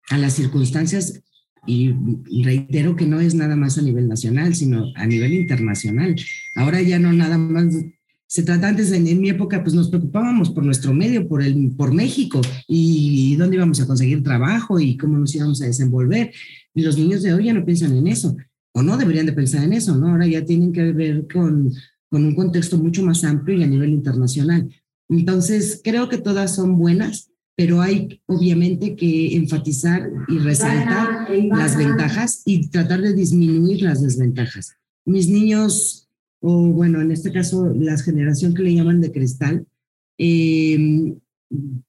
a 0.08 0.16
las 0.16 0.32
circunstancias 0.32 1.20
y 1.66 1.92
reitero 2.42 2.96
que 2.96 3.04
no 3.04 3.20
es 3.20 3.34
nada 3.34 3.56
más 3.56 3.76
a 3.76 3.82
nivel 3.82 4.08
nacional, 4.08 4.54
sino 4.54 4.86
a 4.96 5.06
nivel 5.06 5.34
internacional. 5.34 6.16
Ahora 6.54 6.80
ya 6.80 6.98
no 6.98 7.12
nada 7.12 7.36
más 7.36 7.66
se 8.26 8.42
trata 8.42 8.68
antes, 8.68 8.90
en, 8.92 9.20
mi 9.20 9.28
época, 9.28 9.62
pues 9.62 9.74
nos 9.74 9.90
preocupábamos 9.90 10.48
por 10.48 10.64
nuestro 10.64 10.94
medio, 10.94 11.28
por, 11.28 11.42
el, 11.42 11.72
por 11.76 11.92
México 11.92 12.40
y, 12.66 13.36
dónde 13.36 13.56
íbamos 13.56 13.82
a 13.82 13.86
conseguir 13.86 14.22
trabajo 14.22 14.80
y 14.80 14.96
cómo 14.96 15.18
nos 15.18 15.34
íbamos 15.34 15.60
a 15.60 15.66
desenvolver. 15.66 16.32
Y 16.74 16.80
los 16.80 16.96
niños 16.96 17.22
de 17.22 17.34
hoy 17.34 17.44
ya 17.44 17.52
no 17.52 17.66
piensan 17.66 17.94
en 17.94 18.06
eso, 18.06 18.34
o 18.72 18.82
no 18.82 18.96
deberían 18.96 19.26
de 19.26 19.34
pensar 19.34 19.62
en 19.62 19.74
eso, 19.74 19.94
¿no? 19.94 20.08
Ahora 20.08 20.26
ya 20.26 20.42
tienen 20.42 20.72
que 20.72 20.92
ver 20.92 21.26
con, 21.30 21.70
con 22.10 22.24
un 22.24 22.34
contexto 22.34 22.78
mucho 22.78 23.04
más 23.04 23.24
amplio 23.24 23.58
y 23.58 23.62
a 23.62 23.66
nivel 23.66 23.90
internacional. 23.90 24.68
Entonces, 25.08 25.80
creo 25.82 26.08
que 26.08 26.18
todas 26.18 26.54
son 26.54 26.78
buenas, 26.78 27.30
pero 27.56 27.80
hay 27.80 28.20
obviamente 28.26 28.94
que 28.94 29.36
enfatizar 29.36 30.10
y 30.28 30.38
resaltar 30.38 31.28
las 31.30 31.76
ventajas 31.76 32.42
y 32.44 32.68
tratar 32.68 33.00
de 33.00 33.14
disminuir 33.14 33.82
las 33.82 34.02
desventajas. 34.02 34.76
Mis 35.04 35.28
niños 35.28 36.08
o 36.40 36.68
bueno, 36.72 37.00
en 37.00 37.10
este 37.10 37.32
caso, 37.32 37.72
la 37.74 37.96
generación 37.98 38.54
que 38.54 38.62
le 38.62 38.74
llaman 38.74 39.00
de 39.00 39.12
cristal. 39.12 39.66
Em, 40.18 41.18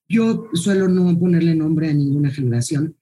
yo 0.08 0.48
suelo 0.54 0.88
no 0.88 1.18
ponerle 1.20 1.56
nombre 1.56 1.90
a 1.90 1.94
ninguna 1.94 2.32
generación 2.32 2.96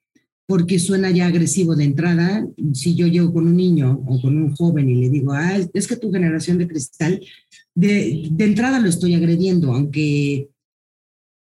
porque 0.48 0.80
suena 0.80 1.12
ya 1.12 1.28
agresivo 1.28 1.76
de 1.76 1.84
entrada. 1.84 2.48
Si 2.74 2.96
yo 2.96 3.06
llego 3.06 3.34
con 3.34 3.48
un 3.48 3.58
niño 3.58 4.02
o 4.08 4.20
con 4.22 4.38
un 4.38 4.56
joven 4.56 4.90
y 4.90 4.96
le 4.96 5.10
digo, 5.10 5.34
ah, 5.34 5.58
es 5.74 5.88
que 5.88 5.98
tu 5.98 6.12
generación 6.12 6.58
de 6.58 6.68
cristal, 6.68 7.22
de, 7.76 8.30
de 8.32 8.46
entrada 8.46 8.80
lo 8.80 8.88
estoy 8.88 9.14
agrediendo, 9.14 9.74
aunque, 9.74 10.48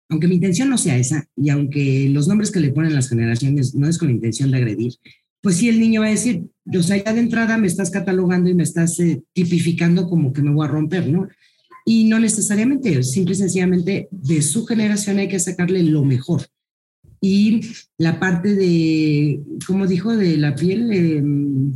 aunque 0.09 0.27
mi 0.27 0.35
intención 0.35 0.69
no 0.69 0.79
sea 0.79 0.97
esa 0.97 1.29
y 1.35 1.49
aunque 1.49 2.09
los 2.09 2.27
nombres 2.27 2.49
que 2.49 2.59
le 2.59 2.71
ponen 2.71 2.95
las 2.95 3.07
generaciones 3.07 3.75
no 3.75 3.87
es 3.87 3.99
con 3.99 4.07
la 4.07 4.15
intención 4.15 4.49
de 4.49 4.57
agredir, 4.57 4.93
pues 5.41 5.57
sí, 5.57 5.69
el 5.69 5.79
niño 5.79 6.01
va 6.01 6.07
a 6.07 6.11
decir, 6.11 6.45
o 6.75 6.81
sea, 6.81 7.01
ya 7.01 7.13
de 7.13 7.19
entrada 7.19 7.57
me 7.57 7.67
estás 7.67 7.91
catalogando 7.91 8.49
y 8.49 8.55
me 8.55 8.63
estás 8.63 8.99
eh, 8.99 9.21
tipificando 9.31 10.09
como 10.09 10.33
que 10.33 10.41
me 10.41 10.51
voy 10.51 10.65
a 10.65 10.71
romper, 10.71 11.07
¿no? 11.07 11.27
Y 11.85 12.05
no 12.05 12.19
necesariamente, 12.19 13.01
simple 13.03 13.33
y 13.33 13.37
sencillamente 13.37 14.07
de 14.11 14.41
su 14.41 14.65
generación 14.65 15.19
hay 15.19 15.29
que 15.29 15.39
sacarle 15.39 15.83
lo 15.83 16.03
mejor. 16.03 16.47
Y 17.21 17.61
la 17.97 18.19
parte 18.19 18.55
de, 18.55 19.41
¿cómo 19.65 19.87
dijo? 19.87 20.15
De 20.15 20.37
la 20.37 20.55
piel, 20.55 20.91
em, 20.91 21.71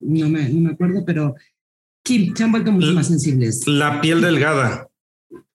no, 0.00 0.28
me, 0.28 0.48
no, 0.48 0.60
me, 0.60 0.70
acuerdo, 0.70 1.04
pero 1.04 1.34
sí, 2.04 2.32
se 2.34 2.44
han 2.44 2.52
vuelto 2.52 2.72
mucho 2.72 2.92
más 2.92 3.08
sensibles. 3.08 3.66
La 3.66 4.00
piel 4.00 4.20
delgada. 4.20 4.88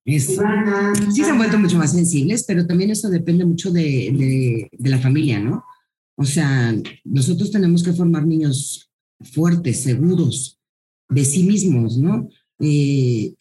sí, 0.05 0.19
se 0.19 0.41
han 0.43 1.37
vuelto 1.37 1.57
mucho 1.57 1.77
más 1.77 1.93
sensibles, 1.93 2.43
pero 2.45 2.67
también 2.67 2.91
eso 2.91 3.09
depende 3.09 3.45
mucho 3.45 3.71
de, 3.71 3.81
de, 3.81 4.69
de 4.71 4.89
la 4.89 4.99
familia, 4.99 5.39
¿no? 5.39 5.63
O 6.15 6.25
sea, 6.25 6.75
nosotros 7.03 7.51
tenemos 7.51 7.83
que 7.83 7.93
formar 7.93 8.25
niños 8.25 8.91
fuertes, 9.21 9.81
seguros 9.81 10.59
de 11.09 11.25
sí 11.25 11.43
mismos, 11.43 11.97
¿no? 11.97 12.27
Eh, 12.59 13.33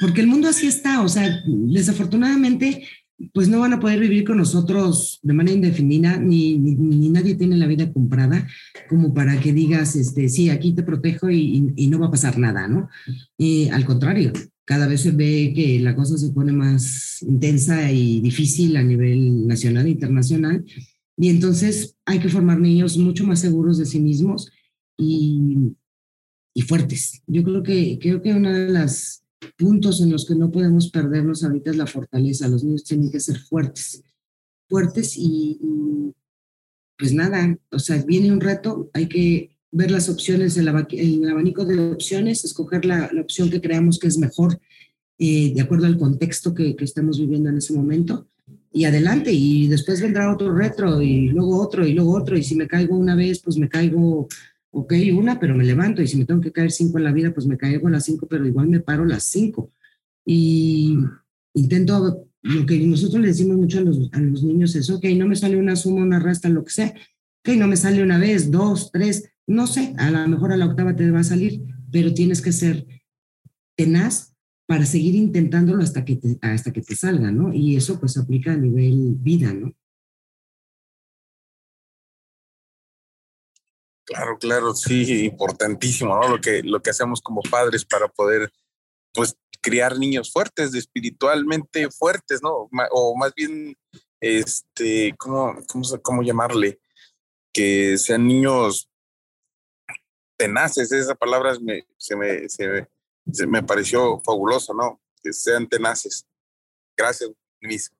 porque 0.00 0.22
el 0.22 0.26
mundo 0.26 0.48
así 0.48 0.66
está, 0.66 1.02
o 1.02 1.08
sea, 1.08 1.42
desafortunadamente, 1.46 2.86
pues 3.32 3.48
no 3.48 3.60
van 3.60 3.72
a 3.72 3.80
poder 3.80 4.00
vivir 4.00 4.24
con 4.24 4.38
nosotros 4.38 5.20
de 5.22 5.32
manera 5.32 5.56
indefinida, 5.56 6.16
ni, 6.18 6.58
ni, 6.58 7.08
nadie 7.08 7.34
tiene 7.34 7.56
la 7.56 7.66
vida 7.66 7.92
comprada 7.92 8.46
como 8.88 9.14
para 9.14 9.40
que 9.40 9.52
digas, 9.52 9.96
este, 9.96 10.28
sí, 10.28 10.50
aquí 10.50 10.74
te 10.74 10.82
protejo 10.82 11.30
y, 11.30 11.60
no 11.88 11.98
va 11.98 12.06
a 12.06 12.10
pasar 12.10 12.38
nada, 12.38 12.66
¿no? 12.66 12.88
Eh, 13.38 13.70
al 13.70 13.84
contrario, 13.84 14.32
cada 14.64 14.86
vez 14.86 15.02
se 15.02 15.12
ve 15.12 15.52
que 15.54 15.78
la 15.80 15.94
cosa 15.94 16.18
se 16.18 16.30
pone 16.30 16.52
más 16.52 17.22
intensa 17.22 17.90
y 17.90 18.20
difícil 18.20 18.76
a 18.76 18.82
nivel 18.82 19.46
nacional 19.46 19.86
e 19.86 19.90
internacional 19.90 20.64
y 21.16 21.28
entonces 21.28 21.96
hay 22.04 22.18
que 22.18 22.28
formar 22.28 22.60
niños 22.60 22.96
mucho 22.98 23.24
más 23.24 23.40
seguros 23.40 23.78
de 23.78 23.86
sí 23.86 24.00
mismos 24.00 24.50
y, 24.96 25.72
y 26.54 26.62
fuertes. 26.62 27.22
Yo 27.26 27.42
creo 27.44 27.62
que, 27.62 27.98
creo 28.00 28.22
que 28.22 28.32
uno 28.32 28.52
de 28.52 28.70
los 28.70 29.23
puntos 29.56 30.00
en 30.00 30.10
los 30.10 30.26
que 30.26 30.34
no 30.34 30.50
podemos 30.50 30.90
perdernos 30.90 31.44
ahorita 31.44 31.70
es 31.70 31.76
la 31.76 31.86
fortaleza. 31.86 32.48
Los 32.48 32.64
niños 32.64 32.84
tienen 32.84 33.10
que 33.10 33.20
ser 33.20 33.38
fuertes, 33.38 34.02
fuertes 34.68 35.14
y, 35.16 35.58
pues 36.98 37.12
nada, 37.12 37.56
o 37.70 37.78
sea, 37.78 38.02
viene 38.04 38.32
un 38.32 38.40
reto, 38.40 38.90
hay 38.92 39.08
que 39.08 39.50
ver 39.70 39.90
las 39.90 40.08
opciones, 40.08 40.56
el 40.56 40.68
abanico 40.68 41.64
de 41.64 41.92
opciones, 41.92 42.44
escoger 42.44 42.84
la, 42.84 43.10
la, 43.12 43.22
opción 43.22 43.50
que 43.50 43.60
creamos 43.60 43.98
que 43.98 44.06
es 44.06 44.18
mejor 44.18 44.60
eh, 45.18 45.52
de 45.54 45.60
acuerdo 45.60 45.86
al 45.86 45.98
contexto 45.98 46.54
que, 46.54 46.76
que 46.76 46.84
estamos 46.84 47.18
viviendo 47.18 47.48
en 47.48 47.58
ese 47.58 47.72
momento 47.72 48.28
y 48.74 48.84
adelante, 48.84 49.30
y 49.32 49.68
después 49.68 50.02
vendrá 50.02 50.32
otro 50.32 50.52
retro, 50.52 51.00
y 51.00 51.28
luego 51.28 51.62
otro, 51.62 51.86
y 51.86 51.92
luego 51.92 52.12
otro, 52.12 52.36
y 52.36 52.42
si 52.42 52.56
me 52.56 52.66
caigo 52.66 52.96
una 52.96 53.14
vez, 53.14 53.40
pues 53.40 53.56
me 53.56 53.68
caigo, 53.68 54.26
ok, 54.74 54.92
una, 55.16 55.38
pero 55.38 55.56
me 55.56 55.64
levanto, 55.64 56.02
y 56.02 56.08
si 56.08 56.16
me 56.16 56.24
tengo 56.24 56.40
que 56.40 56.52
caer 56.52 56.72
cinco 56.72 56.98
en 56.98 57.04
la 57.04 57.12
vida, 57.12 57.32
pues 57.32 57.46
me 57.46 57.56
caigo 57.56 57.88
a 57.88 57.90
las 57.90 58.04
cinco, 58.04 58.26
pero 58.28 58.46
igual 58.46 58.68
me 58.68 58.80
paro 58.80 59.04
a 59.04 59.06
las 59.06 59.24
cinco. 59.24 59.70
Y 60.26 60.98
intento, 61.54 62.26
lo 62.42 62.66
que 62.66 62.78
nosotros 62.80 63.22
le 63.22 63.28
decimos 63.28 63.56
mucho 63.56 63.78
a 63.78 63.82
los, 63.82 64.10
a 64.12 64.20
los 64.20 64.42
niños 64.42 64.74
es, 64.74 64.90
ok, 64.90 65.04
no 65.16 65.26
me 65.26 65.36
sale 65.36 65.56
una 65.56 65.76
suma, 65.76 66.02
una 66.02 66.18
resta, 66.18 66.48
lo 66.48 66.64
que 66.64 66.72
sea, 66.72 66.88
ok, 66.88 67.56
no 67.56 67.68
me 67.68 67.76
sale 67.76 68.02
una 68.02 68.18
vez, 68.18 68.50
dos, 68.50 68.90
tres, 68.92 69.30
no 69.46 69.66
sé, 69.66 69.94
a 69.96 70.10
lo 70.10 70.28
mejor 70.28 70.52
a 70.52 70.56
la 70.56 70.66
octava 70.66 70.96
te 70.96 71.10
va 71.10 71.20
a 71.20 71.24
salir, 71.24 71.62
pero 71.92 72.12
tienes 72.12 72.42
que 72.42 72.52
ser 72.52 72.86
tenaz 73.76 74.34
para 74.66 74.86
seguir 74.86 75.14
intentándolo 75.14 75.82
hasta 75.82 76.04
que 76.04 76.16
te, 76.16 76.38
hasta 76.40 76.72
que 76.72 76.80
te 76.80 76.96
salga, 76.96 77.30
¿no? 77.30 77.52
Y 77.52 77.76
eso 77.76 78.00
pues 78.00 78.16
aplica 78.16 78.52
a 78.52 78.56
nivel 78.56 79.16
vida, 79.20 79.52
¿no? 79.52 79.74
Claro, 84.04 84.38
claro, 84.38 84.74
sí, 84.74 85.24
importantísimo, 85.24 86.14
¿no? 86.14 86.28
Lo 86.28 86.40
que, 86.40 86.62
lo 86.62 86.82
que 86.82 86.90
hacemos 86.90 87.22
como 87.22 87.40
padres 87.42 87.84
para 87.84 88.08
poder, 88.08 88.52
pues, 89.12 89.36
criar 89.62 89.98
niños 89.98 90.30
fuertes, 90.30 90.74
espiritualmente 90.74 91.90
fuertes, 91.90 92.42
¿no? 92.42 92.68
O 92.90 93.16
más 93.16 93.34
bien, 93.34 93.76
este, 94.20 95.14
¿cómo, 95.18 95.56
cómo, 95.66 95.84
cómo 96.02 96.22
llamarle? 96.22 96.80
Que 97.52 97.96
sean 97.96 98.26
niños 98.26 98.90
tenaces, 100.36 100.92
esa 100.92 101.14
palabra 101.14 101.54
me, 101.60 101.86
se, 101.96 102.16
me, 102.16 102.48
se, 102.48 103.46
me 103.46 103.62
pareció 103.62 104.20
fabuloso, 104.20 104.74
¿no? 104.74 105.00
Que 105.22 105.32
sean 105.32 105.66
tenaces. 105.66 106.26
Gracias, 106.96 107.30
Miss. 107.60 107.90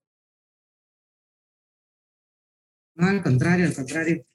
No, 2.95 3.09
al 3.09 3.23
contrario, 3.23 3.67
al 3.67 3.75
contrario. 3.75 4.27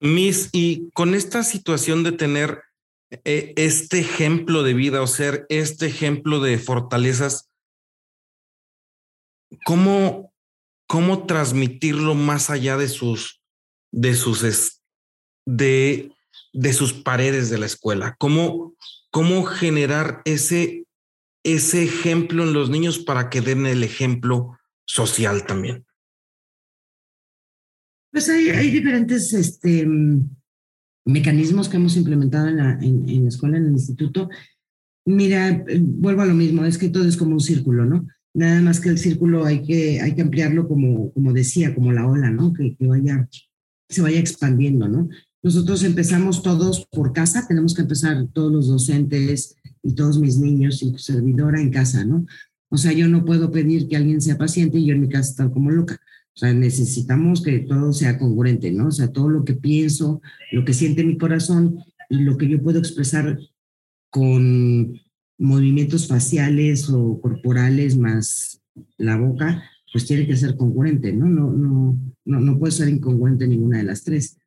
Miss, 0.00 0.50
y 0.52 0.90
con 0.90 1.14
esta 1.14 1.42
situación 1.42 2.04
de 2.04 2.12
tener 2.12 2.62
eh, 3.24 3.54
este 3.56 4.00
ejemplo 4.00 4.62
de 4.62 4.74
vida 4.74 5.02
o 5.02 5.06
ser 5.06 5.46
este 5.48 5.86
ejemplo 5.86 6.40
de 6.40 6.58
fortalezas, 6.58 7.50
¿cómo, 9.64 10.32
cómo 10.86 11.26
transmitirlo 11.26 12.14
más 12.14 12.50
allá 12.50 12.76
de 12.76 12.88
sus, 12.88 13.42
de 13.90 14.14
sus, 14.14 14.82
de, 15.46 16.12
de 16.52 16.72
sus 16.72 16.92
paredes 16.92 17.50
de 17.50 17.58
la 17.58 17.66
escuela? 17.66 18.14
¿Cómo, 18.18 18.74
cómo 19.10 19.44
generar 19.44 20.22
ese, 20.24 20.84
ese 21.42 21.82
ejemplo 21.82 22.44
en 22.44 22.52
los 22.52 22.70
niños 22.70 22.98
para 22.98 23.30
que 23.30 23.40
den 23.40 23.66
el 23.66 23.82
ejemplo 23.82 24.58
social 24.84 25.44
también? 25.44 25.87
Pues 28.18 28.30
hay, 28.30 28.70
diferentes 28.72 29.32
este, 29.32 29.86
mecanismos 31.04 31.68
que 31.68 31.76
hemos 31.76 31.96
implementado 31.96 32.48
en 32.48 32.56
la, 32.56 32.72
en, 32.82 33.22
la 33.22 33.28
escuela, 33.28 33.58
en 33.58 33.66
el 33.66 33.72
instituto. 33.74 34.28
Mira, 35.06 35.64
vuelvo 35.80 36.22
a 36.22 36.26
lo 36.26 36.34
mismo, 36.34 36.64
es 36.64 36.78
que 36.78 36.88
todo 36.88 37.04
es 37.06 37.16
como 37.16 37.34
un 37.34 37.40
círculo, 37.40 37.84
¿no? 37.84 38.08
Nada 38.34 38.60
más 38.60 38.80
que 38.80 38.88
el 38.88 38.98
círculo 38.98 39.44
hay 39.44 39.62
que, 39.62 40.00
hay 40.00 40.16
que 40.16 40.22
ampliarlo 40.22 40.66
como, 40.66 41.12
como 41.12 41.32
decía, 41.32 41.76
como 41.76 41.92
la 41.92 42.08
ola, 42.08 42.28
¿no? 42.28 42.52
Que, 42.52 42.74
que 42.74 42.88
vaya, 42.88 43.28
se 43.88 44.02
vaya 44.02 44.18
expandiendo, 44.18 44.88
¿no? 44.88 45.08
Nosotros 45.40 45.84
empezamos 45.84 46.42
todos 46.42 46.88
por 46.90 47.12
casa, 47.12 47.46
tenemos 47.46 47.72
que 47.72 47.82
empezar 47.82 48.26
todos 48.32 48.50
los 48.50 48.66
docentes 48.66 49.54
y 49.80 49.94
todos 49.94 50.18
mis 50.18 50.38
niños 50.38 50.82
y 50.82 50.92
servidora 50.98 51.60
en 51.60 51.70
casa, 51.70 52.04
¿no? 52.04 52.26
O 52.68 52.78
sea, 52.78 52.90
yo 52.90 53.06
no 53.06 53.24
puedo 53.24 53.52
pedir 53.52 53.86
que 53.86 53.96
alguien 53.96 54.20
sea 54.20 54.36
paciente 54.36 54.78
y 54.78 54.86
yo 54.86 54.94
en 54.94 55.02
mi 55.02 55.08
casa 55.08 55.30
estar 55.30 55.52
como 55.52 55.70
loca. 55.70 56.00
O 56.38 56.40
sea, 56.40 56.54
necesitamos 56.54 57.42
que 57.42 57.58
todo 57.58 57.92
sea 57.92 58.16
congruente, 58.16 58.70
¿no? 58.70 58.86
O 58.86 58.90
sea, 58.92 59.10
todo 59.10 59.28
lo 59.28 59.44
que 59.44 59.54
pienso, 59.54 60.22
lo 60.52 60.64
que 60.64 60.72
siente 60.72 61.02
mi 61.02 61.18
corazón 61.18 61.80
y 62.08 62.20
lo 62.20 62.36
que 62.36 62.48
yo 62.48 62.62
puedo 62.62 62.78
expresar 62.78 63.40
con 64.08 65.00
movimientos 65.36 66.06
faciales 66.06 66.88
o 66.90 67.20
corporales 67.20 67.98
más 67.98 68.62
la 68.98 69.16
boca, 69.16 69.64
pues 69.92 70.06
tiene 70.06 70.28
que 70.28 70.36
ser 70.36 70.56
congruente, 70.56 71.12
¿no? 71.12 71.26
No, 71.26 71.50
no, 71.50 71.98
no, 72.24 72.40
no 72.40 72.58
puede 72.60 72.70
ser 72.70 72.88
incongruente 72.88 73.48
ninguna 73.48 73.78
de 73.78 73.84
las 73.84 74.04
tres. 74.04 74.38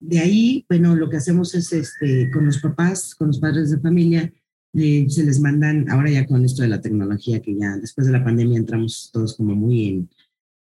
De 0.00 0.18
ahí, 0.18 0.66
bueno, 0.68 0.94
lo 0.96 1.08
que 1.08 1.16
hacemos 1.16 1.54
es 1.54 1.72
este, 1.72 2.30
con 2.30 2.44
los 2.44 2.58
papás, 2.58 3.14
con 3.14 3.28
los 3.28 3.38
padres 3.38 3.70
de 3.70 3.80
familia, 3.80 4.30
eh, 4.74 5.06
se 5.08 5.24
les 5.24 5.40
mandan, 5.40 5.88
ahora 5.88 6.10
ya 6.10 6.26
con 6.26 6.44
esto 6.44 6.60
de 6.60 6.68
la 6.68 6.82
tecnología, 6.82 7.40
que 7.40 7.56
ya 7.56 7.78
después 7.78 8.06
de 8.06 8.12
la 8.12 8.22
pandemia 8.22 8.58
entramos 8.58 9.08
todos 9.10 9.34
como 9.34 9.54
muy 9.54 9.88
en, 9.88 10.10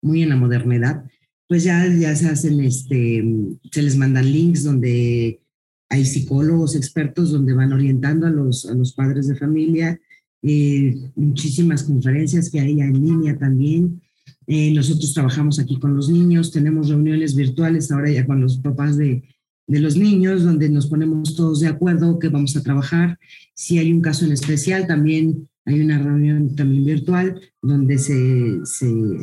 muy 0.02 0.22
en 0.22 0.30
la 0.30 0.36
modernidad, 0.36 1.04
pues 1.48 1.64
ya, 1.64 1.86
ya 1.86 2.14
se 2.14 2.28
hacen, 2.28 2.60
este, 2.60 3.24
se 3.72 3.82
les 3.82 3.96
mandan 3.96 4.30
links 4.30 4.62
donde 4.64 5.40
hay 5.88 6.04
psicólogos 6.04 6.76
expertos 6.76 7.32
donde 7.32 7.52
van 7.52 7.72
orientando 7.72 8.26
a 8.26 8.30
los, 8.30 8.66
a 8.66 8.74
los 8.74 8.92
padres 8.92 9.26
de 9.26 9.34
familia, 9.34 10.00
eh, 10.42 10.94
muchísimas 11.16 11.82
conferencias 11.82 12.48
que 12.50 12.60
hay 12.60 12.80
en 12.80 12.92
línea 12.92 13.36
también. 13.36 14.00
Eh, 14.46 14.72
nosotros 14.72 15.12
trabajamos 15.12 15.58
aquí 15.58 15.78
con 15.78 15.96
los 15.96 16.08
niños, 16.08 16.52
tenemos 16.52 16.88
reuniones 16.88 17.34
virtuales 17.34 17.90
ahora 17.90 18.10
ya 18.10 18.24
con 18.26 18.40
los 18.40 18.58
papás 18.58 18.96
de, 18.96 19.24
de 19.66 19.80
los 19.80 19.96
niños, 19.96 20.44
donde 20.44 20.68
nos 20.68 20.86
ponemos 20.86 21.36
todos 21.36 21.60
de 21.60 21.68
acuerdo 21.68 22.18
que 22.18 22.28
vamos 22.28 22.56
a 22.56 22.62
trabajar. 22.62 23.18
Si 23.54 23.78
hay 23.78 23.92
un 23.92 24.00
caso 24.00 24.24
en 24.24 24.32
especial, 24.32 24.86
también 24.86 25.48
hay 25.70 25.80
una 25.80 25.98
reunión 25.98 26.54
también 26.56 26.84
virtual 26.84 27.40
donde 27.62 27.98
se, 27.98 28.60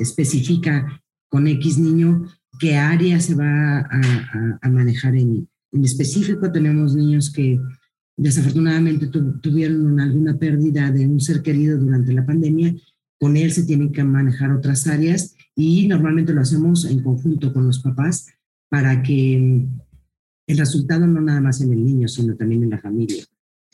especifica 0.01 1.01
con 1.29 1.47
X 1.47 1.77
niño 1.77 2.25
qué 2.59 2.75
área 2.75 3.19
se 3.19 3.35
va 3.35 3.79
a, 3.79 4.69
manejar 4.69 5.15
en, 5.15 5.47
en, 5.71 5.83
específico. 5.83 6.51
Tenemos 6.51 6.95
niños 6.95 7.31
que 7.31 7.59
desafortunadamente 8.15 9.07
tuvieron 9.07 9.99
alguna 9.99 10.37
pérdida 10.37 10.89
de 10.91 11.05
un 11.05 11.19
ser 11.19 11.41
querido 11.41 11.77
durante 11.77 12.13
la 12.13 12.25
pandemia. 12.25 12.73
Con 13.19 13.35
él 13.35 13.51
se 13.51 13.63
tienen 13.63 13.91
que 13.91 14.03
manejar 14.03 14.51
otras 14.51 14.87
áreas 14.87 15.35
y 15.55 15.87
normalmente 15.87 16.33
lo 16.33 16.41
hacemos 16.41 16.85
en 16.85 17.01
conjunto 17.03 17.51
con 17.51 17.67
los 17.67 17.79
papás 17.79 18.27
para 18.69 19.03
que 19.03 19.65
el 20.47 20.57
resultado 20.57 21.05
no 21.05 21.19
nada 21.19 21.41
más 21.41 21.61
en 21.61 21.73
el 21.73 21.83
niño, 21.83 22.07
sino 22.07 22.35
también 22.35 22.63
en 22.63 22.69
la 22.69 22.79
familia. 22.79 23.23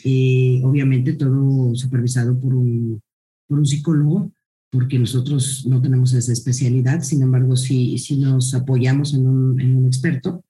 Eh, 0.04 0.62
obviamente 0.64 1.14
todo 1.14 1.74
supervisado 1.76 2.38
por 2.38 2.54
un, 2.54 3.02
por 3.48 3.60
un 3.60 3.66
psicólogo, 3.66 4.32
porque 4.70 5.00
nosotros 5.00 5.66
no 5.68 5.82
tenemos 5.82 6.14
esa 6.14 6.34
especialidad, 6.34 7.04
sin 7.04 7.22
embargo 7.22 7.56
sí, 7.56 7.98
sí 7.98 8.18
nos 8.18 8.54
apoyamos 8.54 9.14
en 9.14 9.28
un, 9.28 9.86
experto. 9.86 10.44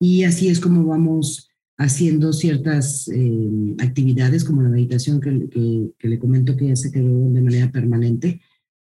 Y 0.00 0.24
así 0.24 0.48
es 0.48 0.60
como 0.60 0.84
vamos 0.84 1.50
haciendo 1.78 2.32
ciertas 2.32 3.08
eh, 3.08 3.74
actividades 3.78 4.44
como 4.44 4.62
la 4.62 4.70
meditación 4.70 5.20
que, 5.20 5.48
que, 5.48 5.90
que, 5.98 6.08
le 6.08 6.18
comento 6.18 6.56
que 6.56 6.68
ya 6.68 6.76
se 6.76 6.90
quedó 6.90 7.30
de 7.30 7.42
manera 7.42 7.70
permanente, 7.70 8.40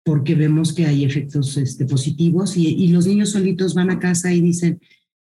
porque 0.05 0.35
vemos 0.35 0.73
que 0.73 0.87
hay 0.87 1.05
efectos 1.05 1.57
este, 1.57 1.87
positivos 1.87 2.57
y, 2.57 2.69
y 2.69 2.89
los 2.89 3.07
niños 3.07 3.31
solitos 3.31 3.75
van 3.75 3.91
a 3.91 3.99
casa 3.99 4.33
y 4.33 4.41
dicen, 4.41 4.81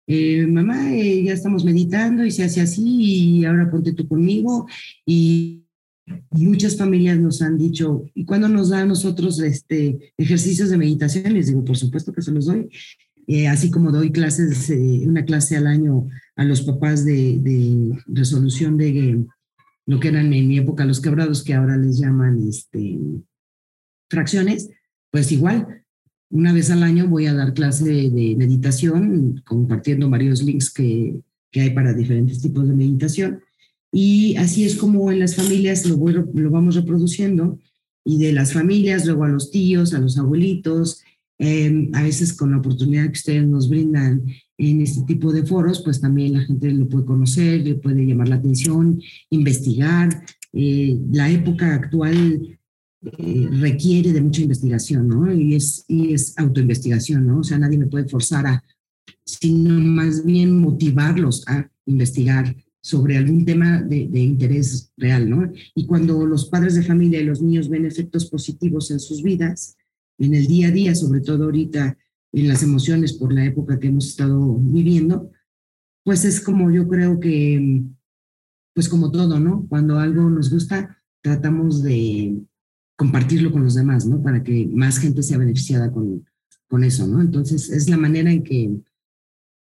eh, 0.07 0.45
mamá, 0.47 0.93
eh, 0.93 1.23
ya 1.23 1.33
estamos 1.33 1.65
meditando 1.65 2.23
y 2.23 2.31
se 2.31 2.43
hace 2.43 2.61
así 2.61 2.83
y 2.83 3.45
ahora 3.45 3.69
ponte 3.69 3.93
tú 3.93 4.07
conmigo. 4.07 4.67
Y 5.05 5.65
muchas 6.31 6.77
familias 6.77 7.19
nos 7.19 7.41
han 7.41 7.57
dicho, 7.57 8.03
¿y 8.13 8.25
cuándo 8.25 8.47
nos 8.47 8.69
da 8.69 8.81
a 8.81 8.85
nosotros 8.85 9.39
este, 9.39 10.13
ejercicios 10.17 10.69
de 10.69 10.77
meditación? 10.77 11.33
Les 11.33 11.47
digo, 11.47 11.63
por 11.65 11.77
supuesto 11.77 12.13
que 12.13 12.21
se 12.21 12.31
los 12.31 12.45
doy. 12.45 12.69
Eh, 13.27 13.47
así 13.47 13.71
como 13.71 13.91
doy 13.91 14.11
clases, 14.11 14.69
una 15.03 15.25
clase 15.25 15.57
al 15.57 15.65
año 15.65 16.07
a 16.35 16.43
los 16.43 16.61
papás 16.61 17.03
de, 17.03 17.39
de 17.39 17.97
resolución 18.05 18.77
de 18.77 19.25
lo 19.87 19.99
que 19.99 20.09
eran 20.09 20.31
en 20.31 20.47
mi 20.47 20.59
época 20.59 20.85
los 20.85 21.01
quebrados, 21.01 21.43
que 21.43 21.55
ahora 21.55 21.77
les 21.77 21.99
llaman 21.99 22.47
este, 22.47 22.99
fracciones, 24.09 24.69
pues 25.11 25.31
igual, 25.31 25.84
una 26.29 26.53
vez 26.53 26.71
al 26.71 26.83
año 26.83 27.07
voy 27.07 27.27
a 27.27 27.33
dar 27.33 27.53
clase 27.53 27.85
de, 27.85 28.35
meditación, 28.37 29.41
compartiendo 29.45 30.09
varios 30.09 30.43
links 30.43 30.71
que, 30.71 31.21
que, 31.51 31.61
hay 31.61 31.69
para 31.71 31.93
diferentes 31.93 32.41
tipos 32.41 32.67
de 32.67 32.73
meditación. 32.73 33.39
Y 33.91 34.35
así 34.37 34.65
es 34.65 34.75
como 34.75 35.11
en 35.11 35.19
las 35.19 35.35
familias 35.35 35.85
lo, 35.85 35.97
lo 35.97 36.49
vamos 36.49 36.75
reproduciendo. 36.75 37.59
Y 38.03 38.19
de 38.19 38.33
las 38.33 38.53
familias, 38.53 39.05
luego 39.05 39.23
a 39.23 39.29
los 39.29 39.51
tíos, 39.51 39.93
a 39.93 39.99
los 39.99 40.17
abuelitos, 40.17 41.03
em, 41.39 41.89
a 41.93 42.03
veces 42.03 42.33
con 42.33 42.51
la 42.51 42.57
oportunidad 42.57 43.05
que 43.05 43.19
ustedes 43.19 43.47
nos 43.47 43.69
brindan 43.69 44.23
en 44.57 44.81
este 44.81 45.01
tipo 45.05 45.31
de 45.33 45.45
foros, 45.45 45.81
pues 45.81 46.01
también 46.01 46.33
la 46.33 46.41
gente 46.41 46.71
lo 46.71 46.87
puede 46.87 47.05
conocer, 47.05 47.61
le 47.61 47.75
puede 47.75 48.05
llamar 48.05 48.29
la 48.29 48.35
atención, 48.35 49.01
investigar. 49.29 50.25
Eh, 50.53 50.97
la 51.11 51.29
época 51.29 51.73
actual 51.73 52.57
requiere 53.59 54.13
de 54.13 54.21
mucha 54.21 54.41
investigación, 54.41 55.07
¿no? 55.07 55.31
Y 55.33 55.55
es, 55.55 55.85
y 55.87 56.13
es 56.13 56.37
autoinvestigación, 56.37 57.27
¿no? 57.27 57.39
O 57.39 57.43
sea, 57.43 57.57
nadie 57.57 57.77
me 57.77 57.87
puede 57.87 58.07
forzar 58.07 58.47
a, 58.47 58.63
sino 59.23 59.79
más 59.79 60.25
bien 60.25 60.57
motivarlos 60.57 61.43
a 61.47 61.69
investigar 61.85 62.55
sobre 62.81 63.17
algún 63.17 63.45
tema 63.45 63.81
de, 63.81 64.07
de, 64.07 64.19
interés 64.19 64.91
real, 64.97 65.29
¿no? 65.29 65.51
Y 65.73 65.85
cuando 65.85 66.25
los 66.25 66.45
padres 66.49 66.75
de 66.75 66.83
familia 66.83 67.19
y 67.19 67.25
los 67.25 67.41
niños 67.41 67.69
ven 67.69 67.85
efectos 67.85 68.29
positivos 68.29 68.91
en 68.91 68.99
sus 68.99 69.23
vidas, 69.23 69.75
en 70.19 70.33
el 70.35 70.47
día 70.47 70.67
a 70.67 70.71
día, 70.71 70.95
sobre 70.95 71.21
todo 71.21 71.45
ahorita 71.45 71.97
en 72.31 72.47
las 72.47 72.63
emociones 72.63 73.13
por 73.13 73.33
la 73.33 73.45
época 73.45 73.79
que 73.79 73.87
hemos 73.87 74.07
estado 74.07 74.55
viviendo, 74.55 75.31
pues 76.03 76.25
es 76.25 76.39
como 76.39 76.69
yo 76.69 76.87
creo 76.87 77.19
que, 77.19 77.81
pues 78.73 78.89
como 78.89 79.09
todo, 79.09 79.39
¿no? 79.39 79.65
Cuando 79.67 79.97
algo 79.97 80.29
nos 80.29 80.51
gusta, 80.51 81.01
tratamos 81.21 81.81
de, 81.81 82.37
compartirlo 82.95 83.51
con 83.51 83.63
los 83.63 83.75
demás, 83.75 84.05
¿no? 84.05 84.21
Para 84.21 84.43
que 84.43 84.67
más 84.71 84.97
gente 84.97 85.23
sea 85.23 85.37
beneficiada 85.37 85.91
con, 85.91 86.25
con 86.67 86.83
eso, 86.83 87.07
¿no? 87.07 87.21
Entonces, 87.21 87.69
es 87.69 87.89
la 87.89 87.97
manera 87.97 88.31
en 88.31 88.43
que 88.43 88.69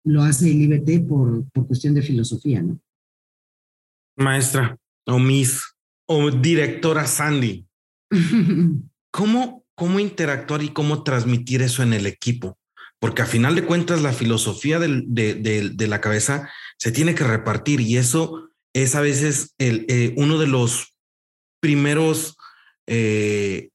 lo 0.04 0.22
hace 0.22 0.50
el 0.50 0.62
IBT 0.62 1.06
por, 1.08 1.44
por 1.50 1.66
cuestión 1.66 1.94
de 1.94 2.02
filosofía, 2.02 2.62
¿no? 2.62 2.80
Maestra, 4.16 4.78
o 5.06 5.18
Miss, 5.18 5.74
o 6.06 6.30
directora 6.30 7.06
Sandy, 7.06 7.66
¿cómo, 9.10 9.64
¿cómo 9.74 10.00
interactuar 10.00 10.62
y 10.62 10.70
cómo 10.70 11.02
transmitir 11.02 11.62
eso 11.62 11.82
en 11.82 11.92
el 11.92 12.06
equipo? 12.06 12.58
Porque 12.98 13.22
a 13.22 13.26
final 13.26 13.54
de 13.54 13.64
cuentas, 13.64 14.02
la 14.02 14.12
filosofía 14.12 14.78
de, 14.78 15.02
de, 15.06 15.70
de 15.70 15.86
la 15.88 16.00
cabeza 16.00 16.48
se 16.78 16.92
tiene 16.92 17.14
que 17.14 17.24
repartir 17.24 17.80
y 17.80 17.96
eso 17.96 18.50
es 18.74 18.94
a 18.94 19.00
veces 19.00 19.54
el, 19.58 19.86
eh, 19.88 20.14
uno 20.16 20.38
de 20.38 20.46
los 20.46 20.94
primeros 21.60 22.36
eh, 22.86 23.70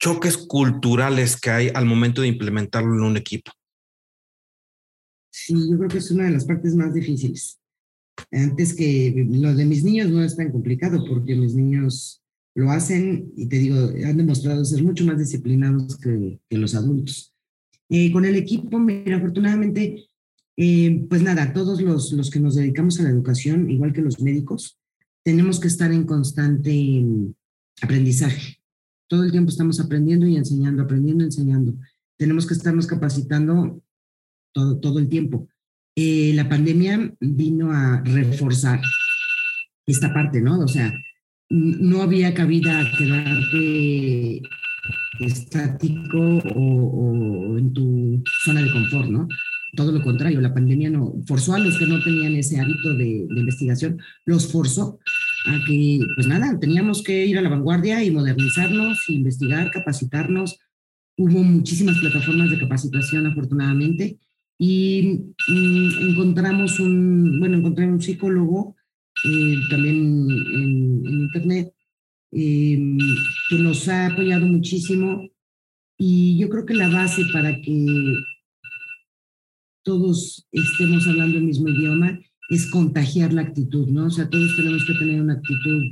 choques 0.00 0.36
culturales 0.36 1.40
que 1.40 1.50
hay 1.50 1.68
al 1.74 1.86
momento 1.86 2.22
de 2.22 2.28
implementarlo 2.28 2.94
en 2.94 3.02
un 3.02 3.16
equipo? 3.16 3.50
Sí, 5.30 5.54
yo 5.70 5.76
creo 5.76 5.88
que 5.88 5.98
es 5.98 6.10
una 6.10 6.24
de 6.24 6.30
las 6.30 6.44
partes 6.44 6.74
más 6.74 6.94
difíciles. 6.94 7.58
Antes 8.32 8.74
que 8.74 9.26
lo 9.28 9.54
de 9.54 9.66
mis 9.66 9.84
niños 9.84 10.10
no 10.10 10.22
es 10.22 10.36
tan 10.36 10.50
complicado 10.50 11.04
porque 11.06 11.34
mis 11.34 11.54
niños 11.54 12.22
lo 12.54 12.70
hacen 12.70 13.32
y 13.36 13.46
te 13.46 13.58
digo, 13.58 13.76
han 13.76 14.16
demostrado 14.16 14.64
ser 14.64 14.82
mucho 14.82 15.04
más 15.04 15.18
disciplinados 15.18 15.98
que, 15.98 16.40
los 16.50 16.74
adultos. 16.74 17.34
Eh, 17.90 18.10
con 18.10 18.24
el 18.24 18.34
equipo, 18.36 18.78
mira, 18.78 19.18
afortunadamente, 19.18 20.08
eh, 20.56 21.04
pues 21.08 21.22
nada, 21.22 21.52
todos 21.52 21.82
los, 21.82 22.12
los 22.12 22.30
que 22.30 22.40
nos 22.40 22.54
dedicamos 22.54 22.98
a 22.98 23.02
la 23.02 23.10
educación, 23.10 23.70
igual 23.70 23.92
que 23.92 24.00
los 24.00 24.20
médicos, 24.20 24.78
tenemos 25.22 25.60
que 25.60 25.68
estar 25.68 25.92
en 25.92 26.04
constante 26.04 27.04
aprendizaje. 27.82 28.58
Todo 29.08 29.24
el 29.24 29.30
tiempo 29.30 29.50
estamos 29.50 29.78
aprendiendo 29.80 30.26
y 30.26 30.36
enseñando, 30.36 30.82
aprendiendo 30.82 31.24
enseñando. 31.24 31.74
Tenemos 32.16 32.46
que 32.46 32.54
estarnos 32.54 32.86
capacitando 32.86 33.82
todo, 34.52 34.78
todo 34.80 34.98
el 34.98 35.08
tiempo. 35.08 35.48
Eh, 35.94 36.32
la 36.34 36.48
pandemia 36.48 37.14
vino 37.20 37.72
a 37.72 38.02
reforzar 38.04 38.80
esta 39.86 40.12
parte, 40.12 40.40
¿no? 40.40 40.58
O 40.60 40.68
sea, 40.68 40.92
no 41.48 42.02
había 42.02 42.34
cabida 42.34 42.80
a 42.80 42.98
quedarte 42.98 44.42
estático 45.20 46.18
o, 46.54 47.52
o, 47.52 47.58
en 47.58 47.72
tu 47.72 48.22
zona 48.44 48.62
de 48.62 48.72
confort, 48.72 49.08
¿no? 49.08 49.28
Todo 49.74 49.92
lo 49.92 50.02
contrario, 50.02 50.40
la 50.40 50.54
pandemia 50.54 50.90
no 50.90 51.14
forzó 51.26 51.54
a 51.54 51.58
los 51.58 51.78
que 51.78 51.86
no 51.86 52.02
tenían 52.02 52.34
ese 52.34 52.60
hábito 52.60 52.94
de, 52.96 53.26
de 53.28 53.40
investigación, 53.40 54.00
los 54.24 54.50
forzó 54.50 54.98
a 55.46 55.64
que, 55.66 56.00
pues 56.14 56.26
nada, 56.26 56.58
teníamos 56.58 57.02
que 57.02 57.26
ir 57.26 57.38
a 57.38 57.42
la 57.42 57.48
vanguardia 57.48 58.02
y 58.02 58.10
modernizarnos, 58.10 59.08
investigar, 59.08 59.70
capacitarnos. 59.70 60.58
Hubo 61.16 61.42
muchísimas 61.42 61.98
plataformas 61.98 62.50
de 62.50 62.58
capacitación, 62.58 63.26
afortunadamente, 63.26 64.18
y 64.58 65.24
mm, 65.48 66.08
encontramos 66.10 66.80
un, 66.80 67.38
bueno, 67.38 67.58
encontré 67.58 67.86
un 67.86 68.00
psicólogo 68.00 68.76
eh, 69.24 69.56
también 69.70 69.96
en, 69.96 71.06
en 71.06 71.20
Internet 71.22 71.72
eh, 72.32 72.78
que 73.48 73.58
nos 73.58 73.88
ha 73.88 74.08
apoyado 74.08 74.46
muchísimo 74.46 75.28
y 75.96 76.36
yo 76.38 76.50
creo 76.50 76.66
que 76.66 76.74
la 76.74 76.88
base 76.88 77.24
para 77.32 77.60
que 77.60 77.86
todos 79.82 80.46
estemos 80.52 81.06
hablando 81.06 81.38
el 81.38 81.44
mismo 81.44 81.68
idioma 81.68 82.18
es 82.48 82.66
contagiar 82.70 83.32
la 83.32 83.42
actitud, 83.42 83.88
¿no? 83.88 84.06
O 84.06 84.10
sea, 84.10 84.28
todos 84.28 84.56
tenemos 84.56 84.84
que 84.86 84.94
tener 84.94 85.20
una 85.20 85.34
actitud 85.34 85.82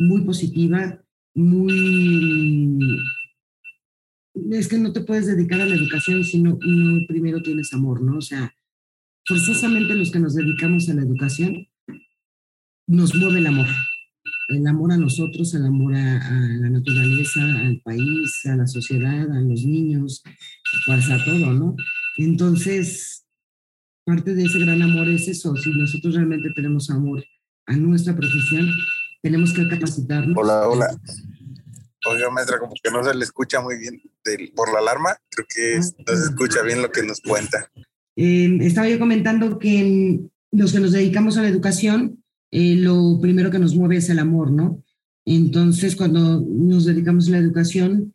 muy 0.00 0.22
positiva, 0.22 1.02
muy... 1.34 2.78
Es 4.50 4.68
que 4.68 4.78
no 4.78 4.92
te 4.92 5.02
puedes 5.02 5.26
dedicar 5.26 5.60
a 5.60 5.66
la 5.66 5.74
educación 5.74 6.24
si 6.24 6.40
no, 6.40 6.58
primero 7.06 7.42
tienes 7.42 7.72
amor, 7.72 8.02
¿no? 8.02 8.18
O 8.18 8.22
sea, 8.22 8.52
forzosamente 9.26 9.94
los 9.94 10.10
que 10.10 10.18
nos 10.18 10.34
dedicamos 10.34 10.88
a 10.88 10.94
la 10.94 11.02
educación 11.02 11.68
nos 12.86 13.14
mueve 13.14 13.38
el 13.38 13.46
amor. 13.46 13.66
el 14.48 14.66
amor 14.66 14.92
a 14.92 14.96
nosotros, 14.96 15.54
el 15.54 15.64
amor 15.64 15.94
a, 15.94 16.18
la 16.60 16.70
naturaleza, 16.70 17.40
al 17.60 17.80
país, 17.82 18.40
a 18.46 18.56
la 18.56 18.66
sociedad, 18.66 19.30
a 19.30 19.40
los 19.40 19.64
niños, 19.64 20.22
pues 20.86 21.10
a 21.10 21.24
todo, 21.24 21.52
¿no? 21.52 21.76
Entonces, 22.18 23.21
parte 24.04 24.34
de 24.34 24.44
ese 24.44 24.58
gran 24.58 24.82
amor 24.82 25.08
es 25.08 25.28
eso, 25.28 25.56
si 25.56 25.70
nosotros 25.70 26.14
realmente 26.14 26.50
tenemos 26.54 26.90
amor 26.90 27.24
a 27.66 27.76
nuestra 27.76 28.14
profesión, 28.14 28.68
tenemos 29.22 29.52
que 29.52 29.68
capacitarnos. 29.68 30.36
Hola, 30.36 30.68
hola. 30.68 31.00
Oiga, 32.04 32.30
maestra, 32.30 32.58
como 32.58 32.74
que 32.82 32.90
no 32.90 33.04
se 33.04 33.14
le 33.14 33.24
escucha 33.24 33.60
muy 33.60 33.78
bien 33.78 34.02
por 34.56 34.72
la 34.72 34.80
alarma, 34.80 35.16
creo 35.30 35.46
que 35.48 35.76
ah, 35.76 36.04
no 36.06 36.16
se 36.16 36.24
escucha 36.24 36.62
bien 36.62 36.82
lo 36.82 36.90
que 36.90 37.04
nos 37.04 37.20
cuenta. 37.20 37.70
Eh, 38.16 38.58
estaba 38.60 38.88
yo 38.88 38.98
comentando 38.98 39.58
que 39.58 40.20
los 40.50 40.72
que 40.72 40.80
nos 40.80 40.92
dedicamos 40.92 41.38
a 41.38 41.42
la 41.42 41.48
educación, 41.48 42.24
eh, 42.50 42.74
lo 42.76 43.20
primero 43.20 43.50
que 43.50 43.60
nos 43.60 43.76
mueve 43.76 43.98
es 43.98 44.10
el 44.10 44.18
amor, 44.18 44.50
¿no? 44.50 44.82
Entonces, 45.24 45.94
cuando 45.94 46.40
nos 46.40 46.84
dedicamos 46.84 47.28
a 47.28 47.32
la 47.32 47.38
educación, 47.38 48.12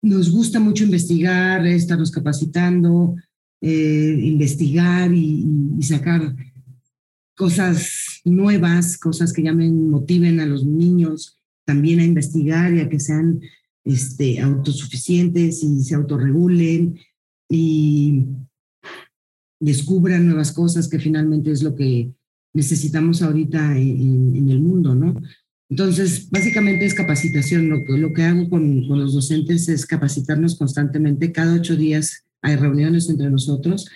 nos 0.00 0.30
gusta 0.30 0.58
mucho 0.58 0.84
investigar, 0.84 1.66
estarnos 1.66 2.10
capacitando, 2.10 3.14
eh, 3.64 4.18
investigar 4.20 5.14
y, 5.14 5.46
sacar 5.82 6.34
cosas 7.36 8.20
nuevas, 8.24 8.98
cosas 8.98 9.32
que 9.32 9.42
llamen, 9.42 9.88
motiven 9.88 10.40
a 10.40 10.46
los 10.46 10.64
niños 10.64 11.38
también 11.64 12.00
a 12.00 12.04
investigar 12.04 12.74
y 12.74 12.80
a 12.80 12.88
que 12.88 12.98
sean 12.98 13.40
este, 13.84 14.40
autosuficientes 14.40 15.62
y 15.62 15.80
se 15.84 15.94
autorregulen 15.94 16.98
y 17.48 18.26
descubran 19.60 20.26
nuevas 20.26 20.50
cosas 20.50 20.88
que 20.88 20.98
finalmente 20.98 21.52
es 21.52 21.62
lo 21.62 21.76
que 21.76 22.12
necesitamos 22.54 23.22
ahorita 23.22 23.78
en, 23.78 24.48
el 24.48 24.60
mundo, 24.60 24.96
¿no? 24.96 25.20
Entonces, 25.70 26.28
básicamente 26.30 26.84
es 26.84 26.94
capacitación. 26.94 27.68
Lo, 27.68 27.78
lo 27.96 28.12
que 28.12 28.24
hago 28.24 28.50
con, 28.50 28.88
con, 28.88 28.98
los 28.98 29.14
docentes 29.14 29.68
es 29.68 29.86
capacitarnos 29.86 30.56
constantemente. 30.58 31.30
Cada 31.30 31.54
ocho 31.54 31.76
días 31.76 32.24
hay 32.42 32.56
reuniones 32.56 33.08
entre 33.08 33.30
nosotros 33.30 33.88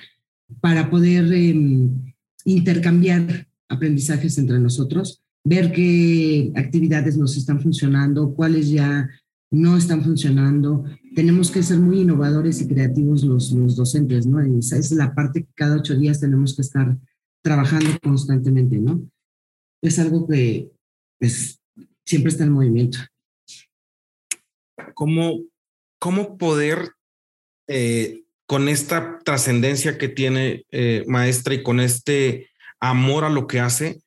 para 0.61 0.89
poder 0.91 1.33
em, 1.33 2.15
intercambiar 2.45 3.49
aprendizajes 3.69 4.39
entre 4.39 4.59
nosotros, 4.61 5.23
ver 5.45 5.73
qué 5.73 6.53
actividades 6.55 7.17
nos 7.17 7.37
están 7.37 7.61
funcionando, 7.61 8.35
cuáles 8.35 8.71
ya 8.71 9.09
no 9.51 9.77
están 9.77 10.03
funcionando. 10.03 10.85
Tenemos 11.15 11.51
que 11.51 11.63
ser 11.63 11.79
muy 11.79 12.01
innovadores 12.01 12.61
y 12.61 12.69
creativos 12.69 13.25
los, 13.25 13.53
los 13.53 13.77
docentes, 13.77 14.27
¿no? 14.27 14.41
Esa 14.41 14.79
es 14.79 14.93
la 14.93 15.15
parte 15.15 15.45
que 15.45 15.53
cada 15.55 15.77
ocho 15.77 15.97
días 15.97 16.21
tenemos 16.21 16.55
que 16.55 16.63
estar 16.63 16.97
trabajando 17.43 17.91
constantemente, 18.03 18.79
¿no? 18.79 19.09
Es 19.83 19.99
algo 19.99 20.27
que 20.27 20.71
pues, 21.19 21.61
siempre 22.05 22.31
está 22.31 22.45
en 22.45 22.53
movimiento. 22.53 22.99
¿Cómo, 24.95 25.45
cómo 25.99 26.39
poder, 26.39 26.91
eh, 27.69 28.25
con 28.47 28.69
esta 28.69 29.19
trascendencia 29.25 29.99
que 29.99 30.09
tiene 30.09 30.65
eh, 30.71 31.05
maestra 31.07 31.55
y 31.55 31.63
con 31.63 31.81
este 31.81 32.49
amor 32.81 33.25
a 33.25 33.31
lo 33.31 33.47
que 33.47 33.61
hace, 33.61 34.01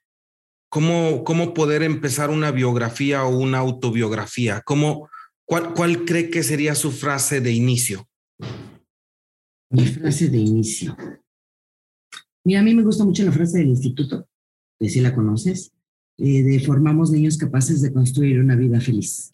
cómo, 0.69 1.23
cómo 1.23 1.53
poder 1.53 1.83
empezar 1.83 2.29
una 2.29 2.51
biografía 2.51 3.25
o 3.25 3.37
una 3.37 3.59
autobiografía? 3.59 4.61
¿Cómo, 4.65 5.09
cuál, 5.45 5.73
¿Cuál 5.73 6.05
cree 6.05 6.29
que 6.29 6.43
sería 6.43 6.75
su 6.75 6.91
frase 6.91 7.41
de 7.41 7.51
inicio? 7.51 8.07
Mi 9.71 9.85
frase 9.85 10.29
de 10.29 10.37
inicio. 10.37 10.95
Mira, 12.45 12.61
a 12.61 12.63
mí 12.63 12.73
me 12.73 12.83
gusta 12.83 13.03
mucho 13.03 13.23
la 13.23 13.31
frase 13.31 13.59
del 13.59 13.67
instituto, 13.67 14.27
que 14.79 14.89
si 14.89 15.01
la 15.01 15.13
conoces, 15.13 15.73
eh, 16.17 16.43
de 16.43 16.59
formamos 16.61 17.11
niños 17.11 17.37
capaces 17.37 17.81
de 17.81 17.91
construir 17.91 18.39
una 18.39 18.55
vida 18.55 18.79
feliz. 18.79 19.29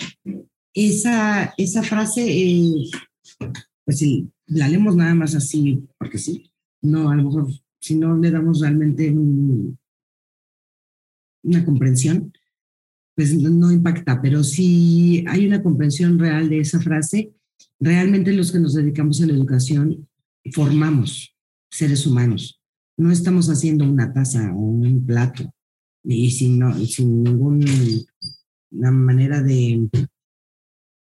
Esa, 0.74 1.54
esa 1.58 1.84
frase, 1.84 2.26
pues 3.86 4.00
si 4.00 4.30
la 4.48 4.68
leemos 4.68 4.96
nada 4.96 5.16
más 5.16 5.36
así, 5.36 5.88
porque 5.98 6.18
sí, 6.18 6.52
no, 6.82 7.10
a 7.10 7.16
lo 7.16 7.24
mejor 7.24 7.48
si 7.80 7.96
no 7.96 8.18
le 8.18 8.32
damos 8.32 8.62
realmente 8.62 9.12
una 11.44 11.66
comprensión, 11.66 12.34
pues 13.16 13.34
no 13.36 13.72
impacta, 13.72 14.22
pero 14.22 14.44
si 14.44 15.24
hay 15.28 15.48
una 15.48 15.64
comprensión 15.64 16.20
real 16.20 16.50
de 16.50 16.60
esa 16.60 16.80
frase, 16.80 17.34
realmente 17.80 18.34
los 18.34 18.52
que 18.52 18.60
nos 18.60 18.74
dedicamos 18.74 19.22
a 19.22 19.28
la 19.28 19.34
educación 19.34 20.08
formamos 20.52 21.36
seres 21.70 22.06
humanos. 22.06 22.60
No 22.98 23.12
estamos 23.12 23.50
haciendo 23.50 23.86
una 23.86 24.14
taza 24.14 24.54
o 24.54 24.60
un 24.60 25.06
plato. 25.06 25.54
Y 26.04 26.30
sin, 26.32 26.62
sin 26.86 27.24
ninguna 27.24 27.66
manera 28.92 29.42
de 29.42 29.90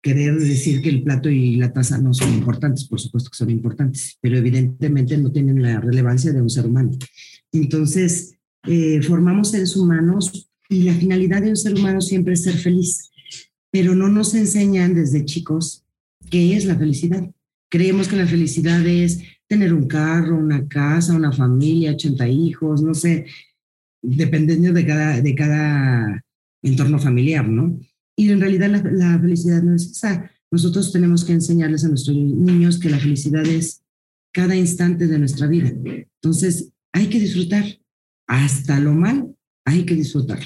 querer 0.03 0.39
decir 0.39 0.81
que 0.81 0.89
el 0.89 1.03
plato 1.03 1.29
y 1.29 1.57
la 1.57 1.73
taza 1.73 1.99
no 1.99 2.15
son 2.15 2.33
importantes, 2.35 2.85
por 2.85 3.01
supuesto 3.01 3.31
que 3.31 3.37
son 3.37 3.51
importantes, 3.51 4.17
pero 4.21 4.39
evidentemente 4.39 5.19
no 5.19 5.33
tienen 5.33 5.63
la 5.63 5.81
relevancia 5.81 6.33
de 6.33 6.41
un 6.41 6.51
ser 6.51 6.67
humano. 6.67 6.91
Entonces, 7.53 8.39
eh, 8.67 9.01
formamos 9.03 9.51
seres 9.51 9.77
humanos 9.77 10.51
y 10.69 10.83
la 10.83 10.95
finalidad 10.95 11.43
de 11.43 11.51
un 11.51 11.57
ser 11.57 11.75
humano 11.75 12.01
siempre 12.01 12.35
es 12.35 12.45
ser 12.45 12.55
feliz, 12.55 13.11
pero 13.71 13.95
no 13.95 14.09
nos 14.09 14.35
enseñan 14.35 14.95
desde 14.95 15.25
chicos 15.25 15.85
qué 16.31 16.57
es 16.57 16.65
la 16.65 16.77
felicidad. 16.77 17.29
Creemos 17.71 18.09
que 18.09 18.17
la 18.17 18.27
felicidad 18.27 18.87
es 18.87 19.23
tener 19.47 19.73
un 19.73 19.87
carro, 19.87 20.37
una 20.37 20.69
casa, 20.69 21.17
una 21.17 21.33
familia, 21.33 21.93
80 21.93 22.29
hijos, 22.29 22.83
no 22.83 22.95
sé, 22.95 23.27
dependiendo 24.03 24.73
de 24.73 24.87
cada, 24.87 25.21
de 25.21 25.35
cada 25.35 26.25
entorno 26.63 26.99
familiar, 26.99 27.49
¿no? 27.49 27.79
Y 28.19 28.33
en 28.33 28.41
realidad 28.41 28.69
la, 28.69 29.21
felicidad 29.21 29.63
no 29.63 29.77
es 29.77 29.93
esa. 29.93 30.29
Nosotros 30.51 30.91
tenemos 30.91 31.25
que 31.25 31.33
enseñarles 31.33 31.85
a 31.85 31.89
nuestros 31.89 32.17
niños 32.17 32.81
que 32.81 32.91
la 32.91 32.99
felicidad 32.99 33.47
es 33.47 33.85
cada 34.33 34.57
instante 34.57 35.07
de 35.07 35.21
nuestra 35.21 35.47
vida. 35.47 35.69
Entonces, 35.69 36.73
hay 36.93 37.07
que 37.07 37.21
disfrutar. 37.21 37.65
Hasta 38.27 38.81
lo 38.81 38.93
mal, 38.93 39.37
hay 39.65 39.87
que 39.87 39.95
disfrutar. 39.95 40.41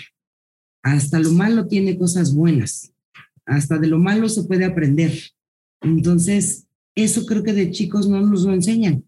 Hasta 0.82 1.18
lo 1.18 1.32
malo 1.32 1.66
tiene 1.66 1.96
cosas 1.96 2.34
buenas. 2.34 2.92
Hasta 3.46 3.78
de 3.78 3.86
lo 3.86 3.98
malo 3.98 4.28
se 4.28 4.44
puede 4.44 4.66
aprender. 4.66 5.18
Entonces, 5.80 6.66
eso 6.94 7.24
creo 7.24 7.42
que 7.42 7.54
de 7.54 7.70
chicos 7.70 8.06
no 8.06 8.20
nos 8.20 8.42
lo 8.44 8.52
enseñan. 8.52 9.02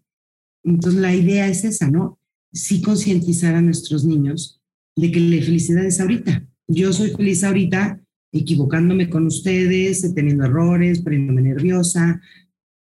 Entonces 0.63 0.99
la 0.99 1.13
idea 1.13 1.47
es 1.47 1.65
esa, 1.65 1.91
¿no? 1.91 2.19
Sí 2.51 2.81
concientizar 2.81 3.53
a 3.53 3.61
nuestros 3.61 4.05
niños 4.05 4.59
de 4.95 5.11
que 5.11 5.19
la 5.19 5.45
felicidad 5.45 5.85
es 5.85 5.99
ahorita. 5.99 6.47
Yo 6.67 6.91
soy 6.93 7.11
feliz 7.11 7.43
ahorita 7.43 8.01
equivocándome 8.39 9.09
con 9.09 9.25
ustedes, 9.25 10.13
teniendo 10.13 10.45
errores, 10.45 11.01
poniéndome 11.01 11.41
nerviosa, 11.41 12.21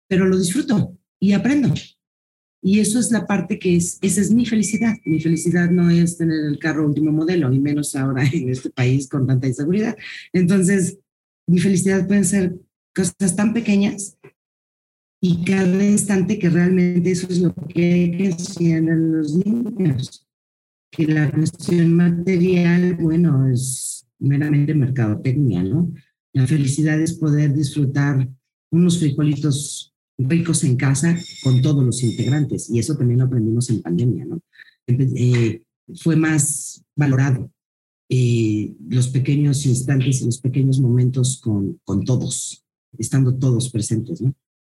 pero 0.08 0.26
lo 0.26 0.38
disfruto 0.38 0.96
y 1.20 1.32
aprendo. 1.32 1.72
Y 2.64 2.78
eso 2.78 3.00
es 3.00 3.10
la 3.10 3.26
parte 3.26 3.58
que 3.58 3.76
es, 3.76 3.98
esa 4.02 4.20
es 4.20 4.30
mi 4.30 4.46
felicidad. 4.46 4.94
Mi 5.04 5.20
felicidad 5.20 5.68
no 5.70 5.90
es 5.90 6.16
tener 6.16 6.44
el 6.44 6.58
carro 6.60 6.86
último 6.86 7.10
modelo, 7.10 7.52
y 7.52 7.58
menos 7.58 7.96
ahora 7.96 8.24
en 8.32 8.48
este 8.48 8.70
país 8.70 9.08
con 9.08 9.26
tanta 9.26 9.48
inseguridad. 9.48 9.96
Entonces, 10.32 10.98
mi 11.46 11.58
felicidad 11.58 12.06
pueden 12.06 12.24
ser 12.24 12.56
cosas 12.94 13.34
tan 13.34 13.52
pequeñas 13.52 14.16
y 15.20 15.44
cada 15.44 15.84
instante 15.84 16.38
que 16.38 16.50
realmente 16.50 17.10
eso 17.10 17.28
es 17.30 17.40
lo 17.40 17.54
que 17.54 17.92
hay 17.92 18.34
los 18.82 19.34
niños. 19.36 20.26
Que 20.90 21.06
la 21.06 21.30
cuestión 21.30 21.94
material, 21.94 22.94
bueno, 22.94 23.48
es 23.48 24.06
meramente 24.22 24.74
mercadotecnia, 24.74 25.62
¿no? 25.62 25.92
La 26.32 26.46
felicidad 26.46 27.00
es 27.00 27.14
poder 27.14 27.52
disfrutar 27.52 28.28
unos 28.70 28.98
frijolitos 28.98 29.94
ricos 30.18 30.64
en 30.64 30.76
casa 30.76 31.18
con 31.42 31.60
todos 31.60 31.84
los 31.84 32.02
integrantes 32.02 32.70
y 32.70 32.78
eso 32.78 32.96
también 32.96 33.20
lo 33.20 33.26
aprendimos 33.26 33.68
en 33.70 33.82
pandemia, 33.82 34.24
¿no? 34.24 34.40
Eh, 34.86 35.62
fue 35.96 36.16
más 36.16 36.82
valorado 36.96 37.50
eh, 38.08 38.74
los 38.88 39.08
pequeños 39.08 39.66
instantes 39.66 40.22
y 40.22 40.26
los 40.26 40.40
pequeños 40.40 40.80
momentos 40.80 41.40
con, 41.42 41.80
con 41.84 42.04
todos, 42.04 42.64
estando 42.98 43.34
todos 43.36 43.70
presentes, 43.70 44.20
¿no? 44.20 44.34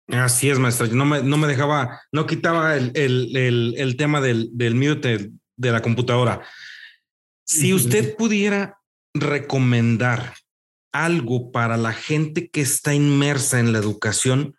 Así 0.07 0.49
es, 0.49 0.59
maestra. 0.59 0.87
No 0.87 1.05
me, 1.05 1.23
no 1.23 1.37
me 1.37 1.47
dejaba, 1.47 1.99
no 2.11 2.27
quitaba 2.27 2.77
el, 2.77 2.91
el, 2.93 3.73
el, 3.75 3.97
tema 3.97 4.21
del, 4.21 4.51
del 4.53 4.75
mute 4.75 5.31
de 5.57 5.71
la 5.71 5.81
computadora. 5.81 6.43
Si 7.43 7.73
usted 7.73 8.15
pudiera 8.15 8.77
recomendar 9.15 10.35
algo 10.91 11.51
para 11.51 11.77
la 11.77 11.93
gente 11.93 12.49
que 12.49 12.61
está 12.61 12.93
inmersa 12.93 13.59
en 13.59 13.73
la 13.73 13.79
educación, 13.79 14.55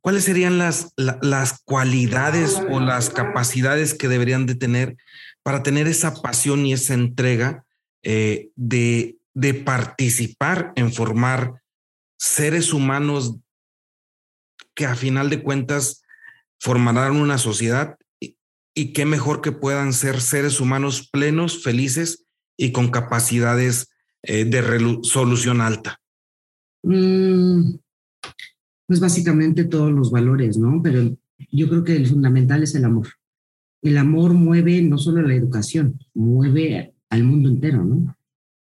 ¿cuáles 0.00 0.24
serían 0.24 0.58
las, 0.58 0.92
las 0.96 1.62
cualidades 1.64 2.60
o 2.70 2.80
las 2.80 3.10
capacidades 3.10 3.94
que 3.94 4.08
deberían 4.08 4.46
de 4.46 4.54
tener 4.54 4.96
para 5.42 5.62
tener 5.62 5.86
esa 5.86 6.14
pasión 6.14 6.66
y 6.66 6.72
esa 6.72 6.94
entrega 6.94 7.64
eh, 8.02 8.50
de, 8.56 9.18
de 9.34 9.54
participar 9.54 10.72
en 10.76 10.92
formar 10.92 11.62
seres 12.18 12.72
humanos 12.72 13.36
que 14.74 14.86
a 14.86 14.94
final 14.94 15.30
de 15.30 15.42
cuentas 15.42 16.02
formarán 16.60 17.16
una 17.16 17.38
sociedad 17.38 17.96
y, 18.74 18.92
qué 18.92 19.04
mejor 19.04 19.42
que 19.42 19.52
puedan 19.52 19.92
ser 19.92 20.20
seres 20.20 20.60
humanos 20.60 21.08
plenos, 21.10 21.62
felices 21.62 22.24
y 22.56 22.72
con 22.72 22.90
capacidades 22.90 23.90
eh, 24.22 24.44
de 24.44 24.62
resolución 24.62 25.60
alta? 25.60 26.00
Mm, 26.82 27.76
pues 28.86 29.00
básicamente 29.00 29.64
todos 29.64 29.92
los 29.92 30.10
valores, 30.10 30.58
¿no? 30.58 30.80
Pero 30.82 31.16
yo 31.50 31.68
creo 31.68 31.84
que 31.84 31.96
el 31.96 32.06
fundamental 32.06 32.62
es 32.62 32.74
el 32.74 32.84
amor. 32.84 33.08
El 33.80 33.98
amor 33.98 34.34
mueve 34.34 34.80
no 34.82 34.98
solo 34.98 35.22
la 35.22 35.34
educación, 35.34 35.98
mueve 36.14 36.94
al 37.10 37.24
mundo 37.24 37.48
entero, 37.48 37.84
¿no? 37.84 38.16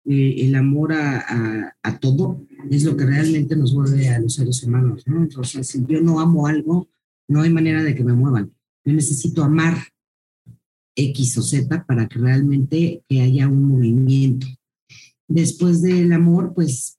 Eh, 0.05 0.47
el 0.47 0.55
amor 0.55 0.93
a, 0.93 1.75
a, 1.83 1.99
todo 1.99 2.45
es 2.69 2.85
lo 2.85 2.95
que 2.95 3.05
realmente 3.05 3.57
nos 3.57 3.73
mueve 3.73 4.09
a 4.09 4.19
los 4.19 4.35
seres 4.35 4.63
humanos, 4.63 5.03
¿no? 5.05 5.21
Entonces, 5.21 5.67
si 5.67 5.85
yo 5.85 6.01
no 6.01 6.19
amo 6.19 6.47
algo, 6.47 6.87
no 7.27 7.41
hay 7.41 7.49
manera 7.49 7.83
de 7.83 7.93
que 7.93 8.03
me 8.03 8.13
muevan. 8.13 8.53
Yo 8.85 8.93
necesito 8.93 9.43
amar 9.43 9.77
X 10.97 11.37
o 11.37 11.43
Z 11.43 11.85
para 11.85 12.07
que 12.07 12.19
realmente 12.19 13.03
que 13.07 13.21
haya 13.21 13.47
un 13.47 13.63
movimiento. 13.63 14.47
Después 15.27 15.81
del 15.81 16.11
amor, 16.11 16.53
pues 16.53 16.97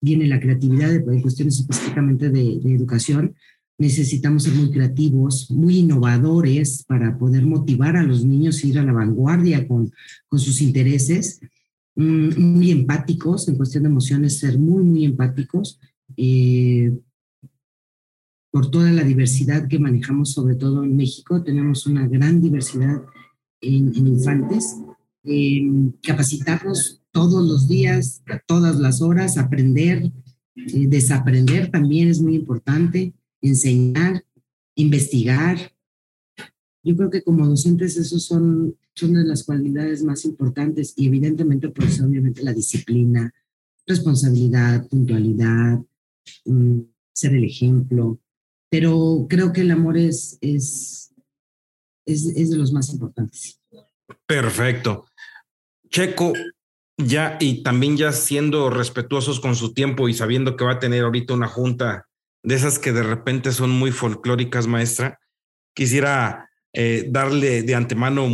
viene 0.00 0.26
la 0.26 0.40
creatividad 0.40 0.90
de, 0.90 1.22
cuestiones 1.22 1.60
específicamente 1.60 2.30
de, 2.30 2.60
educación. 2.74 3.34
Necesitamos 3.78 4.42
ser 4.42 4.54
muy 4.54 4.70
creativos, 4.72 5.50
muy 5.50 5.78
innovadores 5.78 6.84
para 6.84 7.16
poder 7.16 7.46
motivar 7.46 7.96
a 7.96 8.02
los 8.02 8.24
niños 8.24 8.62
a 8.62 8.66
ir 8.66 8.78
a 8.78 8.84
la 8.84 8.92
vanguardia 8.92 9.66
con, 9.68 9.92
con 10.26 10.40
sus 10.40 10.60
intereses, 10.60 11.40
mm, 11.94 12.40
muy 12.40 12.72
empáticos 12.72 13.48
en 13.48 13.56
cuestión 13.56 13.84
de 13.84 13.90
emociones, 13.90 14.38
ser 14.38 14.58
muy, 14.58 14.82
muy 14.82 15.04
empáticos. 15.04 15.78
Eh, 16.16 16.92
por 18.50 18.70
toda 18.70 18.90
la 18.90 19.04
diversidad 19.04 19.68
que 19.68 19.78
manejamos, 19.78 20.32
sobre 20.32 20.56
todo 20.56 20.82
en 20.82 20.96
México, 20.96 21.44
tenemos 21.44 21.86
una 21.86 22.08
gran 22.08 22.40
diversidad 22.40 23.02
en, 23.60 23.94
infantes, 23.94 24.76
capacitarnos 26.02 27.02
todos 27.10 27.46
los 27.46 27.68
días, 27.68 28.22
a 28.28 28.38
todas 28.38 28.78
las 28.78 29.02
horas, 29.02 29.38
aprender, 29.38 30.12
eh, 30.54 30.86
desaprender 30.88 31.70
también 31.70 32.08
es 32.08 32.20
muy 32.20 32.34
importante, 32.34 33.14
enseñar, 33.40 34.24
investigar. 34.74 35.72
Yo 36.82 36.96
creo 36.96 37.10
que 37.10 37.22
como 37.22 37.46
docentes 37.46 37.96
esos 37.96 38.24
son, 38.24 38.76
son 38.94 39.14
de 39.14 39.24
las 39.24 39.44
cualidades 39.44 40.02
más 40.02 40.24
importantes 40.24 40.94
y 40.96 41.06
evidentemente 41.06 41.68
pues 41.68 42.00
obviamente 42.00 42.42
la 42.42 42.52
disciplina, 42.52 43.34
responsabilidad, 43.86 44.86
puntualidad, 44.88 45.80
mm, 46.44 46.80
ser 47.12 47.34
el 47.34 47.44
ejemplo, 47.44 48.20
pero 48.70 49.26
creo 49.28 49.52
que 49.52 49.62
el 49.62 49.70
amor 49.70 49.96
es, 49.96 50.38
es, 50.40 51.07
es, 52.12 52.50
de 52.50 52.56
los 52.56 52.72
más 52.72 52.90
importantes. 52.90 53.60
Perfecto. 54.26 55.06
Checo, 55.90 56.32
ya 56.96 57.36
y 57.40 57.62
también 57.62 57.96
ya 57.96 58.12
siendo 58.12 58.70
respetuosos 58.70 59.40
con 59.40 59.54
su 59.54 59.72
tiempo 59.72 60.08
y 60.08 60.14
sabiendo 60.14 60.56
que 60.56 60.64
va 60.64 60.72
a 60.72 60.78
tener 60.78 61.04
ahorita 61.04 61.34
una 61.34 61.46
junta 61.46 62.06
de 62.42 62.54
esas 62.54 62.78
que 62.78 62.92
de 62.92 63.02
repente 63.02 63.52
son 63.52 63.70
muy 63.70 63.92
folclóricas, 63.92 64.66
maestra, 64.66 65.18
quisiera 65.74 66.50
eh, 66.72 67.06
darle 67.08 67.62
de 67.62 67.74
antemano 67.74 68.28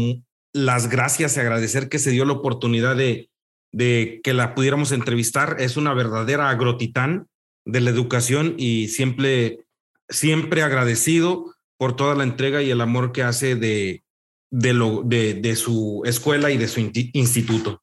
las 0.52 0.88
gracias 0.88 1.36
y 1.36 1.40
agradecer 1.40 1.88
que 1.88 1.98
se 1.98 2.10
dio 2.10 2.24
la 2.24 2.34
oportunidad 2.34 2.96
de, 2.96 3.30
de 3.72 4.20
que 4.22 4.34
la 4.34 4.54
pudiéramos 4.54 4.92
entrevistar. 4.92 5.56
Es 5.58 5.76
una 5.76 5.94
verdadera 5.94 6.50
agrotitán 6.50 7.28
de 7.64 7.80
la 7.80 7.90
educación 7.90 8.54
y 8.56 8.88
siempre 8.88 9.64
siempre 10.08 10.62
agradecido 10.62 11.53
por 11.76 11.96
toda 11.96 12.14
la 12.14 12.24
entrega 12.24 12.62
y 12.62 12.70
el 12.70 12.80
amor 12.80 13.12
que 13.12 13.22
hace 13.22 13.56
de, 13.56 14.04
de, 14.50 14.72
lo, 14.72 15.02
de, 15.02 15.34
de 15.34 15.56
su 15.56 16.02
escuela 16.04 16.50
y 16.50 16.56
de 16.56 16.68
su 16.68 16.80
instituto. 16.80 17.82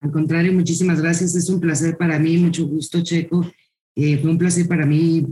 Al 0.00 0.12
contrario, 0.12 0.52
muchísimas 0.52 1.00
gracias. 1.00 1.34
Es 1.34 1.48
un 1.48 1.60
placer 1.60 1.96
para 1.96 2.18
mí, 2.18 2.36
mucho 2.36 2.66
gusto, 2.66 3.02
Checo. 3.02 3.50
Eh, 3.96 4.18
fue 4.18 4.30
un 4.30 4.38
placer 4.38 4.68
para 4.68 4.86
mí 4.86 5.26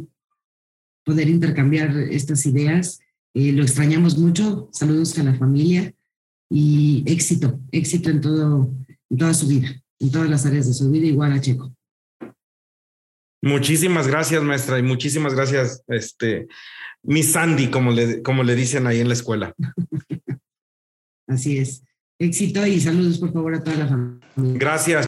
poder 1.05 1.29
intercambiar 1.29 1.97
estas 2.11 2.47
ideas. 2.47 3.01
Eh, 3.35 3.53
lo 3.53 3.62
extrañamos 3.62 4.18
mucho. 4.18 4.68
Saludos 4.72 5.16
a 5.18 5.22
la 5.22 5.35
familia 5.35 5.95
y 6.51 7.05
éxito, 7.07 7.61
éxito 7.70 8.11
en 8.11 8.20
todo, 8.20 8.72
en 9.11 9.16
toda 9.16 9.35
su 9.35 9.47
vida, 9.47 9.68
en 10.01 10.11
todas 10.11 10.29
las 10.29 10.47
áreas 10.47 10.66
de 10.66 10.74
su 10.74 10.91
vida, 10.91 11.07
igual 11.07 11.33
a 11.33 11.41
Checo. 11.41 11.76
Muchísimas 13.47 14.09
gracias, 14.09 14.42
maestra, 14.42 14.76
y 14.76 14.82
muchísimas 14.82 15.32
gracias, 15.32 15.84
este, 15.86 16.49
mi 17.05 17.22
Sandy, 17.22 17.68
como 17.68 17.92
le, 17.92 18.20
como 18.20 18.42
le 18.42 18.57
dicen 18.57 18.88
ahí 18.88 18.99
en 18.99 19.07
la 19.07 19.14
escuela. 19.14 19.55
Así 21.28 21.59
es. 21.59 21.84
Éxito 22.18 22.66
y 22.66 22.80
saludos, 22.80 23.18
por 23.18 23.32
favor, 23.32 23.55
a 23.55 23.62
toda 23.62 23.76
la 23.76 23.86
familia. 23.86 24.20
Gracias. 24.34 25.07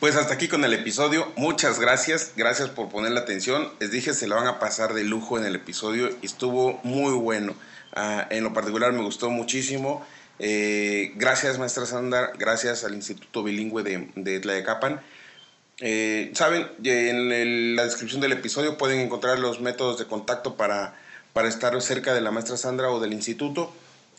Pues 0.00 0.16
hasta 0.16 0.34
aquí 0.34 0.48
con 0.48 0.64
el 0.64 0.72
episodio. 0.72 1.32
Muchas 1.36 1.78
gracias. 1.78 2.32
Gracias 2.36 2.70
por 2.70 2.88
poner 2.88 3.12
la 3.12 3.20
atención. 3.20 3.68
Les 3.78 3.92
dije, 3.92 4.14
se 4.14 4.26
la 4.26 4.34
van 4.34 4.48
a 4.48 4.58
pasar 4.58 4.92
de 4.92 5.04
lujo 5.04 5.38
en 5.38 5.44
el 5.44 5.54
episodio 5.54 6.10
y 6.22 6.26
estuvo 6.26 6.80
muy 6.82 7.12
bueno. 7.12 7.54
Ah, 7.92 8.26
en 8.30 8.42
lo 8.42 8.52
particular 8.52 8.92
me 8.92 9.02
gustó 9.02 9.30
muchísimo. 9.30 10.04
Eh, 10.40 11.12
gracias, 11.14 11.58
maestra 11.60 11.86
Sandra. 11.86 12.32
Gracias 12.36 12.82
al 12.82 12.94
Instituto 12.94 13.44
Bilingüe 13.44 13.84
de, 13.84 14.08
de 14.16 14.40
Tlayacapan. 14.40 15.00
Eh, 15.80 16.30
Saben, 16.34 16.68
en 16.84 17.74
la 17.74 17.84
descripción 17.84 18.20
del 18.20 18.32
episodio 18.32 18.76
pueden 18.76 19.00
encontrar 19.00 19.38
los 19.38 19.60
métodos 19.60 19.98
de 19.98 20.06
contacto 20.06 20.56
para, 20.56 20.94
para 21.32 21.48
estar 21.48 21.80
cerca 21.80 22.12
de 22.12 22.20
la 22.20 22.30
maestra 22.30 22.56
Sandra 22.56 22.90
o 22.90 23.00
del 23.00 23.12
instituto. 23.12 23.72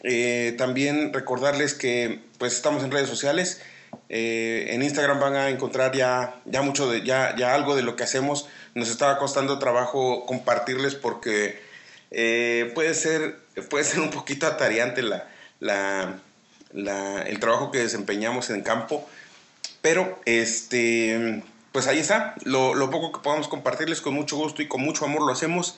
Eh, 0.03 0.55
también 0.57 1.13
recordarles 1.13 1.75
que 1.75 2.19
pues 2.39 2.53
estamos 2.53 2.83
en 2.83 2.91
redes 2.91 3.09
sociales. 3.09 3.61
Eh, 4.09 4.67
en 4.69 4.81
Instagram 4.81 5.19
van 5.19 5.35
a 5.35 5.49
encontrar 5.49 5.95
ya, 5.95 6.41
ya 6.45 6.61
mucho 6.63 6.89
de, 6.89 7.03
ya, 7.03 7.35
ya 7.37 7.53
algo 7.53 7.75
de 7.75 7.83
lo 7.83 7.95
que 7.95 8.03
hacemos. 8.03 8.47
Nos 8.73 8.89
estaba 8.89 9.19
costando 9.19 9.59
trabajo 9.59 10.25
compartirles 10.25 10.95
porque 10.95 11.61
puede, 12.73 12.93
ser, 12.95 13.37
puede 13.69 13.83
ser 13.83 13.99
un 13.99 14.09
poquito 14.09 14.47
atareante 14.47 15.03
la, 15.03 15.27
la, 15.59 17.21
el 17.27 17.39
trabajo 17.39 17.71
que 17.71 17.79
desempeñamos 17.79 18.49
en 18.49 18.61
campo. 18.63 19.07
Pero 19.81 20.19
este 20.25 21.43
pues 21.71 21.87
ahí 21.87 21.99
está. 21.99 22.35
Lo, 22.43 22.89
poco 22.89 23.11
que 23.11 23.19
podamos 23.23 23.47
compartirles 23.47 24.01
con 24.01 24.13
mucho 24.13 24.35
gusto 24.35 24.61
y 24.61 24.67
con 24.67 24.81
mucho 24.81 25.05
amor 25.05 25.21
lo 25.21 25.31
hacemos. 25.31 25.77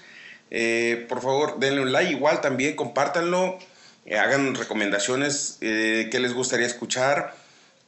Eh, 0.49 1.05
por 1.07 1.21
favor, 1.21 1.59
denle 1.59 1.81
un 1.81 1.91
like. 1.91 2.11
Igual 2.11 2.41
también 2.41 2.75
compártanlo. 2.75 3.59
Eh, 4.05 4.17
hagan 4.17 4.55
recomendaciones 4.55 5.57
eh, 5.61 6.09
qué 6.11 6.19
les 6.19 6.33
gustaría 6.33 6.65
escuchar. 6.65 7.35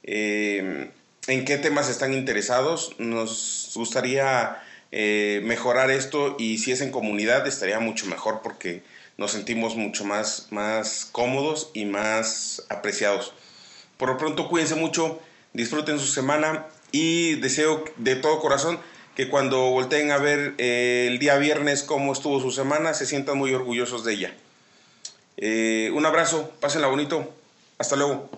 en 0.03 0.91
qué 1.27 1.57
temas 1.57 1.89
están 1.89 2.13
interesados. 2.13 2.95
Nos 2.99 3.71
gustaría 3.75 4.61
mejorar 4.91 5.91
esto 5.91 6.37
y 6.39 6.59
si 6.59 6.71
es 6.71 6.79
en 6.81 6.91
comunidad 6.91 7.45
estaría 7.47 7.79
mucho 7.79 8.05
mejor 8.05 8.41
porque 8.41 8.83
nos 9.17 9.31
sentimos 9.31 9.75
mucho 9.75 10.05
más, 10.05 10.47
más 10.51 11.09
cómodos 11.11 11.71
y 11.73 11.85
más 11.85 12.63
apreciados. 12.69 13.33
Por 13.97 14.09
lo 14.09 14.17
pronto, 14.17 14.47
cuídense 14.47 14.75
mucho. 14.75 15.19
Disfruten 15.53 15.99
su 15.99 16.07
semana 16.07 16.67
y 16.91 17.35
deseo 17.35 17.83
de 17.97 18.15
todo 18.15 18.39
corazón 18.39 18.79
que 19.15 19.29
cuando 19.29 19.69
volteen 19.69 20.11
a 20.11 20.17
ver 20.17 20.55
eh, 20.57 21.07
el 21.09 21.19
día 21.19 21.37
viernes 21.37 21.83
cómo 21.83 22.13
estuvo 22.13 22.41
su 22.41 22.51
semana, 22.51 22.93
se 22.93 23.05
sientan 23.05 23.37
muy 23.37 23.53
orgullosos 23.53 24.03
de 24.03 24.13
ella. 24.13 24.33
Eh, 25.37 25.91
un 25.93 26.05
abrazo, 26.05 26.51
pásenla 26.59 26.87
bonito, 26.87 27.33
hasta 27.77 27.95
luego. 27.95 28.29